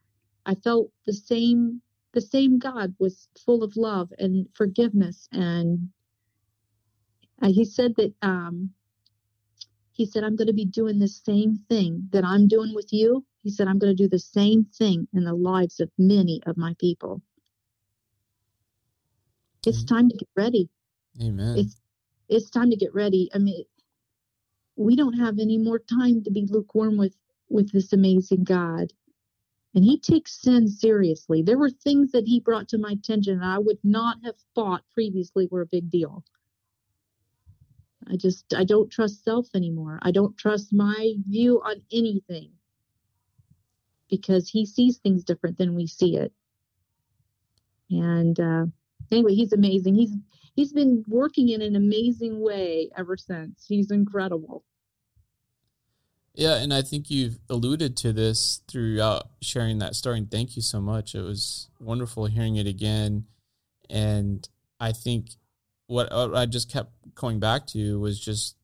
I 0.44 0.54
felt 0.54 0.92
the 1.06 1.14
same 1.14 1.80
the 2.12 2.20
same 2.20 2.58
God 2.58 2.94
was 2.98 3.28
full 3.42 3.62
of 3.62 3.74
love 3.74 4.12
and 4.18 4.46
forgiveness 4.52 5.28
and 5.32 5.88
uh, 7.40 7.48
he 7.48 7.64
said 7.64 7.94
that 7.96 8.12
um, 8.20 8.70
he 9.92 10.04
said 10.04 10.22
I'm 10.22 10.36
going 10.36 10.48
to 10.48 10.52
be 10.52 10.66
doing 10.66 10.98
the 10.98 11.08
same 11.08 11.56
thing 11.70 12.08
that 12.12 12.24
I'm 12.24 12.48
doing 12.48 12.74
with 12.74 12.92
you. 12.92 13.24
He 13.42 13.48
said 13.48 13.66
I'm 13.66 13.78
going 13.78 13.96
to 13.96 14.02
do 14.02 14.10
the 14.10 14.18
same 14.18 14.64
thing 14.64 15.08
in 15.14 15.24
the 15.24 15.32
lives 15.32 15.80
of 15.80 15.90
many 15.96 16.42
of 16.44 16.58
my 16.58 16.74
people. 16.78 17.22
It's 19.66 19.84
mm-hmm. 19.84 19.94
time 19.94 20.08
to 20.10 20.16
get 20.16 20.28
ready. 20.36 20.68
Amen. 21.22 21.56
It's 21.56 21.80
it's 22.28 22.50
time 22.50 22.70
to 22.70 22.76
get 22.76 22.94
ready. 22.94 23.30
I 23.34 23.38
mean, 23.38 23.64
we 24.76 24.96
don't 24.96 25.18
have 25.18 25.38
any 25.38 25.58
more 25.58 25.78
time 25.78 26.22
to 26.24 26.30
be 26.30 26.46
lukewarm 26.46 26.96
with 26.96 27.16
with 27.48 27.72
this 27.72 27.92
amazing 27.92 28.44
God. 28.44 28.92
And 29.74 29.84
he 29.84 29.98
takes 29.98 30.40
sin 30.40 30.68
seriously. 30.68 31.42
There 31.42 31.58
were 31.58 31.70
things 31.70 32.12
that 32.12 32.26
he 32.26 32.40
brought 32.40 32.68
to 32.70 32.78
my 32.78 32.92
attention 32.92 33.38
that 33.38 33.46
I 33.46 33.58
would 33.58 33.78
not 33.84 34.18
have 34.24 34.36
thought 34.54 34.82
previously 34.94 35.48
were 35.50 35.60
a 35.60 35.66
big 35.66 35.90
deal. 35.90 36.24
I 38.08 38.16
just 38.16 38.54
I 38.54 38.64
don't 38.64 38.90
trust 38.90 39.24
self 39.24 39.48
anymore. 39.54 39.98
I 40.02 40.12
don't 40.12 40.36
trust 40.36 40.72
my 40.72 41.14
view 41.28 41.60
on 41.64 41.82
anything 41.92 42.52
because 44.08 44.48
he 44.48 44.64
sees 44.64 44.98
things 44.98 45.24
different 45.24 45.58
than 45.58 45.74
we 45.74 45.86
see 45.86 46.16
it. 46.16 46.32
And 47.90 48.38
uh, 48.38 48.66
anyway, 49.10 49.34
he's 49.34 49.52
amazing. 49.52 49.94
He's 49.94 50.12
he's 50.54 50.72
been 50.72 51.04
working 51.06 51.50
in 51.50 51.62
an 51.62 51.76
amazing 51.76 52.40
way 52.40 52.90
ever 52.96 53.16
since. 53.16 53.64
He's 53.66 53.90
incredible. 53.90 54.64
Yeah, 56.34 56.56
and 56.56 56.72
I 56.72 56.82
think 56.82 57.10
you've 57.10 57.38
alluded 57.48 57.96
to 57.98 58.12
this 58.12 58.60
throughout 58.68 59.30
sharing 59.40 59.78
that 59.78 59.94
story. 59.94 60.18
And 60.18 60.30
thank 60.30 60.54
you 60.54 60.60
so 60.60 60.82
much. 60.82 61.14
It 61.14 61.22
was 61.22 61.70
wonderful 61.80 62.26
hearing 62.26 62.56
it 62.56 62.66
again. 62.66 63.24
And 63.88 64.46
I 64.78 64.92
think 64.92 65.30
what 65.86 66.12
I 66.12 66.44
just 66.44 66.70
kept 66.70 66.90
going 67.14 67.40
back 67.40 67.66
to 67.68 67.98
was 67.98 68.20
just 68.20 68.56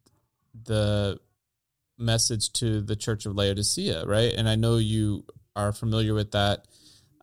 the 0.64 1.18
message 1.96 2.52
to 2.54 2.82
the 2.82 2.96
Church 2.96 3.24
of 3.24 3.36
Laodicea, 3.36 4.04
right? 4.04 4.34
And 4.36 4.48
I 4.48 4.56
know 4.56 4.76
you 4.76 5.24
are 5.56 5.72
familiar 5.72 6.12
with 6.12 6.32
that. 6.32 6.66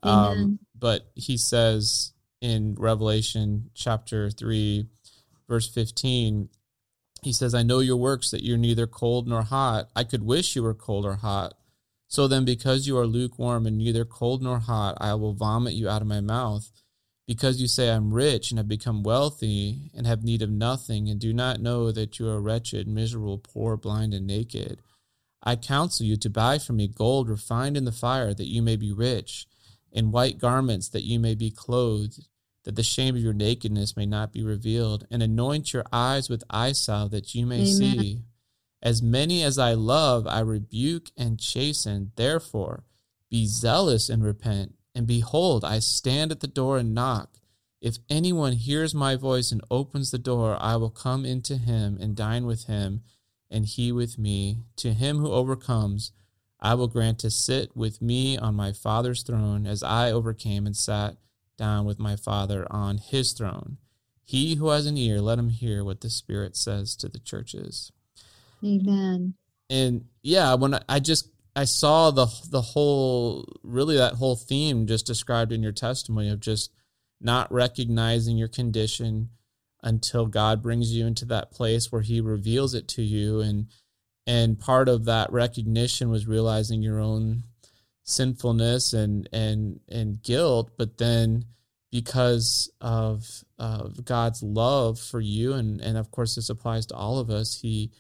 Um, 0.02 0.60
but 0.74 1.12
he 1.14 1.38
says 1.38 2.14
in 2.42 2.76
Revelation 2.76 3.70
chapter 3.74 4.30
3, 4.30 4.88
verse 5.48 5.68
15, 5.68 6.50
he 7.22 7.34
says, 7.34 7.54
I 7.54 7.64
know 7.64 7.80
your 7.80 7.98
works, 7.98 8.32
that 8.32 8.44
you're 8.44 8.58
neither 8.58 8.88
cold 8.88 9.28
nor 9.28 9.42
hot. 9.44 9.90
I 9.96 10.04
could 10.04 10.24
wish 10.24 10.56
you 10.56 10.64
were 10.64 10.74
cold 10.74 11.06
or 11.06 11.16
hot. 11.16 11.54
So 12.08 12.28
then, 12.28 12.46
because 12.46 12.88
you 12.88 12.98
are 12.98 13.06
lukewarm 13.06 13.68
and 13.68 13.78
neither 13.78 14.06
cold 14.06 14.42
nor 14.42 14.60
hot, 14.60 14.98
I 15.00 15.14
will 15.16 15.34
vomit 15.34 15.74
you 15.74 15.90
out 15.90 16.02
of 16.02 16.08
my 16.08 16.22
mouth. 16.22 16.72
Because 17.28 17.62
you 17.62 17.68
say, 17.68 17.92
I'm 17.92 18.12
rich 18.12 18.50
and 18.50 18.58
have 18.58 18.68
become 18.68 19.04
wealthy 19.04 19.92
and 19.96 20.08
have 20.08 20.24
need 20.24 20.42
of 20.42 20.50
nothing, 20.50 21.10
and 21.10 21.20
do 21.20 21.32
not 21.34 21.62
know 21.62 21.92
that 21.92 22.18
you 22.18 22.28
are 22.28 22.42
wretched, 22.42 22.88
miserable, 22.88 23.38
poor, 23.38 23.78
blind, 23.78 24.16
and 24.16 24.26
naked. 24.26 24.82
I 25.44 25.56
counsel 25.56 26.06
you 26.06 26.18
to 26.18 26.30
buy 26.30 26.58
from 26.58 26.78
me 26.78 26.88
gold 26.88 27.30
refined 27.30 27.78
in 27.78 27.86
the 27.86 27.92
fire, 27.92 28.34
that 28.34 28.48
you 28.48 28.64
may 28.64 28.76
be 28.76 28.92
rich, 28.92 29.46
and 29.94 30.12
white 30.12 30.40
garments, 30.40 30.90
that 30.90 31.04
you 31.04 31.20
may 31.20 31.36
be 31.36 31.52
clothed 31.52 32.26
that 32.70 32.76
the 32.76 32.84
shame 32.84 33.16
of 33.16 33.22
your 33.24 33.34
nakedness 33.34 33.98
may 33.98 34.06
not 34.06 34.32
be 34.32 34.44
revealed, 34.44 35.04
and 35.10 35.24
anoint 35.24 35.74
your 35.74 35.84
eyes 35.92 36.30
with 36.30 36.44
eye 36.52 36.72
salve 36.72 37.10
that 37.10 37.34
you 37.34 37.44
may 37.44 37.62
Amen. 37.62 37.66
see. 37.66 38.22
As 38.80 39.02
many 39.02 39.42
as 39.42 39.58
I 39.58 39.74
love, 39.74 40.28
I 40.28 40.42
rebuke 40.42 41.10
and 41.18 41.40
chasten. 41.40 42.12
Therefore, 42.16 42.84
be 43.28 43.48
zealous 43.48 44.08
and 44.08 44.24
repent. 44.24 44.76
And 44.94 45.08
behold, 45.08 45.66
I 45.66 45.80
stand 45.80 46.32
at 46.32 46.42
the 46.42 46.48
door 46.48 46.78
and 46.78 46.94
knock. 46.94 47.40
If 47.82 47.98
anyone 48.08 48.54
hears 48.54 48.94
my 48.94 49.16
voice 49.16 49.52
and 49.52 49.64
opens 49.72 50.12
the 50.12 50.20
door, 50.20 50.56
I 50.62 50.76
will 50.76 50.92
come 50.92 51.26
into 51.26 51.58
him 51.58 51.98
and 52.00 52.16
dine 52.16 52.46
with 52.46 52.66
him, 52.66 53.02
and 53.50 53.66
he 53.66 53.92
with 53.92 54.20
me. 54.20 54.60
To 54.76 54.94
him 54.94 55.18
who 55.18 55.32
overcomes, 55.32 56.12
I 56.60 56.76
will 56.76 56.88
grant 56.88 57.18
to 57.20 57.32
sit 57.32 57.76
with 57.76 58.00
me 58.00 58.38
on 58.38 58.54
my 58.54 58.74
Father's 58.74 59.24
throne, 59.24 59.66
as 59.66 59.82
I 59.82 60.12
overcame 60.12 60.68
and 60.68 60.78
sat 60.78 61.18
down 61.60 61.86
with 61.86 62.00
my 62.00 62.16
Father 62.16 62.66
on 62.72 62.98
his 62.98 63.34
throne. 63.34 63.78
He 64.24 64.56
who 64.56 64.70
has 64.70 64.88
an 64.88 64.98
ear, 64.98 65.22
let 65.22 65.38
him 65.38 65.50
hear 65.50 65.84
what 65.84 66.02
the 66.02 66.10
Spirit 66.10 66.56
says 66.56 66.96
to 66.96 67.10
the 67.10 67.20
churches. 67.20 67.92
Amen. 68.64 69.36
And 69.70 70.06
yeah, 70.24 70.56
when 70.56 70.80
I 70.90 71.00
just 71.00 71.30
I 71.56 71.66
saw 71.66 72.10
the 72.12 72.28
the 72.50 72.62
whole 72.62 73.46
really 73.64 73.98
that 73.98 74.14
whole 74.14 74.36
theme 74.36 74.88
just 74.88 75.06
described 75.06 75.52
in 75.52 75.62
your 75.62 75.72
testimony 75.72 76.30
of 76.30 76.40
just 76.40 76.72
not 77.22 77.52
recognizing 77.52 78.38
your 78.38 78.48
condition 78.48 79.30
until 79.84 80.26
God 80.26 80.62
brings 80.62 80.94
you 80.94 81.06
into 81.06 81.26
that 81.26 81.52
place 81.52 81.92
where 81.92 82.02
he 82.02 82.22
reveals 82.22 82.74
it 82.74 82.88
to 82.90 83.02
you 83.02 83.42
and 83.42 83.68
and 84.28 84.60
part 84.60 84.88
of 84.88 85.06
that 85.06 85.32
recognition 85.32 86.10
was 86.10 86.28
realizing 86.28 86.82
your 86.82 87.00
own 87.00 87.44
sinfulness 88.10 88.94
and 88.94 89.30
and 89.32 89.80
and 89.88 90.22
guilt 90.24 90.72
but 90.78 90.98
then 90.98 91.46
because 91.92 92.72
of 92.82 93.44
of 93.58 94.04
God's 94.06 94.44
love 94.44 95.00
for 95.00 95.20
you 95.20 95.54
and 95.54 95.82
and 95.82 95.98
of 95.98 96.12
course 96.12 96.36
this 96.36 96.50
applies 96.50 96.86
to 96.88 96.96
all 96.96 97.20
of 97.20 97.30
us 97.30 97.60
he 97.62 97.92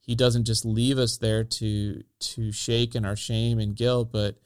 he 0.00 0.14
doesn't 0.14 0.44
just 0.44 0.64
leave 0.64 0.98
us 0.98 1.18
there 1.18 1.44
to 1.44 2.02
to 2.20 2.52
shake 2.52 2.94
in 2.94 3.04
our 3.04 3.16
shame 3.16 3.58
and 3.58 3.76
guilt 3.76 4.10
but 4.12 4.36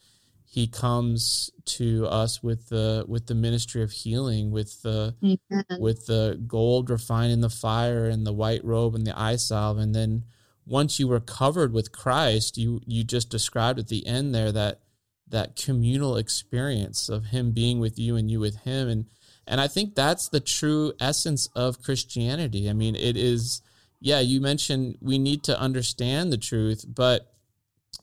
he 0.44 0.68
comes 0.68 1.50
to 1.64 2.06
us 2.06 2.42
with 2.42 2.68
the 2.68 3.04
with 3.08 3.26
the 3.26 3.34
ministry 3.34 3.82
of 3.82 3.90
healing 3.90 4.50
with 4.50 4.82
the 4.82 5.14
Amen. 5.22 5.80
with 5.80 6.06
the 6.06 6.40
gold 6.46 6.90
refined 6.90 7.32
in 7.32 7.40
the 7.40 7.50
fire 7.50 8.06
and 8.06 8.26
the 8.26 8.32
white 8.32 8.64
robe 8.64 8.94
and 8.94 9.06
the 9.06 9.18
eye 9.18 9.36
salve 9.36 9.78
and 9.78 9.94
then 9.94 10.24
once 10.66 10.98
you 10.98 11.08
were 11.08 11.20
covered 11.20 11.72
with 11.72 11.90
Christ 11.90 12.56
you 12.56 12.80
you 12.86 13.02
just 13.02 13.30
described 13.30 13.78
at 13.78 13.88
the 13.88 14.06
end 14.06 14.34
there 14.34 14.52
that 14.52 14.80
that 15.28 15.56
communal 15.56 16.16
experience 16.16 17.08
of 17.08 17.26
him 17.26 17.52
being 17.52 17.80
with 17.80 17.98
you 17.98 18.16
and 18.16 18.30
you 18.30 18.40
with 18.40 18.56
him 18.62 18.88
and 18.88 19.06
and 19.46 19.60
I 19.60 19.68
think 19.68 19.94
that's 19.94 20.30
the 20.30 20.40
true 20.40 20.94
essence 20.98 21.50
of 21.54 21.82
Christianity. 21.82 22.70
I 22.70 22.72
mean, 22.72 22.96
it 22.96 23.16
is 23.16 23.60
yeah, 24.00 24.20
you 24.20 24.40
mentioned 24.40 24.96
we 25.00 25.18
need 25.18 25.42
to 25.44 25.58
understand 25.58 26.32
the 26.32 26.38
truth, 26.38 26.84
but 26.88 27.32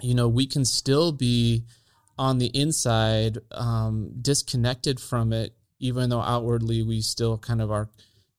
you 0.01 0.13
know, 0.13 0.27
we 0.27 0.45
can 0.45 0.65
still 0.65 1.11
be 1.11 1.63
on 2.17 2.37
the 2.37 2.47
inside 2.47 3.39
um, 3.51 4.11
disconnected 4.21 4.99
from 4.99 5.33
it 5.33 5.55
even 5.81 6.09
though 6.09 6.21
outwardly 6.21 6.83
we 6.83 7.01
still 7.01 7.37
kind 7.37 7.61
of 7.61 7.71
are 7.71 7.89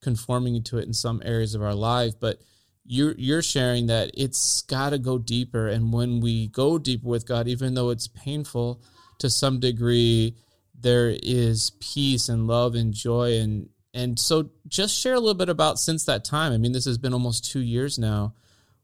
conforming 0.01 0.62
to 0.62 0.78
it 0.78 0.87
in 0.87 0.95
some 0.95 1.20
areas 1.24 1.55
of 1.55 1.62
our 1.62 1.74
life, 1.74 2.14
but 2.18 2.41
you're 2.85 3.14
you're 3.16 3.43
sharing 3.43 3.87
that 3.87 4.11
it's 4.14 4.62
got 4.62 4.91
to 4.91 4.99
go 4.99 5.18
deeper. 5.18 5.68
And 5.68 5.93
when 5.93 6.20
we 6.20 6.49
go 6.49 6.78
deeper 6.78 7.09
with 7.09 7.26
God 7.26 7.49
even 7.49 7.74
though 7.74 7.91
it's 7.91 8.09
painful 8.09 8.83
to 9.18 9.30
some 9.30 9.61
degree 9.61 10.37
there 10.78 11.16
is 11.22 11.70
peace 11.78 12.28
and 12.28 12.47
love 12.47 12.74
and 12.74 12.93
joy. 12.93 13.39
And 13.39 13.68
and 13.95 14.18
so 14.18 14.51
just 14.66 14.99
share 14.99 15.14
a 15.14 15.20
little 15.20 15.35
bit 15.35 15.49
about 15.49 15.78
since 15.78 16.05
that 16.07 16.24
time. 16.24 16.53
I 16.53 16.59
mean 16.59 16.72
this 16.72 16.87
has 16.87 16.99
been 16.99 17.12
almost 17.12 17.51
2 17.51 17.61
years 17.61 17.99
now. 17.99 18.35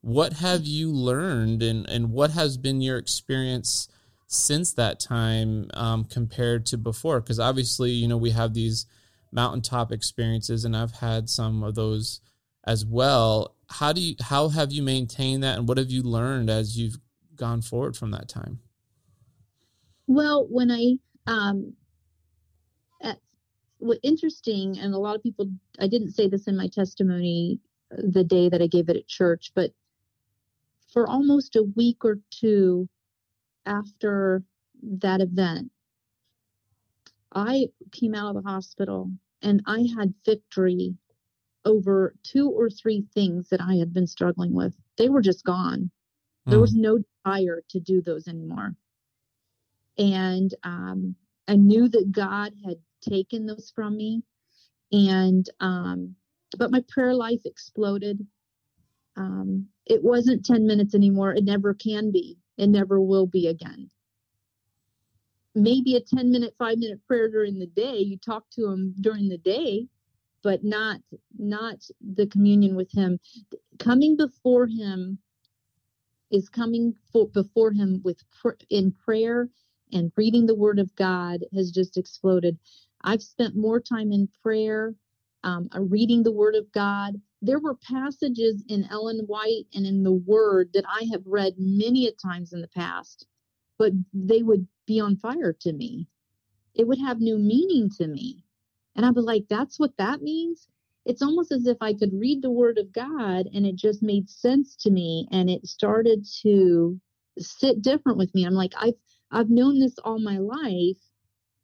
What 0.00 0.34
have 0.34 0.64
you 0.64 0.92
learned 0.92 1.62
and 1.62 1.88
and 1.88 2.12
what 2.12 2.30
has 2.30 2.56
been 2.56 2.80
your 2.80 2.98
experience 2.98 3.88
since 4.28 4.74
that 4.74 5.00
time 5.00 5.70
um, 5.74 6.04
compared 6.04 6.66
to 6.66 6.78
before? 6.78 7.20
Because 7.20 7.40
obviously 7.40 7.90
you 7.90 8.06
know 8.06 8.16
we 8.16 8.30
have 8.30 8.54
these 8.54 8.86
mountaintop 9.32 9.90
experiences 9.90 10.64
and 10.64 10.76
I've 10.76 10.92
had 10.92 11.28
some 11.28 11.62
of 11.64 11.74
those 11.74 12.20
as 12.64 12.84
well 12.84 13.56
how 13.70 13.92
do 13.92 14.00
you 14.00 14.14
how 14.20 14.48
have 14.48 14.72
you 14.72 14.82
maintained 14.82 15.42
that 15.42 15.58
and 15.58 15.68
what 15.68 15.78
have 15.78 15.90
you 15.90 16.02
learned 16.02 16.48
as 16.48 16.78
you've 16.78 16.98
gone 17.36 17.62
forward 17.62 17.96
from 17.96 18.10
that 18.10 18.28
time? 18.28 18.60
Well 20.06 20.46
when 20.48 20.70
i 20.70 20.94
um 21.26 21.74
at, 23.02 23.18
what 23.78 23.98
interesting 24.02 24.78
and 24.78 24.94
a 24.94 24.98
lot 24.98 25.16
of 25.16 25.22
people 25.22 25.50
i 25.78 25.86
didn't 25.86 26.12
say 26.12 26.28
this 26.28 26.48
in 26.48 26.56
my 26.56 26.68
testimony 26.68 27.60
the 27.90 28.24
day 28.24 28.48
that 28.48 28.62
i 28.62 28.66
gave 28.66 28.88
it 28.88 28.96
at 28.96 29.06
church 29.06 29.52
but 29.54 29.70
for 30.92 31.06
almost 31.06 31.56
a 31.56 31.62
week 31.76 32.04
or 32.04 32.18
two 32.30 32.88
after 33.66 34.42
that 34.82 35.20
event 35.20 35.70
i 37.34 37.66
came 37.92 38.14
out 38.14 38.34
of 38.34 38.42
the 38.42 38.48
hospital 38.48 39.10
and 39.42 39.62
i 39.66 39.86
had 39.96 40.14
victory 40.24 40.94
over 41.68 42.14
two 42.24 42.50
or 42.50 42.70
three 42.70 43.04
things 43.14 43.48
that 43.50 43.60
I 43.60 43.76
had 43.76 43.92
been 43.92 44.06
struggling 44.06 44.54
with. 44.54 44.74
They 44.96 45.08
were 45.08 45.20
just 45.20 45.44
gone. 45.44 45.90
Mm. 46.46 46.50
There 46.50 46.60
was 46.60 46.72
hmm. 46.72 46.80
no 46.80 46.98
desire 46.98 47.62
to 47.70 47.80
do 47.80 48.00
those 48.00 48.26
anymore. 48.26 48.74
And 49.98 50.54
um, 50.62 51.14
I 51.46 51.56
knew 51.56 51.88
that 51.88 52.12
God 52.12 52.52
had 52.64 52.76
taken 53.02 53.46
those 53.46 53.72
from 53.74 53.96
me. 53.96 54.22
And, 54.92 55.48
um, 55.60 56.14
but 56.56 56.70
my 56.70 56.82
prayer 56.88 57.14
life 57.14 57.42
exploded. 57.44 58.26
Um, 59.16 59.66
it 59.86 60.02
wasn't 60.02 60.46
10 60.46 60.66
minutes 60.66 60.94
anymore. 60.94 61.34
It 61.34 61.44
never 61.44 61.74
can 61.74 62.10
be. 62.10 62.38
It 62.56 62.68
never 62.68 63.00
will 63.00 63.26
be 63.26 63.48
again. 63.48 63.90
Maybe 65.54 65.96
a 65.96 66.00
10 66.00 66.30
minute, 66.30 66.54
five 66.58 66.78
minute 66.78 67.00
prayer 67.06 67.28
during 67.28 67.58
the 67.58 67.66
day. 67.66 67.98
You 67.98 68.16
talk 68.16 68.44
to 68.52 68.66
him 68.66 68.94
during 69.00 69.28
the 69.28 69.38
day, 69.38 69.88
but 70.42 70.64
not, 70.64 71.00
not 71.38 71.78
the 72.00 72.26
communion 72.26 72.76
with 72.76 72.92
him. 72.92 73.18
Coming 73.78 74.16
before 74.16 74.66
him 74.66 75.18
is 76.30 76.48
coming 76.48 76.94
for, 77.12 77.28
before 77.28 77.72
him 77.72 78.00
with 78.04 78.22
pr- 78.40 78.50
in 78.70 78.92
prayer 78.92 79.48
and 79.92 80.12
reading 80.16 80.46
the 80.46 80.54
word 80.54 80.78
of 80.78 80.94
God 80.96 81.44
has 81.54 81.70
just 81.70 81.96
exploded. 81.96 82.58
I've 83.02 83.22
spent 83.22 83.56
more 83.56 83.80
time 83.80 84.12
in 84.12 84.28
prayer, 84.42 84.94
um, 85.44 85.68
reading 85.74 86.22
the 86.22 86.32
word 86.32 86.54
of 86.54 86.70
God. 86.72 87.20
There 87.40 87.60
were 87.60 87.76
passages 87.76 88.64
in 88.68 88.88
Ellen 88.90 89.20
White 89.26 89.66
and 89.74 89.86
in 89.86 90.02
the 90.02 90.12
word 90.12 90.70
that 90.74 90.84
I 90.88 91.04
have 91.12 91.22
read 91.24 91.54
many 91.56 92.06
a 92.08 92.12
times 92.12 92.52
in 92.52 92.60
the 92.60 92.68
past, 92.68 93.26
but 93.78 93.92
they 94.12 94.42
would 94.42 94.66
be 94.86 95.00
on 95.00 95.16
fire 95.16 95.52
to 95.60 95.72
me. 95.72 96.08
It 96.74 96.86
would 96.86 96.98
have 96.98 97.20
new 97.20 97.38
meaning 97.38 97.90
to 97.98 98.06
me. 98.06 98.44
And 98.98 99.06
I'd 99.06 99.14
be 99.14 99.22
like, 99.22 99.44
that's 99.48 99.78
what 99.78 99.96
that 99.98 100.22
means? 100.22 100.68
It's 101.06 101.22
almost 101.22 101.52
as 101.52 101.68
if 101.68 101.78
I 101.80 101.94
could 101.94 102.12
read 102.12 102.42
the 102.42 102.50
word 102.50 102.78
of 102.78 102.92
God 102.92 103.48
and 103.54 103.64
it 103.64 103.76
just 103.76 104.02
made 104.02 104.28
sense 104.28 104.76
to 104.78 104.90
me 104.90 105.28
and 105.32 105.48
it 105.48 105.66
started 105.66 106.26
to 106.42 107.00
sit 107.38 107.80
different 107.80 108.18
with 108.18 108.34
me. 108.34 108.44
I'm 108.44 108.54
like, 108.54 108.74
I've 108.76 108.96
I've 109.30 109.50
known 109.50 109.78
this 109.78 109.98
all 110.04 110.18
my 110.18 110.38
life, 110.38 110.98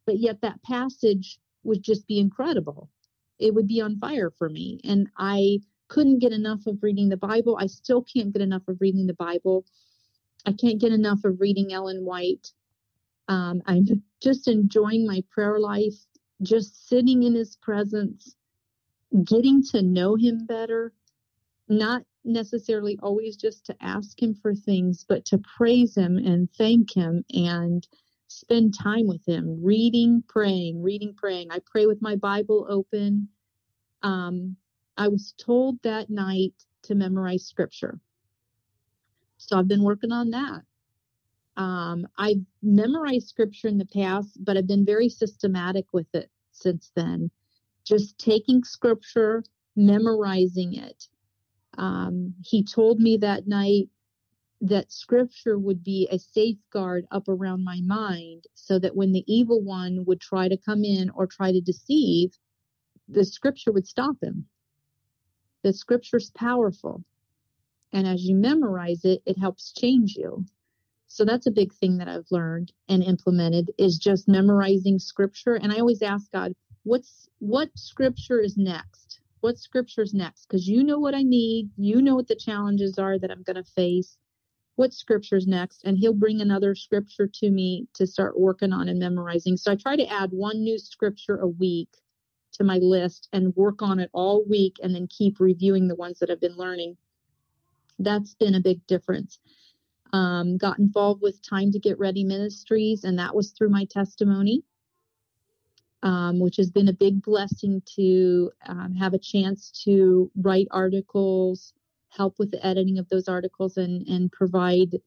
but 0.07 0.19
yet 0.19 0.43
that 0.43 0.63
passage 0.63 1.41
would 1.65 1.83
just 1.83 2.07
be 2.07 2.21
incredible. 2.21 2.91
It 3.41 3.55
would 3.55 3.67
be 3.67 3.81
on 3.83 3.99
fire 3.99 4.31
for 4.31 4.49
me. 4.49 4.81
And 4.85 5.09
I 5.19 5.61
couldn't 5.89 6.21
get 6.21 6.33
enough 6.33 6.67
of 6.69 6.83
reading 6.83 7.09
the 7.09 7.17
Bible. 7.17 7.59
I 7.61 7.67
still 7.67 8.03
can't 8.03 8.33
get 8.33 8.43
enough 8.43 8.69
of 8.69 8.81
reading 8.81 9.07
the 9.09 9.15
Bible. 9.15 9.67
I 10.47 10.53
can't 10.53 10.81
get 10.81 10.93
enough 10.93 11.25
of 11.25 11.41
reading 11.41 11.73
Ellen 11.73 12.05
White. 12.05 12.53
Um, 13.29 13.63
I'm 13.67 13.87
just 14.23 14.49
enjoying 14.49 15.07
my 15.07 15.23
prayer 15.31 15.59
life, 15.59 15.97
just 16.45 16.89
sitting 16.89 17.23
in 17.23 17.35
his 17.35 17.57
presence, 17.57 18.37
getting 19.25 19.63
to 19.63 19.83
know 19.83 20.15
him 20.17 20.47
better, 20.47 20.93
not 21.69 22.03
necessarily 22.25 22.99
always 23.03 23.37
just 23.37 23.67
to 23.67 23.77
ask 23.81 24.21
him 24.21 24.35
for 24.35 24.55
things, 24.55 25.05
but 25.09 25.25
to 25.27 25.39
praise 25.39 25.97
him 25.97 26.17
and 26.17 26.49
thank 26.57 26.95
him 26.95 27.25
and 27.33 27.87
spend 28.29 28.75
time 28.77 29.07
with 29.07 29.27
him, 29.27 29.63
reading, 29.63 30.23
praying, 30.29 30.83
reading, 30.83 31.15
praying. 31.15 31.49
I 31.51 31.61
pray 31.65 31.87
with 31.87 32.03
my 32.03 32.17
Bible 32.17 32.67
open. 32.69 33.29
Um, 34.03 34.57
I 34.97 35.09
was 35.09 35.35
told 35.39 35.83
that 35.83 36.11
night 36.11 36.55
to 36.85 36.95
memorize 36.95 37.47
scripture. 37.47 37.99
So 39.37 39.59
I've 39.59 39.69
been 39.69 39.83
working 39.83 40.13
on 40.13 40.31
that. 40.31 40.63
Um, 41.57 42.07
I've 42.19 42.45
memorized 42.63 43.29
scripture 43.29 43.69
in 43.69 43.79
the 43.79 43.87
past, 43.87 44.45
but 44.45 44.57
I've 44.57 44.67
been 44.67 44.85
very 44.85 45.09
systematic 45.09 45.87
with 45.93 46.13
it 46.15 46.31
since 46.55 46.91
then. 46.95 47.31
Just 47.85 48.19
taking 48.19 48.65
scripture, 48.65 49.45
memorizing 49.77 50.75
it, 50.75 51.09
um, 51.77 52.35
he 52.43 52.63
told 52.63 53.01
me 53.01 53.17
that 53.19 53.47
night 53.47 53.89
that 54.61 54.91
scripture 54.91 55.59
would 55.59 55.85
be 55.85 56.09
a 56.11 56.19
safeguard 56.19 57.07
up 57.11 57.29
around 57.29 57.65
my 57.65 57.81
mind 57.83 58.45
so 58.55 58.79
that 58.79 58.97
when 58.97 59.13
the 59.13 59.25
evil 59.27 59.61
one 59.61 60.05
would 60.07 60.21
try 60.21 60.49
to 60.49 60.57
come 60.57 60.85
in 60.85 61.11
or 61.11 61.27
try 61.27 61.53
to 61.53 61.61
deceive, 61.61 62.31
the 63.09 63.25
scripture 63.25 63.73
would 63.73 63.87
stop 63.87 64.17
him. 64.23 64.47
The 65.63 65.73
scripture's 65.73 66.31
powerful. 66.31 67.05
And 67.93 68.07
as 68.07 68.25
you 68.25 68.35
memorize 68.35 69.05
it, 69.05 69.23
it 69.27 69.39
helps 69.39 69.73
change 69.73 70.17
you. 70.17 70.45
So 71.09 71.25
that's 71.25 71.47
a 71.47 71.53
big 71.53 71.73
thing 71.73 71.99
that 71.99 72.09
I've 72.09 72.27
learned 72.31 72.73
and 72.89 73.03
implemented 73.03 73.71
is 73.79 73.99
just 73.99 74.29
memorizing 74.29 74.99
scripture. 74.99 75.55
And 75.55 75.73
I 75.73 75.79
always 75.79 76.03
ask 76.03 76.31
God, 76.33 76.53
what's 76.83 77.29
what 77.39 77.71
scripture 77.77 78.41
is 78.41 78.57
next? 78.57 79.21
what 79.45 79.59
scripture's 79.59 80.15
next 80.15 80.47
because 80.47 80.67
you 80.67 80.83
know 80.83 80.99
what 80.99 81.15
I 81.15 81.23
need. 81.23 81.69
You 81.77 82.01
know 82.01 82.15
what 82.15 82.29
the 82.29 82.35
challenges 82.35 82.99
are 82.99 83.19
that 83.19 83.31
I'm 83.31 83.43
going 83.43 83.63
to 83.63 83.73
face. 83.73 84.17
What 84.77 84.95
scripture's 84.95 85.47
next? 85.47 85.85
And 85.85 85.99
he'll 85.99 86.15
bring 86.15 86.41
another 86.41 86.75
scripture 86.75 87.29
to 87.35 87.51
me 87.51 87.87
to 87.93 88.07
start 88.07 88.41
working 88.41 88.73
on 88.73 88.89
and 88.89 88.99
memorizing. 88.99 89.59
So 89.59 89.71
I 89.71 89.77
try 89.77 89.97
to 89.97 90.11
add 90.11 90.31
one 90.33 90.63
new 90.63 90.79
scripture 90.79 91.37
a 91.37 91.47
week 91.47 91.91
to 92.55 92.65
my 92.65 92.79
list 92.79 93.29
and 93.35 93.55
work 93.55 93.83
on 93.83 94.01
it 94.01 94.09
all 94.15 94.47
week 94.49 94.77
and 94.83 94.95
then 94.95 95.09
keep 95.09 95.39
reviewing 95.39 95.89
the 95.89 95.95
ones 95.95 96.21
that 96.21 96.31
I've 96.31 96.41
been 96.41 96.57
learning. 96.57 96.97
That's 97.99 98.35
been 98.37 98.55
a 98.55 98.61
big 98.61 98.87
difference. 98.87 99.41
Um, 100.15 100.59
got 100.59 100.79
involved 100.79 101.23
with 101.23 101.43
Time 101.43 101.73
to 101.73 101.81
Get 101.81 101.99
Ready 101.99 102.25
Ministries, 102.25 103.05
and 103.05 103.19
that 103.19 103.35
was 103.35 103.51
through 103.51 103.71
my 103.71 103.85
testimony 103.87 104.63
um, 106.05 106.39
which 106.39 106.57
has 106.57 106.71
been 106.71 106.89
a 106.89 106.93
big 106.93 107.23
blessing 107.23 107.83
to 107.97 108.53
um, 108.69 108.95
have 108.95 109.15
a 109.15 109.19
chance 109.19 109.71
to 109.85 110.31
write 110.37 110.69
articles, 110.71 111.73
help 112.11 112.39
with 112.39 112.51
the 112.51 112.65
editing 112.65 112.99
of 112.99 113.09
those 113.09 113.27
articles, 113.27 113.79
and 113.79 114.07
and 114.07 114.31
provide 114.31 114.99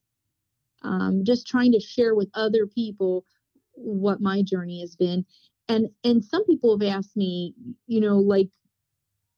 um, 0.81 1.23
just 1.23 1.47
trying 1.47 1.71
to 1.73 1.79
share 1.79 2.15
with 2.15 2.29
other 2.33 2.65
people 2.65 3.25
what 3.73 4.21
my 4.21 4.41
journey 4.41 4.81
has 4.81 4.95
been. 4.95 5.23
And 5.69 5.89
and 6.03 6.25
some 6.25 6.45
people 6.47 6.77
have 6.77 6.87
asked 6.87 7.15
me, 7.15 7.53
you 7.85 8.01
know, 8.01 8.17
like 8.17 8.49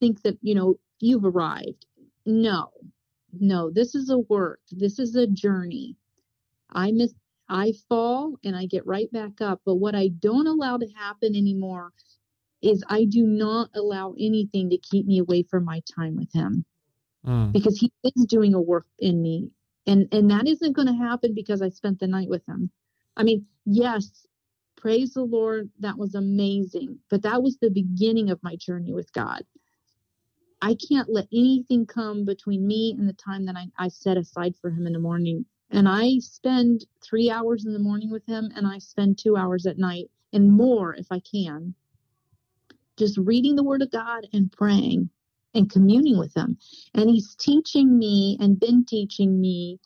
think 0.00 0.22
that 0.22 0.38
you 0.40 0.54
know 0.54 0.76
you've 0.98 1.26
arrived. 1.26 1.86
No, 2.24 2.70
no, 3.38 3.70
this 3.70 3.94
is 3.94 4.10
a 4.10 4.18
work. 4.18 4.60
This 4.70 4.98
is 4.98 5.14
a 5.16 5.26
journey. 5.26 5.96
I 6.72 6.92
miss 6.92 7.14
I 7.48 7.72
fall 7.88 8.36
and 8.44 8.56
I 8.56 8.66
get 8.66 8.86
right 8.86 9.10
back 9.12 9.40
up. 9.40 9.60
But 9.66 9.76
what 9.76 9.94
I 9.94 10.08
don't 10.08 10.46
allow 10.46 10.78
to 10.78 10.86
happen 10.96 11.34
anymore 11.34 11.92
is 12.62 12.84
I 12.88 13.04
do 13.04 13.24
not 13.24 13.70
allow 13.74 14.14
anything 14.18 14.70
to 14.70 14.78
keep 14.78 15.06
me 15.06 15.18
away 15.18 15.42
from 15.42 15.64
my 15.64 15.82
time 15.94 16.16
with 16.16 16.32
him 16.32 16.64
mm. 17.26 17.52
because 17.52 17.78
he 17.78 17.92
is 18.04 18.26
doing 18.26 18.54
a 18.54 18.60
work 18.60 18.86
in 19.00 19.20
me. 19.20 19.50
And, 19.86 20.06
and 20.12 20.30
that 20.30 20.46
isn't 20.46 20.76
going 20.76 20.86
to 20.86 20.94
happen 20.94 21.34
because 21.34 21.60
I 21.60 21.70
spent 21.70 21.98
the 21.98 22.06
night 22.06 22.28
with 22.28 22.46
him. 22.46 22.70
I 23.16 23.24
mean, 23.24 23.46
yes, 23.64 24.26
praise 24.76 25.14
the 25.14 25.24
Lord. 25.24 25.70
That 25.80 25.98
was 25.98 26.14
amazing. 26.14 26.98
But 27.08 27.22
that 27.22 27.42
was 27.42 27.58
the 27.58 27.70
beginning 27.70 28.30
of 28.30 28.42
my 28.42 28.56
journey 28.56 28.92
with 28.92 29.12
God. 29.12 29.42
I 30.62 30.74
can't 30.74 31.08
let 31.08 31.28
anything 31.32 31.86
come 31.86 32.24
between 32.24 32.66
me 32.66 32.94
and 32.98 33.08
the 33.08 33.14
time 33.14 33.46
that 33.46 33.56
I, 33.56 33.66
I 33.78 33.88
set 33.88 34.16
aside 34.16 34.54
for 34.60 34.70
him 34.70 34.86
in 34.86 34.92
the 34.92 34.98
morning 34.98 35.46
and 35.70 35.88
I 35.88 36.18
spend 36.18 36.84
three 37.02 37.30
hours 37.30 37.64
in 37.64 37.72
the 37.72 37.78
morning 37.78 38.10
with 38.10 38.26
him 38.26 38.50
and 38.54 38.66
I 38.66 38.78
spend 38.78 39.18
two 39.18 39.36
hours 39.36 39.66
at 39.66 39.78
night 39.78 40.10
and 40.32 40.52
more 40.52 40.94
if 40.94 41.06
I 41.10 41.20
can. 41.20 41.74
Just 42.96 43.16
reading 43.18 43.56
the 43.56 43.64
word 43.64 43.82
of 43.82 43.90
God 43.90 44.26
and 44.32 44.52
praying 44.52 45.08
and 45.54 45.70
communing 45.70 46.18
with 46.18 46.36
him. 46.36 46.58
And 46.94 47.08
he's 47.08 47.34
teaching 47.36 47.98
me 47.98 48.36
and 48.40 48.60
been 48.60 48.84
teaching 48.84 49.40
me 49.40 49.78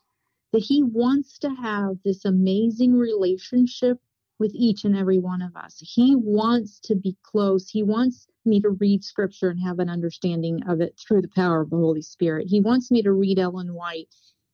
that 0.53 0.63
he 0.63 0.83
wants 0.83 1.39
to 1.41 1.51
have 1.51 1.97
this 2.05 2.25
amazing 2.25 2.95
relationship 2.95 3.99
with 4.39 4.53
each 4.55 4.85
and 4.85 4.97
every 4.97 5.19
one 5.19 5.43
of 5.43 5.55
us. 5.57 5.77
He 5.79 6.17
wants 6.17 6.81
to 6.81 6.97
be 6.97 7.17
close. 7.23 7.69
He 7.69 7.83
wants 7.83 8.27
me 8.45 8.61
to 8.61 8.71
read 8.71 9.05
scripture 9.05 9.51
and 9.51 9.61
have 9.61 9.79
an 9.79 9.89
understanding 9.89 10.61
of 10.69 10.81
it 10.81 10.99
through 10.99 11.23
the 11.23 11.29
power 11.29 11.61
of 11.61 11.71
the 11.71 11.77
Holy 11.77 12.03
Spirit. 12.03 12.49
He 12.49 12.61
wants 12.61 12.91
me 12.91 13.03
to 13.03 13.13
read 13.13 13.39
Ellen 13.39 13.75
White 13.75 14.09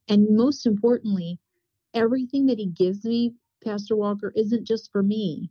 and 0.08 0.36
most 0.36 0.66
importantly, 0.66 1.38
everything 1.94 2.46
that 2.46 2.58
he 2.58 2.66
gives 2.66 3.04
me, 3.04 3.34
Pastor 3.64 3.96
Walker, 3.96 4.32
isn't 4.36 4.66
just 4.66 4.90
for 4.90 5.02
me. 5.02 5.50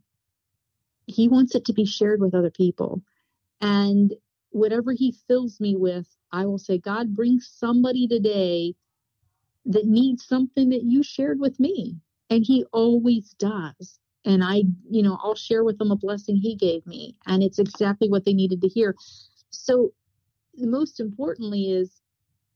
He 1.06 1.28
wants 1.28 1.54
it 1.54 1.64
to 1.64 1.72
be 1.72 1.86
shared 1.86 2.20
with 2.20 2.34
other 2.34 2.50
people. 2.50 3.02
And 3.60 4.14
whatever 4.50 4.92
he 4.92 5.16
fills 5.26 5.60
me 5.60 5.76
with, 5.76 6.06
I 6.30 6.44
will 6.46 6.58
say, 6.58 6.78
God, 6.78 7.14
bring 7.14 7.40
somebody 7.40 8.06
today 8.06 8.74
that 9.64 9.86
needs 9.86 10.26
something 10.26 10.68
that 10.70 10.84
you 10.84 11.02
shared 11.02 11.40
with 11.40 11.58
me. 11.58 11.96
And 12.28 12.44
he 12.44 12.64
always 12.72 13.34
does. 13.38 13.98
And 14.24 14.44
I, 14.44 14.64
you 14.90 15.02
know, 15.02 15.18
I'll 15.22 15.34
share 15.34 15.64
with 15.64 15.78
them 15.78 15.90
a 15.90 15.96
blessing 15.96 16.36
he 16.36 16.54
gave 16.54 16.86
me. 16.86 17.16
And 17.26 17.42
it's 17.42 17.58
exactly 17.58 18.08
what 18.08 18.24
they 18.24 18.34
needed 18.34 18.60
to 18.62 18.68
hear. 18.68 18.94
So, 19.50 19.92
most 20.56 21.00
importantly, 21.00 21.72
is 21.72 22.00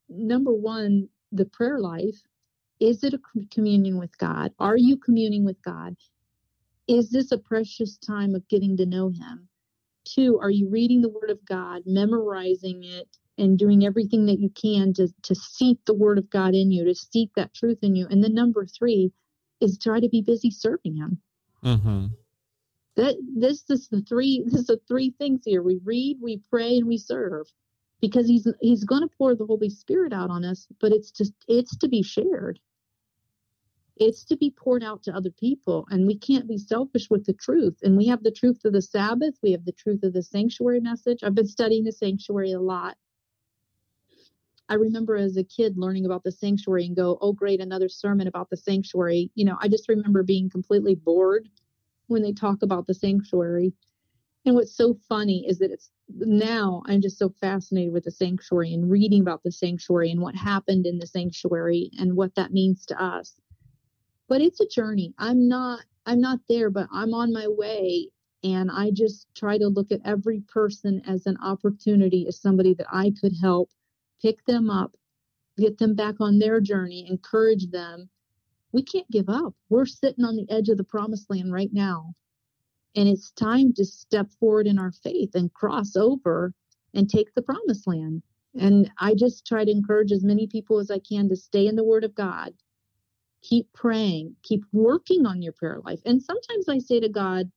number 0.08 0.52
one, 0.52 1.08
the 1.32 1.46
prayer 1.46 1.80
life 1.80 2.22
is 2.80 3.04
it 3.04 3.14
a 3.14 3.20
communion 3.50 3.98
with 3.98 4.16
God? 4.18 4.52
Are 4.58 4.76
you 4.76 4.96
communing 4.96 5.44
with 5.44 5.62
God? 5.62 5.96
Is 6.88 7.10
this 7.10 7.32
a 7.32 7.38
precious 7.38 7.96
time 7.96 8.34
of 8.34 8.46
getting 8.48 8.76
to 8.76 8.86
know 8.86 9.08
Him? 9.08 9.48
Two, 10.04 10.38
are 10.40 10.50
you 10.50 10.68
reading 10.68 11.00
the 11.00 11.08
Word 11.08 11.30
of 11.30 11.44
God, 11.46 11.82
memorizing 11.86 12.84
it, 12.84 13.08
and 13.38 13.58
doing 13.58 13.86
everything 13.86 14.26
that 14.26 14.38
you 14.38 14.50
can 14.50 14.92
to, 14.94 15.08
to 15.22 15.34
seek 15.34 15.78
the 15.86 15.94
Word 15.94 16.18
of 16.18 16.28
God 16.28 16.54
in 16.54 16.70
you, 16.70 16.84
to 16.84 16.94
seek 16.94 17.30
that 17.36 17.54
truth 17.54 17.78
in 17.82 17.94
you? 17.94 18.06
And 18.10 18.22
then 18.22 18.34
number 18.34 18.66
three 18.66 19.12
is 19.60 19.78
try 19.78 20.00
to 20.00 20.08
be 20.08 20.20
busy 20.20 20.50
serving 20.50 20.96
Him. 20.96 21.20
Mm-hmm. 21.64 22.06
That 22.96 23.16
this 23.36 23.64
is 23.70 23.88
the 23.88 24.02
three 24.02 24.42
this 24.46 24.60
is 24.60 24.66
the 24.66 24.80
three 24.88 25.14
things 25.18 25.42
here. 25.44 25.62
We 25.62 25.80
read, 25.84 26.18
we 26.20 26.40
pray, 26.50 26.78
and 26.78 26.86
we 26.86 26.98
serve. 26.98 27.46
Because 28.00 28.26
he's 28.26 28.46
he's 28.60 28.84
gonna 28.84 29.08
pour 29.16 29.34
the 29.34 29.46
Holy 29.46 29.70
Spirit 29.70 30.12
out 30.12 30.30
on 30.30 30.44
us, 30.44 30.66
but 30.80 30.92
it's 30.92 31.10
just 31.10 31.32
it's 31.48 31.76
to 31.78 31.88
be 31.88 32.02
shared. 32.02 32.60
It's 33.96 34.24
to 34.24 34.36
be 34.36 34.50
poured 34.50 34.82
out 34.82 35.04
to 35.04 35.14
other 35.14 35.30
people. 35.30 35.86
And 35.88 36.06
we 36.06 36.18
can't 36.18 36.48
be 36.48 36.58
selfish 36.58 37.08
with 37.10 37.24
the 37.26 37.32
truth. 37.32 37.78
And 37.82 37.96
we 37.96 38.06
have 38.08 38.24
the 38.24 38.32
truth 38.32 38.64
of 38.64 38.72
the 38.72 38.82
Sabbath, 38.82 39.34
we 39.42 39.52
have 39.52 39.64
the 39.64 39.72
truth 39.72 40.02
of 40.02 40.12
the 40.12 40.22
sanctuary 40.22 40.80
message. 40.80 41.22
I've 41.22 41.34
been 41.34 41.46
studying 41.46 41.84
the 41.84 41.92
sanctuary 41.92 42.52
a 42.52 42.60
lot. 42.60 42.96
I 44.68 44.74
remember 44.74 45.16
as 45.16 45.36
a 45.36 45.44
kid 45.44 45.76
learning 45.76 46.06
about 46.06 46.24
the 46.24 46.32
sanctuary 46.32 46.86
and 46.86 46.96
go, 46.96 47.18
oh, 47.20 47.32
great, 47.32 47.60
another 47.60 47.88
sermon 47.88 48.26
about 48.26 48.48
the 48.50 48.56
sanctuary. 48.56 49.30
You 49.34 49.44
know, 49.44 49.56
I 49.60 49.68
just 49.68 49.88
remember 49.88 50.22
being 50.22 50.48
completely 50.48 50.94
bored 50.94 51.48
when 52.06 52.22
they 52.22 52.32
talk 52.32 52.62
about 52.62 52.86
the 52.86 52.94
sanctuary. 52.94 53.72
And 54.46 54.54
what's 54.54 54.76
so 54.76 54.94
funny 55.08 55.46
is 55.46 55.58
that 55.58 55.70
it's 55.70 55.90
now 56.08 56.82
I'm 56.86 57.00
just 57.00 57.18
so 57.18 57.30
fascinated 57.40 57.92
with 57.92 58.04
the 58.04 58.10
sanctuary 58.10 58.74
and 58.74 58.90
reading 58.90 59.22
about 59.22 59.42
the 59.42 59.52
sanctuary 59.52 60.10
and 60.10 60.20
what 60.20 60.34
happened 60.34 60.86
in 60.86 60.98
the 60.98 61.06
sanctuary 61.06 61.90
and 61.98 62.14
what 62.14 62.34
that 62.34 62.52
means 62.52 62.84
to 62.86 63.02
us. 63.02 63.40
But 64.28 64.42
it's 64.42 64.60
a 64.60 64.66
journey. 64.66 65.14
I'm 65.18 65.48
not 65.48 65.80
I'm 66.06 66.20
not 66.20 66.40
there, 66.48 66.70
but 66.70 66.88
I'm 66.92 67.14
on 67.14 67.32
my 67.32 67.48
way 67.48 68.08
and 68.42 68.70
I 68.70 68.90
just 68.90 69.26
try 69.34 69.56
to 69.56 69.68
look 69.68 69.90
at 69.90 70.00
every 70.04 70.40
person 70.40 71.00
as 71.06 71.26
an 71.26 71.38
opportunity 71.42 72.26
as 72.28 72.38
somebody 72.38 72.74
that 72.74 72.86
I 72.92 73.12
could 73.18 73.32
help 73.40 73.70
pick 74.20 74.44
them 74.46 74.70
up, 74.70 74.96
get 75.58 75.78
them 75.78 75.94
back 75.94 76.16
on 76.20 76.38
their 76.38 76.60
journey, 76.60 77.06
encourage 77.08 77.70
them. 77.70 78.08
We 78.72 78.82
can't 78.82 79.10
give 79.10 79.28
up. 79.28 79.54
We're 79.68 79.86
sitting 79.86 80.24
on 80.24 80.36
the 80.36 80.50
edge 80.50 80.68
of 80.68 80.78
the 80.78 80.84
promised 80.84 81.30
land 81.30 81.52
right 81.52 81.70
now. 81.72 82.14
And 82.96 83.08
it's 83.08 83.32
time 83.32 83.72
to 83.74 83.84
step 83.84 84.30
forward 84.38 84.66
in 84.66 84.78
our 84.78 84.92
faith 84.92 85.30
and 85.34 85.52
cross 85.52 85.96
over 85.96 86.52
and 86.94 87.08
take 87.08 87.34
the 87.34 87.42
promised 87.42 87.86
land. 87.86 88.22
And 88.58 88.90
I 88.98 89.14
just 89.14 89.46
try 89.46 89.64
to 89.64 89.70
encourage 89.70 90.12
as 90.12 90.24
many 90.24 90.46
people 90.46 90.78
as 90.78 90.90
I 90.90 91.00
can 91.00 91.28
to 91.28 91.36
stay 91.36 91.66
in 91.66 91.74
the 91.74 91.84
Word 91.84 92.04
of 92.04 92.14
God, 92.14 92.52
keep 93.42 93.72
praying, 93.72 94.36
keep 94.42 94.64
working 94.72 95.26
on 95.26 95.42
your 95.42 95.52
prayer 95.52 95.80
life. 95.84 96.00
And 96.04 96.22
sometimes 96.22 96.68
I 96.68 96.78
say 96.78 97.00
to 97.00 97.08
God, 97.08 97.50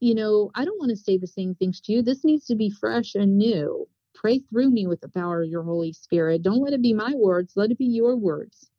you 0.00 0.14
know, 0.14 0.50
I 0.54 0.64
don't 0.64 0.78
want 0.78 0.90
to 0.90 0.96
say 0.96 1.18
the 1.18 1.26
same 1.26 1.54
things 1.54 1.80
to 1.82 1.92
you. 1.92 2.02
This 2.02 2.24
needs 2.24 2.46
to 2.46 2.56
be 2.56 2.70
fresh 2.70 3.14
and 3.14 3.38
new. 3.38 3.86
Pray 4.20 4.40
through 4.50 4.70
me 4.70 4.86
with 4.86 5.00
the 5.00 5.08
power 5.08 5.42
of 5.42 5.48
your 5.48 5.62
Holy 5.62 5.94
Spirit. 5.94 6.42
Don't 6.42 6.60
let 6.60 6.74
it 6.74 6.82
be 6.82 6.92
my 6.92 7.14
words, 7.14 7.54
let 7.56 7.70
it 7.70 7.78
be 7.78 7.86
your 7.86 8.16
words. 8.16 8.70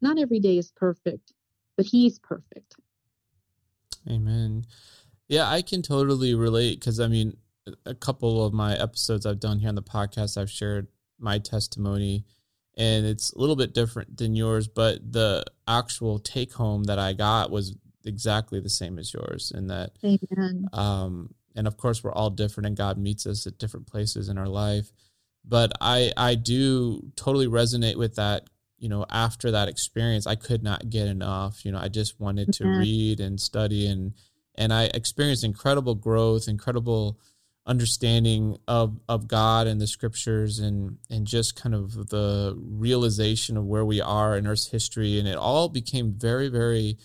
Not 0.00 0.18
every 0.18 0.40
day 0.40 0.56
is 0.56 0.72
perfect, 0.72 1.34
but 1.76 1.84
He's 1.84 2.18
perfect. 2.18 2.76
Amen. 4.08 4.64
Yeah, 5.28 5.50
I 5.50 5.60
can 5.60 5.82
totally 5.82 6.34
relate 6.34 6.80
because 6.80 6.98
I 6.98 7.08
mean, 7.08 7.36
a 7.84 7.94
couple 7.94 8.42
of 8.42 8.54
my 8.54 8.74
episodes 8.74 9.26
I've 9.26 9.40
done 9.40 9.58
here 9.58 9.68
on 9.68 9.74
the 9.74 9.82
podcast, 9.82 10.40
I've 10.40 10.50
shared 10.50 10.88
my 11.18 11.38
testimony, 11.38 12.24
and 12.74 13.04
it's 13.04 13.34
a 13.34 13.38
little 13.38 13.56
bit 13.56 13.74
different 13.74 14.16
than 14.16 14.34
yours, 14.34 14.66
but 14.66 15.12
the 15.12 15.44
actual 15.68 16.18
take 16.18 16.54
home 16.54 16.84
that 16.84 16.98
I 16.98 17.12
got 17.12 17.50
was 17.50 17.76
exactly 18.06 18.60
the 18.60 18.70
same 18.70 18.98
as 18.98 19.12
yours 19.12 19.52
in 19.54 19.66
that 19.66 19.92
Amen. 20.04 20.68
um 20.72 21.34
and 21.54 21.66
of 21.66 21.76
course 21.76 22.02
we're 22.02 22.12
all 22.12 22.30
different 22.30 22.66
and 22.66 22.76
god 22.76 22.98
meets 22.98 23.26
us 23.26 23.46
at 23.46 23.58
different 23.58 23.86
places 23.86 24.28
in 24.28 24.38
our 24.38 24.48
life. 24.48 24.92
But 25.44 25.72
i 25.80 26.12
i 26.16 26.34
do 26.34 27.10
totally 27.16 27.46
resonate 27.46 27.96
with 27.96 28.16
that 28.16 28.48
you 28.78 28.88
know 28.88 29.04
after 29.10 29.50
that 29.52 29.68
experience 29.68 30.26
i 30.26 30.34
could 30.34 30.62
not 30.62 30.88
get 30.90 31.06
enough. 31.08 31.64
You 31.64 31.72
know 31.72 31.78
i 31.78 31.88
just 31.88 32.18
wanted 32.20 32.52
to 32.54 32.64
Mhm. 32.64 32.78
read 32.78 33.20
and 33.20 33.40
study 33.40 33.86
and 33.86 34.12
and 34.56 34.72
i 34.72 34.84
experienced 34.94 35.44
incredible 35.44 35.94
growth 35.94 36.48
incredible 36.48 37.18
understanding 37.66 38.58
of 38.68 39.00
of 39.08 39.26
god 39.26 39.66
and 39.66 39.80
the 39.80 39.86
scriptures 39.86 40.58
and 40.58 40.98
and 41.08 41.26
just 41.26 41.56
kind 41.56 41.74
of 41.74 42.08
the 42.08 42.54
realization 42.58 43.56
of 43.56 43.64
where 43.64 43.84
we 43.86 44.00
are 44.02 44.36
in 44.36 44.46
earth's 44.46 44.66
history. 44.66 45.18
And 45.18 45.26
it 45.26 45.36
all 45.36 45.68
became 45.70 46.12
very 46.12 46.48
very 46.48 46.98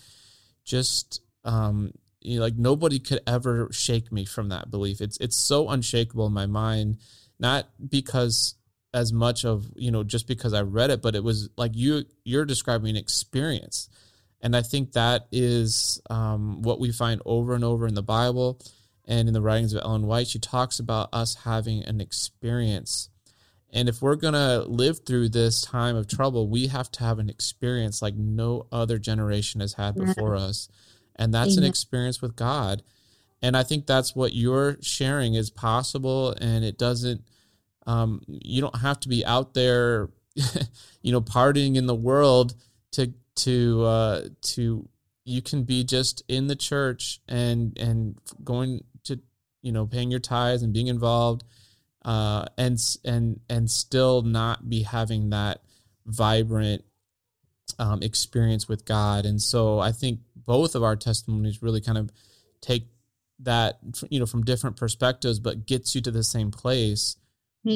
just 0.64 1.22
um 1.44 1.92
you 2.20 2.36
know, 2.36 2.42
like 2.42 2.56
nobody 2.56 2.98
could 2.98 3.20
ever 3.26 3.68
shake 3.72 4.12
me 4.12 4.24
from 4.24 4.48
that 4.50 4.70
belief. 4.70 5.00
It's 5.00 5.16
it's 5.18 5.36
so 5.36 5.68
unshakable 5.68 6.26
in 6.26 6.32
my 6.32 6.46
mind, 6.46 6.98
not 7.38 7.68
because 7.88 8.54
as 8.92 9.12
much 9.12 9.44
of 9.44 9.66
you 9.76 9.90
know 9.90 10.04
just 10.04 10.26
because 10.26 10.52
I 10.52 10.62
read 10.62 10.90
it, 10.90 11.02
but 11.02 11.14
it 11.14 11.24
was 11.24 11.48
like 11.56 11.72
you 11.74 12.04
you're 12.24 12.44
describing 12.44 12.90
an 12.90 12.96
experience, 12.96 13.88
and 14.40 14.54
I 14.54 14.62
think 14.62 14.92
that 14.92 15.28
is 15.32 16.00
um, 16.10 16.62
what 16.62 16.80
we 16.80 16.92
find 16.92 17.22
over 17.24 17.54
and 17.54 17.64
over 17.64 17.86
in 17.86 17.94
the 17.94 18.02
Bible 18.02 18.60
and 19.06 19.26
in 19.26 19.34
the 19.34 19.42
writings 19.42 19.72
of 19.72 19.82
Ellen 19.82 20.06
White. 20.06 20.28
She 20.28 20.38
talks 20.38 20.78
about 20.78 21.08
us 21.12 21.34
having 21.34 21.84
an 21.84 22.00
experience. 22.00 23.08
And 23.72 23.88
if 23.88 24.02
we're 24.02 24.16
going 24.16 24.34
to 24.34 24.64
live 24.66 25.06
through 25.06 25.28
this 25.28 25.62
time 25.62 25.94
of 25.94 26.08
trouble, 26.08 26.48
we 26.48 26.66
have 26.66 26.90
to 26.90 27.04
have 27.04 27.20
an 27.20 27.30
experience 27.30 28.02
like 28.02 28.16
no 28.16 28.66
other 28.72 28.98
generation 28.98 29.60
has 29.60 29.74
had 29.74 29.94
before 29.94 30.34
us 30.34 30.68
and 31.20 31.34
that's 31.34 31.58
an 31.58 31.64
experience 31.64 32.22
with 32.22 32.34
God. 32.34 32.82
And 33.42 33.56
I 33.56 33.62
think 33.62 33.86
that's 33.86 34.16
what 34.16 34.32
you're 34.32 34.78
sharing 34.80 35.34
is 35.34 35.50
possible, 35.50 36.34
and 36.40 36.64
it 36.64 36.78
doesn't. 36.78 37.22
Um, 37.86 38.22
you 38.26 38.60
don't 38.60 38.76
have 38.76 38.98
to 39.00 39.08
be 39.08 39.24
out 39.24 39.54
there, 39.54 40.08
you 41.02 41.12
know, 41.12 41.20
partying 41.20 41.76
in 41.76 41.86
the 41.86 41.94
world 41.94 42.54
to 42.92 43.12
to 43.36 43.84
uh, 43.84 44.22
to. 44.42 44.88
You 45.24 45.42
can 45.42 45.62
be 45.64 45.84
just 45.84 46.24
in 46.28 46.48
the 46.48 46.56
church 46.56 47.20
and 47.28 47.78
and 47.78 48.18
going 48.42 48.82
to 49.04 49.20
you 49.62 49.72
know 49.72 49.86
paying 49.86 50.10
your 50.10 50.20
tithes 50.20 50.62
and 50.62 50.72
being 50.72 50.88
involved, 50.88 51.44
uh, 52.04 52.46
and 52.58 52.78
and 53.04 53.40
and 53.48 53.70
still 53.70 54.22
not 54.22 54.68
be 54.68 54.82
having 54.82 55.30
that 55.30 55.62
vibrant 56.06 56.84
um, 57.78 58.02
experience 58.02 58.68
with 58.68 58.84
God. 58.84 59.24
And 59.24 59.40
so 59.40 59.78
I 59.78 59.92
think 59.92 60.20
both 60.44 60.74
of 60.74 60.82
our 60.82 60.96
testimonies 60.96 61.62
really 61.62 61.80
kind 61.80 61.98
of 61.98 62.10
take 62.60 62.86
that, 63.40 63.78
you 64.10 64.20
know, 64.20 64.26
from 64.26 64.44
different 64.44 64.76
perspectives, 64.76 65.38
but 65.38 65.66
gets 65.66 65.94
you 65.94 66.00
to 66.02 66.10
the 66.10 66.22
same 66.22 66.50
place, 66.50 67.16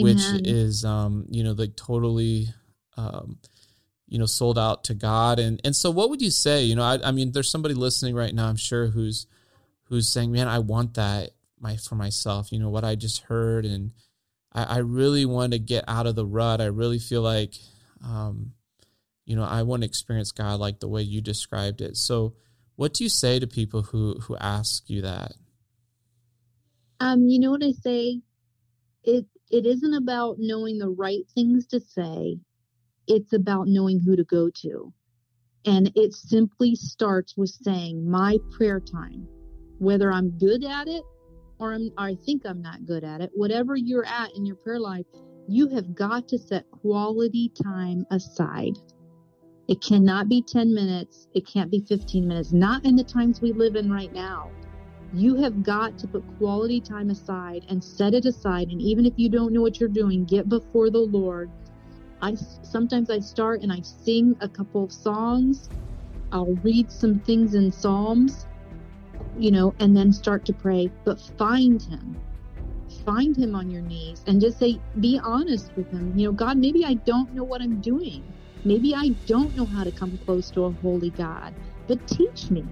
which 0.03 0.21
is, 0.47 0.85
um, 0.85 1.27
you 1.31 1.43
know, 1.43 1.53
like 1.53 1.77
totally, 1.77 2.49
um, 2.97 3.39
you 4.07 4.19
know, 4.19 4.27
sold 4.27 4.59
out 4.59 4.85
to 4.85 4.95
God. 4.95 5.39
And, 5.39 5.61
and 5.65 5.75
so 5.75 5.91
what 5.91 6.11
would 6.11 6.21
you 6.21 6.31
say, 6.31 6.63
you 6.63 6.75
know, 6.75 6.83
I, 6.83 6.99
I 7.03 7.11
mean, 7.11 7.33
there's 7.33 7.51
somebody 7.51 7.75
listening 7.75 8.15
right 8.15 8.35
now, 8.35 8.47
I'm 8.47 8.57
sure 8.57 8.89
who's, 8.89 9.27
who's 9.85 10.09
saying, 10.09 10.33
man, 10.33 10.49
I 10.49 10.59
want 10.59 10.95
that 10.95 11.31
my, 11.59 11.77
for 11.77 11.95
myself, 11.95 12.53
you 12.53 12.59
know, 12.59 12.69
what 12.69 12.85
I 12.85 12.95
just 12.95 13.23
heard. 13.23 13.65
And 13.65 13.93
I, 14.53 14.65
I 14.65 14.79
really 14.79 15.25
want 15.25 15.53
to 15.53 15.59
get 15.59 15.85
out 15.89 16.07
of 16.07 16.15
the 16.15 16.27
rut. 16.27 16.61
I 16.61 16.67
really 16.67 16.99
feel 16.99 17.23
like, 17.23 17.55
um, 18.05 18.53
you 19.25 19.37
know, 19.37 19.45
I 19.45 19.63
want 19.63 19.83
to 19.83 19.89
experience 19.89 20.33
God 20.33 20.61
like 20.61 20.81
the 20.81 20.89
way 20.89 21.01
you 21.01 21.23
described 21.23 21.81
it. 21.81 21.97
So, 21.97 22.35
what 22.77 22.95
do 22.95 23.05
you 23.05 23.11
say 23.11 23.39
to 23.39 23.47
people 23.47 23.83
who 23.83 24.15
who 24.21 24.37
ask 24.37 24.89
you 24.91 25.03
that? 25.03 25.33
Um, 27.01 27.29
you 27.29 27.39
know 27.39 27.51
what 27.51 27.63
I 27.63 27.73
say? 27.73 28.21
It 29.03 29.27
it 29.51 29.67
isn't 29.67 29.95
about 29.95 30.37
knowing 30.39 30.79
the 30.79 30.89
right 30.89 31.25
things 31.35 31.67
to 31.69 31.81
say. 31.81 32.39
It's 33.07 33.33
about 33.33 33.69
knowing 33.69 34.01
who 34.01 34.17
to 34.17 34.25
go 34.25 34.51
to. 34.63 34.93
And 35.67 35.91
it 35.95 36.15
simply 36.15 36.75
starts 36.75 37.37
with 37.37 37.51
saying 37.51 38.11
my 38.11 38.39
prayer 38.57 38.81
time. 38.81 39.27
Whether 39.79 40.13
I'm 40.13 40.31
good 40.39 40.65
at 40.65 40.89
it 40.89 41.03
or 41.59 41.73
I'm 41.73 41.91
or 41.99 42.07
I 42.07 42.17
think 42.27 42.43
I'm 42.45 42.63
not 42.63 42.87
good 42.87 43.05
at 43.05 43.21
it, 43.21 43.31
whatever 43.35 43.77
you're 43.77 44.07
at 44.07 44.35
in 44.35 44.45
your 44.45 44.57
prayer 44.57 44.81
life, 44.81 45.07
you 45.47 45.69
have 45.69 45.95
got 45.95 46.29
to 46.29 46.39
set 46.39 46.71
quality 46.71 47.53
time 47.63 48.07
aside. 48.11 48.75
It 49.67 49.81
cannot 49.81 50.29
be 50.29 50.43
10 50.43 50.75
minutes. 50.75 51.27
It 51.35 51.47
can't 51.47 51.71
be 51.71 51.81
15 51.81 52.29
minutes. 52.29 52.53
Not 52.53 52.85
in 52.85 52.97
the 52.97 53.05
times 53.05 53.41
we 53.41 53.53
live 53.53 53.77
in 53.77 53.91
right 53.91 54.13
now. 54.13 54.51
You 55.15 55.37
have 55.37 55.63
got 55.63 55.97
to 55.99 56.07
put 56.07 56.23
quality 56.39 56.81
time 56.81 57.09
aside 57.09 57.65
and 57.71 57.83
set 57.83 58.13
it 58.15 58.27
aside. 58.27 58.69
And 58.69 58.83
even 58.83 59.07
if 59.07 59.15
you 59.17 59.31
don't 59.31 59.53
know 59.53 59.63
what 59.63 59.81
you're 59.81 59.89
doing, 59.89 60.25
get 60.25 60.49
before 60.49 60.91
the 60.91 60.99
Lord. 60.99 61.51
I 62.21 62.35
sometimes 62.35 63.11
I 63.11 63.21
start 63.21 63.63
and 63.63 63.73
I 63.73 63.81
sing 63.81 64.37
a 64.41 64.49
couple 64.49 64.85
of 64.85 64.93
songs. 64.93 65.71
I'll 66.33 66.55
read 66.63 66.91
some 66.91 67.21
things 67.21 67.55
in 67.55 67.71
Psalms, 67.71 68.47
you 69.39 69.51
know, 69.51 69.75
and 69.79 69.97
then 69.97 70.13
start 70.13 70.45
to 70.47 70.53
pray. 70.53 70.91
But 71.05 71.21
find 71.39 71.81
Him. 71.81 72.21
Find 73.05 73.37
Him 73.37 73.55
on 73.55 73.71
your 73.71 73.83
knees 73.83 74.25
and 74.27 74.41
just 74.41 74.59
say, 74.59 74.79
be 75.01 75.21
honest 75.23 75.71
with 75.77 75.91
Him. 75.91 76.13
You 76.19 76.29
know, 76.29 76.33
God, 76.33 76.59
maybe 76.59 76.85
I 76.85 76.95
don't 76.95 77.33
know 77.35 77.45
what 77.45 77.63
I'm 77.63 77.81
doing. 77.81 78.25
Maybe 78.65 78.95
I 78.95 79.11
don't 79.27 79.57
know 79.57 79.67
how 79.67 79.85
to 79.85 79.93
come 79.93 80.19
close 80.19 80.51
to 80.53 80.65
a 80.65 80.73
holy 80.73 81.11
God, 81.11 81.55
but 81.89 82.07
teach 82.09 82.51
me. 82.51 82.65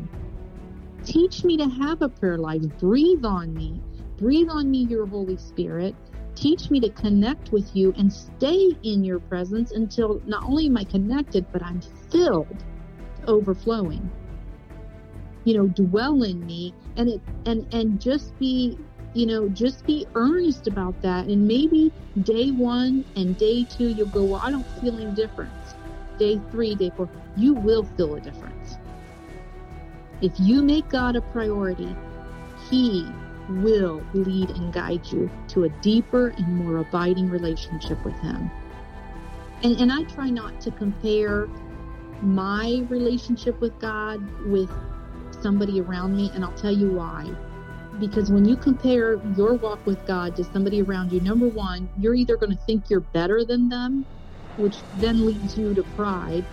Teach 1.05 1.45
me 1.45 1.57
to 1.59 1.68
have 1.68 2.03
a 2.03 2.09
prayer 2.11 2.38
life. 2.38 2.62
Breathe 2.80 3.24
on 3.24 3.55
me. 3.55 3.80
Breathe 4.18 4.49
on 4.51 4.70
me, 4.70 4.84
your 4.84 5.07
Holy 5.07 5.36
Spirit. 5.38 5.97
Teach 6.36 6.70
me 6.70 6.80
to 6.80 6.90
connect 6.90 7.53
with 7.53 7.76
you 7.76 7.95
and 7.99 8.12
stay 8.12 8.76
in 8.84 9.05
your 9.05 9.20
presence 9.20 9.72
until 9.72 10.22
not 10.26 10.45
only 10.45 10.66
am 10.66 10.76
I 10.78 10.84
connected, 10.84 11.47
but 11.53 11.62
I'm 11.62 11.82
filled 12.11 12.64
overflowing. 13.26 14.11
you 15.45 15.55
know, 15.57 15.66
dwell 15.68 16.22
in 16.22 16.45
me 16.47 16.74
and 16.97 17.09
it 17.09 17.22
and 17.47 17.66
and 17.74 18.01
just 18.01 18.38
be 18.38 18.78
you 19.14 19.26
know, 19.26 19.49
just 19.49 19.84
be 19.86 20.07
earnest 20.14 20.68
about 20.68 21.01
that. 21.03 21.26
And 21.26 21.47
maybe 21.47 21.93
day 22.22 22.51
one 22.53 23.05
and 23.16 23.36
day 23.36 23.64
two, 23.64 23.88
you'll 23.88 24.07
go, 24.07 24.24
well, 24.24 24.40
I 24.43 24.51
don't 24.51 24.66
feel 24.80 24.97
any 24.97 25.11
difference. 25.12 25.61
Day 26.18 26.40
three, 26.50 26.74
day 26.74 26.92
four, 26.96 27.08
you 27.36 27.54
will 27.54 27.84
feel 27.84 28.14
a 28.14 28.20
difference. 28.20 28.78
If 30.20 30.32
you 30.38 30.62
make 30.62 30.88
God 30.88 31.16
a 31.16 31.20
priority, 31.20 31.96
He 32.70 33.06
will 33.48 34.02
lead 34.14 34.50
and 34.50 34.72
guide 34.72 35.06
you 35.06 35.30
to 35.48 35.64
a 35.64 35.68
deeper 35.80 36.28
and 36.28 36.56
more 36.56 36.78
abiding 36.78 37.28
relationship 37.28 38.02
with 38.04 38.14
Him. 38.20 38.50
And, 39.62 39.80
and 39.80 39.92
I 39.92 40.04
try 40.04 40.30
not 40.30 40.60
to 40.62 40.70
compare 40.70 41.48
my 42.20 42.84
relationship 42.88 43.60
with 43.60 43.78
God 43.80 44.20
with 44.46 44.70
somebody 45.40 45.80
around 45.80 46.16
me, 46.16 46.30
and 46.34 46.44
I'll 46.44 46.52
tell 46.52 46.72
you 46.72 46.92
why. 46.92 47.28
Because 47.98 48.30
when 48.30 48.44
you 48.44 48.56
compare 48.56 49.20
your 49.36 49.54
walk 49.54 49.84
with 49.86 50.04
God 50.06 50.36
to 50.36 50.44
somebody 50.44 50.82
around 50.82 51.12
you, 51.12 51.20
number 51.20 51.48
one, 51.48 51.90
you're 51.98 52.14
either 52.14 52.36
going 52.36 52.52
to 52.52 52.58
think 52.64 52.88
you're 52.88 53.00
better 53.00 53.44
than 53.44 53.68
them, 53.68 54.06
which 54.57 54.76
then 54.96 55.26
leads 55.26 55.57
you 55.57 55.74
to 55.74 55.82
pride, 55.96 56.44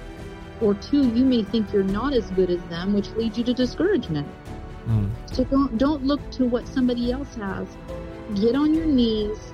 or 0.62 0.74
two, 0.74 1.08
you 1.10 1.26
may 1.26 1.44
think 1.44 1.72
you're 1.72 1.84
not 1.84 2.14
as 2.14 2.30
good 2.32 2.50
as 2.50 2.62
them, 2.64 2.94
which 2.94 3.10
leads 3.12 3.38
you 3.38 3.44
to 3.46 3.54
discouragement. 3.54 4.28
Mm. 4.88 5.10
So 5.32 5.44
don't 5.46 5.78
don't 5.78 6.04
look 6.04 6.32
to 6.32 6.46
what 6.46 6.68
somebody 6.68 7.12
else 7.12 7.36
has. 7.36 7.68
Get 8.36 8.56
on 8.56 8.74
your 8.74 8.86
knees, 8.86 9.54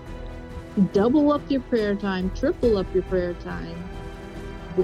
double 0.93 1.31
up 1.31 1.41
your 1.49 1.61
prayer 1.61 1.95
time, 1.95 2.31
triple 2.35 2.77
up 2.77 2.91
your 2.93 3.03
prayer 3.03 3.33
time. 3.33 3.83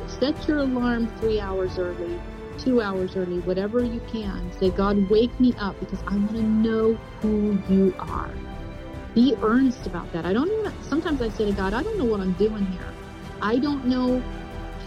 Set 0.07 0.47
your 0.47 0.59
alarm 0.59 1.07
three 1.19 1.39
hours 1.39 1.77
early, 1.77 2.17
two 2.57 2.81
hours 2.81 3.17
early, 3.17 3.39
whatever 3.39 3.83
you 3.83 3.99
can. 4.11 4.49
Say, 4.57 4.69
God, 4.69 5.09
wake 5.09 5.37
me 5.39 5.53
up 5.59 5.77
because 5.81 6.01
I 6.07 6.15
want 6.15 6.31
to 6.31 6.43
know 6.43 6.93
who 7.21 7.59
you 7.67 7.93
are. 7.99 8.31
Be 9.13 9.35
earnest 9.41 9.87
about 9.87 10.09
that. 10.13 10.25
I 10.25 10.31
don't 10.31 10.49
even, 10.49 10.71
sometimes 10.81 11.21
I 11.21 11.27
say 11.27 11.45
to 11.45 11.51
God, 11.51 11.73
I 11.73 11.83
don't 11.83 11.97
know 11.97 12.05
what 12.05 12.21
I'm 12.21 12.31
doing 12.33 12.65
here. 12.67 12.93
I 13.41 13.57
don't 13.57 13.85
know 13.85 14.21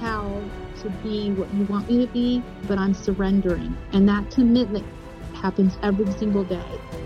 how 0.01 0.43
to 0.83 0.91
be 1.03 1.33
what 1.33 1.53
you 1.55 1.65
want 1.65 1.89
me 1.89 2.07
to 2.07 2.13
be, 2.13 2.43
but 2.69 2.79
I'm 2.79 2.95
surrendering. 2.95 3.77
And 3.93 4.09
that 4.09 4.31
commitment 4.31 4.87
happens 5.35 5.77
every 5.83 6.11
single 6.13 6.45
day. 6.45 6.63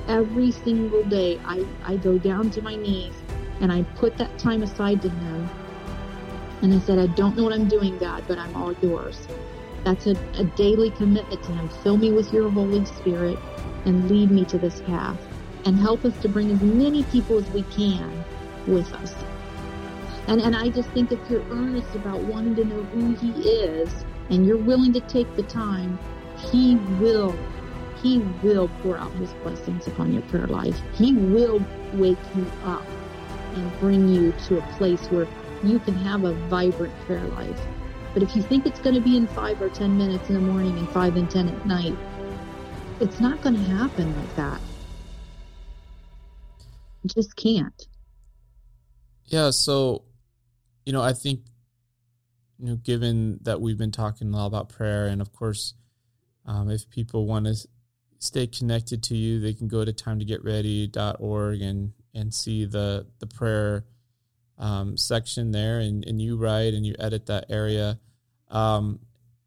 Every 0.09 0.51
single 0.51 1.05
day, 1.05 1.41
I, 1.45 1.65
I 1.85 1.97
go 1.97 2.19
down 2.19 2.51
to 2.51 2.63
my 2.63 2.77
knees 2.77 3.15
and 3.61 3.73
I 3.73 3.83
put 3.97 4.17
that 4.19 4.39
time 4.39 4.63
aside 4.63 5.03
to 5.03 5.09
Him. 5.09 5.49
And 6.63 6.75
I 6.75 6.79
said, 6.81 6.99
I 6.99 7.07
don't 7.07 7.37
know 7.37 7.45
what 7.45 7.53
I'm 7.53 7.69
doing, 7.69 7.99
God, 7.99 8.25
but 8.29 8.39
I'm 8.39 8.55
all 8.55 8.75
yours. 8.83 9.27
That's 9.85 10.07
a, 10.07 10.17
a 10.37 10.45
daily 10.45 10.91
commitment 10.91 11.43
to 11.45 11.53
Him. 11.53 11.69
Fill 11.83 11.97
me 11.97 12.13
with 12.13 12.33
your 12.33 12.51
Holy 12.51 12.85
Spirit 12.85 13.39
and 13.85 14.11
lead 14.11 14.31
me 14.31 14.45
to 14.47 14.59
this 14.59 14.81
path 14.83 15.19
and 15.65 15.79
help 15.79 16.05
us 16.05 16.17
to 16.19 16.29
bring 16.29 16.51
as 16.51 16.61
many 16.61 17.05
people 17.05 17.39
as 17.39 17.49
we 17.51 17.63
can 17.65 18.25
with 18.67 18.93
us. 18.95 19.15
And, 20.29 20.41
and 20.41 20.55
I 20.55 20.69
just 20.69 20.89
think 20.91 21.11
if 21.11 21.19
you're 21.31 21.43
earnest 21.51 21.95
about 21.95 22.21
wanting 22.21 22.55
to 22.57 22.65
know 22.65 22.83
who 22.85 23.15
He 23.15 23.31
is 23.49 24.05
and 24.31 24.47
you're 24.47 24.59
willing 24.59 24.93
to 24.93 25.01
take 25.01 25.35
the 25.37 25.43
time, 25.43 25.99
He 26.53 26.77
will 27.01 27.37
he 28.03 28.19
will 28.43 28.69
pour 28.83 28.97
out 28.97 29.13
his 29.15 29.33
blessings 29.43 29.87
upon 29.87 30.13
your 30.13 30.23
prayer 30.23 30.47
life. 30.47 30.81
He 30.95 31.15
will 31.15 31.61
wake 31.95 32.19
you 32.37 32.47
up 32.65 32.85
and 33.55 33.81
bring 33.81 34.09
you 34.09 34.33
to 34.47 34.59
a 34.59 34.63
place 34.77 35.05
where 35.07 35.27
you 35.65 35.79
can 35.81 35.95
have 35.95 36.25
a 36.25 36.33
vibrant 36.49 36.95
prayer 37.07 37.25
life. 37.29 37.61
But 38.15 38.23
if 38.23 38.37
you 38.37 38.43
think 38.43 38.67
it's 38.67 38.81
going 38.81 38.95
to 38.95 39.01
be 39.01 39.17
in 39.17 39.27
five 39.27 39.61
or 39.61 39.69
10 39.69 39.99
minutes 39.99 40.29
in 40.29 40.35
the 40.35 40.41
morning 40.41 40.79
and 40.79 40.89
five 40.91 41.17
and 41.17 41.31
10 41.31 41.49
at 41.49 41.67
night, 41.67 41.97
it's 43.01 43.21
not 43.21 43.41
going 43.43 43.55
to 43.55 43.63
happen 43.63 44.17
like 44.17 44.37
that. 44.37 44.61
Just 47.07 47.37
can't. 47.37 47.87
Yeah. 49.27 49.51
So, 49.51 50.03
you 50.89 50.95
know, 50.95 51.03
I 51.03 51.13
think, 51.13 51.41
you 52.59 52.69
know, 52.69 52.77
given 52.77 53.41
that 53.43 53.61
we've 53.61 53.77
been 53.77 53.93
talking 53.93 54.33
a 54.33 54.37
lot 54.39 54.47
about 54.47 54.71
prayer, 54.71 55.09
and 55.09 55.21
of 55.21 55.35
course, 55.35 55.75
um, 56.47 56.71
if 56.71 56.89
people 56.89 57.27
want 57.27 57.45
to 57.45 57.55
stay 58.21 58.47
connected 58.47 59.03
to 59.03 59.15
you, 59.15 59.39
they 59.39 59.53
can 59.53 59.69
go 59.69 59.85
to 59.85 59.93
timetogetready.org 59.93 61.61
and, 61.61 61.93
and 62.15 62.33
see 62.33 62.65
the, 62.65 63.07
the 63.19 63.27
prayer 63.27 63.85
um, 64.57 64.97
section 64.97 65.51
there 65.51 65.81
and, 65.81 66.07
and 66.07 66.23
you 66.23 66.39
write 66.39 66.73
and 66.73 66.87
you 66.87 66.95
edit 66.99 67.27
that 67.27 67.45
area. 67.51 67.99
Um, 68.51 69.01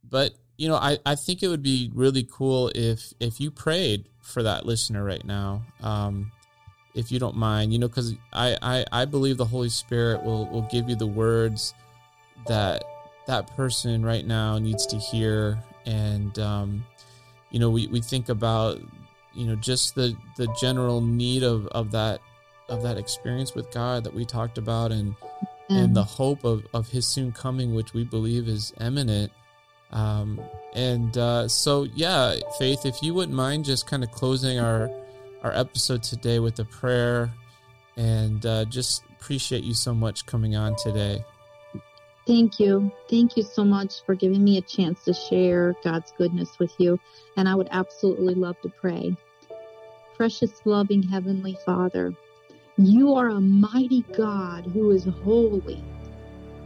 but 0.07 0.33
you 0.59 0.67
know, 0.67 0.75
I, 0.75 0.99
I 1.07 1.15
think 1.15 1.41
it 1.41 1.47
would 1.47 1.63
be 1.63 1.89
really 1.91 2.27
cool 2.31 2.71
if 2.75 3.13
if 3.19 3.39
you 3.39 3.49
prayed 3.49 4.09
for 4.21 4.43
that 4.43 4.67
listener 4.67 5.03
right 5.03 5.25
now. 5.25 5.63
Um, 5.81 6.31
if 6.93 7.11
you 7.11 7.19
don't 7.19 7.35
mind, 7.35 7.73
you 7.73 7.79
know, 7.79 7.87
because 7.87 8.15
I, 8.33 8.57
I, 8.61 8.85
I 8.91 9.05
believe 9.05 9.37
the 9.37 9.45
Holy 9.45 9.69
Spirit 9.69 10.23
will, 10.23 10.47
will 10.47 10.67
give 10.71 10.89
you 10.89 10.95
the 10.95 11.07
words 11.07 11.73
that 12.47 12.83
that 13.27 13.55
person 13.55 14.05
right 14.05 14.25
now 14.25 14.57
needs 14.57 14.85
to 14.87 14.97
hear. 14.97 15.61
And, 15.85 16.37
um, 16.39 16.85
you 17.49 17.59
know, 17.59 17.69
we, 17.69 17.87
we 17.87 18.01
think 18.01 18.29
about, 18.29 18.79
you 19.33 19.45
know, 19.45 19.55
just 19.55 19.95
the, 19.95 20.15
the 20.37 20.47
general 20.59 21.01
need 21.01 21.43
of, 21.43 21.67
of 21.67 21.91
that 21.91 22.19
of 22.71 22.81
that 22.83 22.97
experience 22.97 23.53
with 23.53 23.69
God 23.71 24.03
that 24.05 24.13
we 24.13 24.25
talked 24.25 24.57
about 24.57 24.91
and 24.91 25.13
mm. 25.69 25.83
and 25.83 25.95
the 25.95 26.03
hope 26.03 26.43
of, 26.43 26.65
of 26.73 26.87
his 26.87 27.05
soon 27.05 27.31
coming, 27.31 27.75
which 27.75 27.93
we 27.93 28.03
believe 28.03 28.47
is 28.47 28.73
imminent. 28.79 29.31
Um, 29.91 30.39
and 30.73 31.15
uh, 31.17 31.47
so 31.49 31.83
yeah, 31.83 32.35
Faith, 32.57 32.85
if 32.85 33.03
you 33.03 33.13
wouldn't 33.13 33.35
mind 33.35 33.65
just 33.65 33.87
kind 33.87 34.03
of 34.03 34.11
closing 34.11 34.57
our 34.57 34.89
our 35.43 35.51
episode 35.55 36.03
today 36.03 36.39
with 36.39 36.59
a 36.59 36.65
prayer 36.65 37.31
and 37.97 38.45
uh, 38.45 38.65
just 38.65 39.03
appreciate 39.09 39.63
you 39.63 39.73
so 39.73 39.93
much 39.93 40.25
coming 40.25 40.55
on 40.55 40.75
today. 40.75 41.23
Thank 42.27 42.59
you. 42.59 42.91
Thank 43.09 43.35
you 43.35 43.43
so 43.43 43.65
much 43.65 44.05
for 44.05 44.15
giving 44.15 44.43
me 44.43 44.57
a 44.57 44.61
chance 44.61 45.03
to 45.05 45.13
share 45.13 45.75
God's 45.83 46.13
goodness 46.17 46.59
with 46.59 46.73
you. 46.77 46.99
And 47.35 47.49
I 47.49 47.55
would 47.55 47.67
absolutely 47.71 48.35
love 48.35 48.59
to 48.61 48.69
pray. 48.69 49.15
Precious, 50.15 50.61
loving 50.65 51.01
Heavenly 51.01 51.57
Father, 51.65 52.13
you 52.77 53.15
are 53.15 53.29
a 53.29 53.41
mighty 53.41 54.03
God 54.15 54.65
who 54.65 54.91
is 54.91 55.05
holy. 55.23 55.83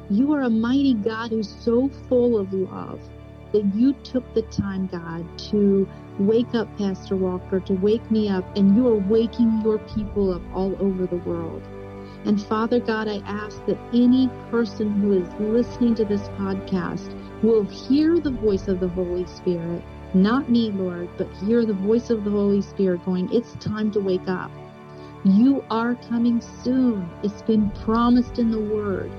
You 0.10 0.34
are 0.34 0.42
a 0.42 0.50
mighty 0.50 0.94
God 0.94 1.32
who's 1.32 1.50
so 1.64 1.90
full 2.10 2.38
of 2.38 2.54
love 2.54 3.00
that 3.54 3.66
you 3.74 3.94
took 4.04 4.32
the 4.34 4.44
time, 4.44 4.88
God, 4.88 5.26
to 5.50 5.88
wake 6.20 6.54
up 6.54 6.68
Pastor 6.78 7.16
Walker, 7.16 7.60
to 7.62 7.74
wake 7.74 8.10
me 8.10 8.30
up, 8.30 8.46
and 8.56 8.76
you 8.76 8.88
are 8.88 8.98
waking 8.98 9.62
your 9.64 9.80
people 9.80 10.34
up 10.34 10.42
all 10.54 10.76
over 10.80 11.06
the 11.06 11.18
world. 11.18 11.62
And 12.26 12.42
Father 12.42 12.80
God, 12.80 13.08
I 13.08 13.18
ask 13.26 13.64
that 13.66 13.78
any 13.94 14.30
person 14.50 14.90
who 14.94 15.14
is 15.14 15.28
listening 15.40 15.96
to 15.96 16.06
this 16.06 16.28
podcast 16.30 17.14
will 17.44 17.64
hear 17.64 18.20
the 18.20 18.32
voice 18.32 18.68
of 18.68 18.80
the 18.80 18.88
Holy 18.88 19.28
Spirit, 19.28 19.84
not 20.14 20.50
me, 20.50 20.72
Lord, 20.72 21.10
but 21.18 21.32
hear 21.46 21.66
the 21.66 21.74
voice 21.74 22.10
of 22.10 22.24
the 22.24 22.32
Holy 22.32 22.62
Spirit 22.62 23.06
going, 23.06 23.32
It's 23.32 23.54
time 23.56 23.92
to 23.92 24.00
wake 24.00 24.28
up. 24.28 24.50
You 25.24 25.64
are 25.70 25.96
coming 26.10 26.42
soon. 26.64 27.10
It's 27.24 27.42
been 27.42 27.70
promised 27.72 28.40
in 28.40 28.52
the 28.52 28.60
Word. 28.60 29.12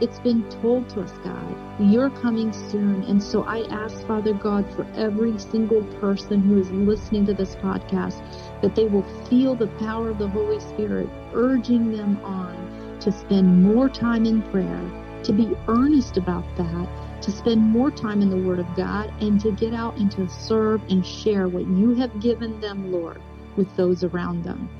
It's 0.00 0.18
been 0.18 0.48
told 0.62 0.88
to 0.90 1.02
us, 1.02 1.12
God. 1.22 1.56
You're 1.78 2.08
coming 2.08 2.52
soon. 2.52 3.02
And 3.04 3.22
so 3.22 3.42
I 3.42 3.66
ask, 3.68 4.06
Father 4.06 4.32
God, 4.32 4.70
for 4.74 4.86
every 4.94 5.38
single 5.38 5.82
person 6.00 6.40
who 6.40 6.58
is 6.58 6.70
listening 6.70 7.26
to 7.26 7.34
this 7.34 7.54
podcast, 7.56 8.22
that 8.62 8.74
they 8.74 8.86
will 8.86 9.04
feel 9.28 9.54
the 9.54 9.66
power 9.66 10.08
of 10.08 10.18
the 10.18 10.28
Holy 10.28 10.58
Spirit 10.58 11.08
urging 11.34 11.92
them 11.92 12.18
on 12.24 12.98
to 13.00 13.12
spend 13.12 13.62
more 13.62 13.90
time 13.90 14.24
in 14.24 14.40
prayer, 14.50 14.80
to 15.24 15.32
be 15.32 15.54
earnest 15.68 16.16
about 16.16 16.44
that, 16.56 16.88
to 17.22 17.30
spend 17.30 17.60
more 17.60 17.90
time 17.90 18.22
in 18.22 18.30
the 18.30 18.48
Word 18.48 18.58
of 18.58 18.74
God, 18.74 19.12
and 19.20 19.38
to 19.42 19.52
get 19.52 19.74
out 19.74 19.96
and 19.96 20.10
to 20.12 20.26
serve 20.28 20.80
and 20.88 21.04
share 21.04 21.48
what 21.48 21.66
you 21.66 21.94
have 21.94 22.20
given 22.20 22.58
them, 22.62 22.90
Lord, 22.90 23.20
with 23.56 23.74
those 23.76 24.02
around 24.02 24.44
them. 24.44 24.70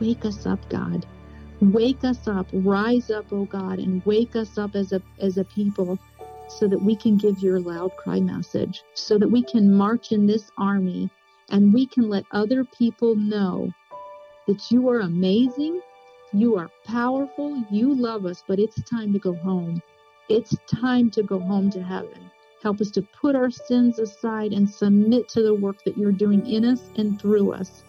Wake 0.00 0.24
us 0.24 0.46
up, 0.46 0.66
God. 0.70 1.04
Wake 1.60 2.04
us 2.04 2.26
up. 2.26 2.48
Rise 2.52 3.10
up, 3.10 3.26
oh 3.32 3.44
God, 3.44 3.78
and 3.78 4.04
wake 4.06 4.34
us 4.34 4.56
up 4.56 4.74
as 4.74 4.92
a 4.92 5.02
as 5.20 5.36
a 5.36 5.44
people 5.44 5.98
so 6.48 6.66
that 6.66 6.82
we 6.82 6.96
can 6.96 7.16
give 7.16 7.38
your 7.40 7.60
loud 7.60 7.94
cry 7.96 8.18
message, 8.18 8.82
so 8.94 9.18
that 9.18 9.30
we 9.30 9.42
can 9.42 9.72
march 9.72 10.10
in 10.10 10.26
this 10.26 10.50
army 10.58 11.08
and 11.50 11.72
we 11.72 11.86
can 11.86 12.08
let 12.08 12.24
other 12.32 12.64
people 12.64 13.14
know 13.14 13.70
that 14.46 14.70
you 14.70 14.88
are 14.88 15.00
amazing, 15.00 15.80
you 16.32 16.56
are 16.56 16.70
powerful, 16.86 17.62
you 17.70 17.94
love 17.94 18.24
us, 18.24 18.42
but 18.48 18.58
it's 18.58 18.82
time 18.82 19.12
to 19.12 19.18
go 19.18 19.34
home. 19.34 19.82
It's 20.28 20.56
time 20.66 21.10
to 21.12 21.22
go 21.22 21.38
home 21.40 21.70
to 21.72 21.82
heaven. 21.82 22.30
Help 22.62 22.80
us 22.80 22.90
to 22.92 23.02
put 23.02 23.36
our 23.36 23.50
sins 23.50 23.98
aside 23.98 24.52
and 24.52 24.68
submit 24.68 25.28
to 25.30 25.42
the 25.42 25.54
work 25.54 25.82
that 25.84 25.96
you're 25.98 26.12
doing 26.12 26.46
in 26.46 26.64
us 26.64 26.90
and 26.96 27.20
through 27.20 27.52
us. 27.52 27.84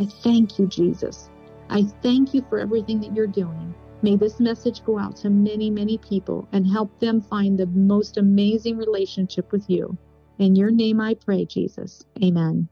I 0.00 0.06
thank 0.22 0.58
you, 0.58 0.66
Jesus. 0.66 1.28
I 1.72 1.84
thank 2.02 2.34
you 2.34 2.44
for 2.50 2.58
everything 2.58 3.00
that 3.00 3.14
you're 3.16 3.26
doing. 3.26 3.74
May 4.02 4.16
this 4.16 4.40
message 4.40 4.84
go 4.84 4.98
out 4.98 5.16
to 5.16 5.30
many, 5.30 5.70
many 5.70 5.96
people 5.96 6.46
and 6.52 6.66
help 6.66 7.00
them 7.00 7.22
find 7.22 7.58
the 7.58 7.64
most 7.66 8.18
amazing 8.18 8.76
relationship 8.76 9.50
with 9.52 9.70
you. 9.70 9.96
In 10.38 10.54
your 10.54 10.70
name 10.70 11.00
I 11.00 11.14
pray, 11.14 11.46
Jesus. 11.46 12.04
Amen. 12.22 12.68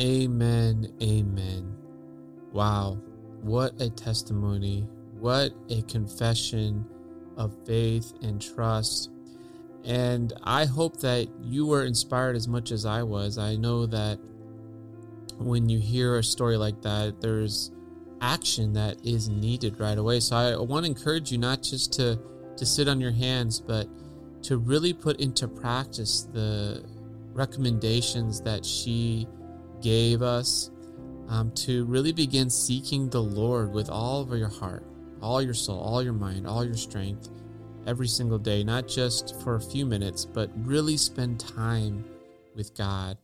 Amen. 0.00 0.94
Amen. 1.02 1.76
Wow. 2.50 2.98
What 3.42 3.78
a 3.82 3.90
testimony. 3.90 4.88
What 5.18 5.52
a 5.68 5.82
confession 5.82 6.86
of 7.36 7.54
faith 7.66 8.14
and 8.22 8.40
trust. 8.40 9.10
And 9.84 10.32
I 10.42 10.64
hope 10.64 11.00
that 11.00 11.28
you 11.42 11.66
were 11.66 11.84
inspired 11.84 12.34
as 12.34 12.48
much 12.48 12.70
as 12.70 12.86
I 12.86 13.02
was. 13.02 13.36
I 13.36 13.56
know 13.56 13.84
that 13.86 14.18
when 15.38 15.68
you 15.68 15.78
hear 15.78 16.18
a 16.18 16.22
story 16.22 16.56
like 16.56 16.82
that, 16.82 17.20
there's 17.20 17.70
action 18.20 18.72
that 18.72 18.96
is 19.04 19.28
needed 19.28 19.78
right 19.78 19.98
away. 19.98 20.20
So 20.20 20.36
I 20.36 20.56
want 20.56 20.84
to 20.84 20.90
encourage 20.90 21.30
you 21.30 21.38
not 21.38 21.62
just 21.62 21.92
to 21.94 22.18
to 22.56 22.66
sit 22.66 22.88
on 22.88 23.00
your 23.00 23.12
hands, 23.12 23.60
but 23.60 23.86
to 24.42 24.58
really 24.58 24.92
put 24.92 25.20
into 25.20 25.46
practice 25.46 26.22
the 26.32 26.84
recommendations 27.32 28.40
that 28.40 28.64
she 28.64 29.28
gave 29.80 30.22
us 30.22 30.70
um, 31.28 31.52
to 31.52 31.84
really 31.84 32.12
begin 32.12 32.50
seeking 32.50 33.08
the 33.10 33.22
Lord 33.22 33.72
with 33.72 33.88
all 33.88 34.22
of 34.22 34.36
your 34.36 34.48
heart, 34.48 34.84
all 35.22 35.40
your 35.40 35.54
soul, 35.54 35.78
all 35.78 36.02
your 36.02 36.12
mind, 36.12 36.46
all 36.46 36.64
your 36.64 36.74
strength 36.74 37.28
every 37.86 38.08
single 38.08 38.38
day, 38.38 38.64
not 38.64 38.88
just 38.88 39.40
for 39.42 39.54
a 39.54 39.60
few 39.60 39.86
minutes, 39.86 40.24
but 40.24 40.50
really 40.66 40.96
spend 40.96 41.38
time 41.38 42.04
with 42.54 42.76
God. 42.76 43.16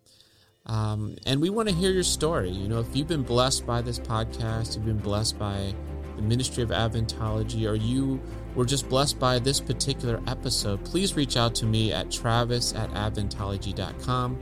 Um, 0.66 1.16
and 1.26 1.40
we 1.40 1.50
want 1.50 1.68
to 1.68 1.74
hear 1.74 1.90
your 1.90 2.02
story. 2.02 2.50
You 2.50 2.68
know, 2.68 2.80
if 2.80 2.96
you've 2.96 3.08
been 3.08 3.22
blessed 3.22 3.66
by 3.66 3.82
this 3.82 3.98
podcast, 3.98 4.74
you've 4.74 4.86
been 4.86 4.98
blessed 4.98 5.38
by 5.38 5.74
the 6.16 6.22
ministry 6.22 6.62
of 6.62 6.70
Adventology, 6.70 7.68
or 7.68 7.74
you 7.74 8.20
were 8.54 8.64
just 8.64 8.88
blessed 8.88 9.18
by 9.18 9.38
this 9.38 9.60
particular 9.60 10.20
episode, 10.26 10.84
please 10.84 11.16
reach 11.16 11.36
out 11.36 11.54
to 11.56 11.66
me 11.66 11.92
at 11.92 12.10
travis 12.10 12.72
at 12.74 12.90
adventology.com. 12.90 14.38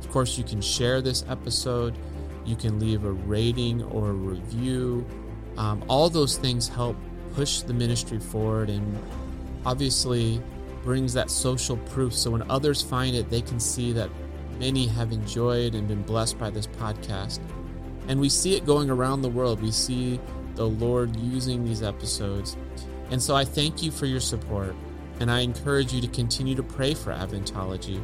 Of 0.00 0.10
course, 0.10 0.36
you 0.36 0.44
can 0.44 0.60
share 0.60 1.00
this 1.00 1.24
episode, 1.28 1.96
you 2.44 2.56
can 2.56 2.78
leave 2.78 3.04
a 3.04 3.12
rating 3.12 3.82
or 3.84 4.10
a 4.10 4.12
review. 4.12 5.06
Um, 5.56 5.82
all 5.88 6.10
those 6.10 6.36
things 6.36 6.68
help 6.68 6.96
push 7.34 7.60
the 7.60 7.72
ministry 7.72 8.20
forward 8.20 8.68
and 8.68 8.98
obviously 9.64 10.42
brings 10.82 11.14
that 11.14 11.30
social 11.30 11.78
proof. 11.78 12.12
So 12.12 12.30
when 12.30 12.42
others 12.50 12.82
find 12.82 13.16
it, 13.16 13.30
they 13.30 13.40
can 13.40 13.58
see 13.58 13.92
that 13.92 14.10
many 14.58 14.86
have 14.86 15.12
enjoyed 15.12 15.74
and 15.74 15.86
been 15.88 16.02
blessed 16.02 16.38
by 16.38 16.50
this 16.50 16.66
podcast. 16.66 17.40
And 18.08 18.20
we 18.20 18.28
see 18.28 18.56
it 18.56 18.66
going 18.66 18.90
around 18.90 19.22
the 19.22 19.28
world. 19.28 19.62
We 19.62 19.70
see 19.70 20.20
the 20.54 20.68
Lord 20.68 21.16
using 21.16 21.64
these 21.64 21.82
episodes. 21.82 22.56
And 23.10 23.22
so 23.22 23.34
I 23.34 23.44
thank 23.44 23.82
you 23.82 23.90
for 23.90 24.06
your 24.06 24.20
support. 24.20 24.74
And 25.20 25.30
I 25.30 25.40
encourage 25.40 25.92
you 25.92 26.00
to 26.00 26.08
continue 26.08 26.54
to 26.54 26.62
pray 26.62 26.94
for 26.94 27.12
Adventology. 27.12 28.02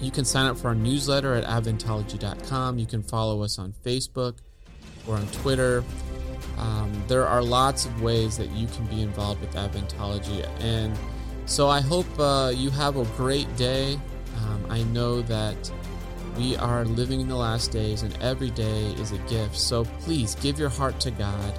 You 0.00 0.10
can 0.10 0.24
sign 0.24 0.46
up 0.46 0.58
for 0.58 0.68
our 0.68 0.74
newsletter 0.74 1.34
at 1.34 1.44
adventology.com. 1.44 2.78
You 2.78 2.86
can 2.86 3.02
follow 3.02 3.42
us 3.42 3.58
on 3.58 3.72
Facebook 3.84 4.38
or 5.06 5.14
on 5.16 5.26
Twitter. 5.28 5.84
Um, 6.58 6.92
there 7.06 7.26
are 7.26 7.42
lots 7.42 7.86
of 7.86 8.02
ways 8.02 8.36
that 8.36 8.50
you 8.50 8.66
can 8.68 8.86
be 8.86 9.02
involved 9.02 9.40
with 9.40 9.54
Adventology. 9.54 10.46
And 10.60 10.96
so 11.46 11.68
I 11.68 11.80
hope 11.80 12.06
uh, 12.18 12.52
you 12.54 12.70
have 12.70 12.96
a 12.96 13.04
great 13.16 13.54
day. 13.56 13.98
I 14.68 14.82
know 14.84 15.22
that 15.22 15.70
we 16.36 16.56
are 16.56 16.84
living 16.84 17.20
in 17.20 17.28
the 17.28 17.36
last 17.36 17.70
days 17.70 18.02
and 18.02 18.16
every 18.22 18.50
day 18.50 18.92
is 18.98 19.12
a 19.12 19.18
gift. 19.18 19.56
So 19.56 19.84
please 20.00 20.34
give 20.36 20.58
your 20.58 20.68
heart 20.68 21.00
to 21.00 21.10
God 21.10 21.54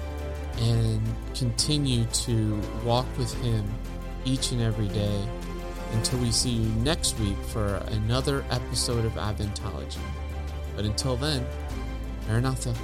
and 0.58 1.00
continue 1.34 2.04
to 2.04 2.60
walk 2.84 3.06
with 3.16 3.32
Him 3.42 3.64
each 4.24 4.52
and 4.52 4.60
every 4.60 4.88
day 4.88 5.28
until 5.92 6.18
we 6.18 6.30
see 6.30 6.50
you 6.50 6.68
next 6.80 7.18
week 7.18 7.36
for 7.48 7.76
another 7.88 8.44
episode 8.50 9.04
of 9.04 9.12
Adventology. 9.14 9.98
But 10.76 10.84
until 10.84 11.16
then, 11.16 11.44
Maranatha. 12.28 12.74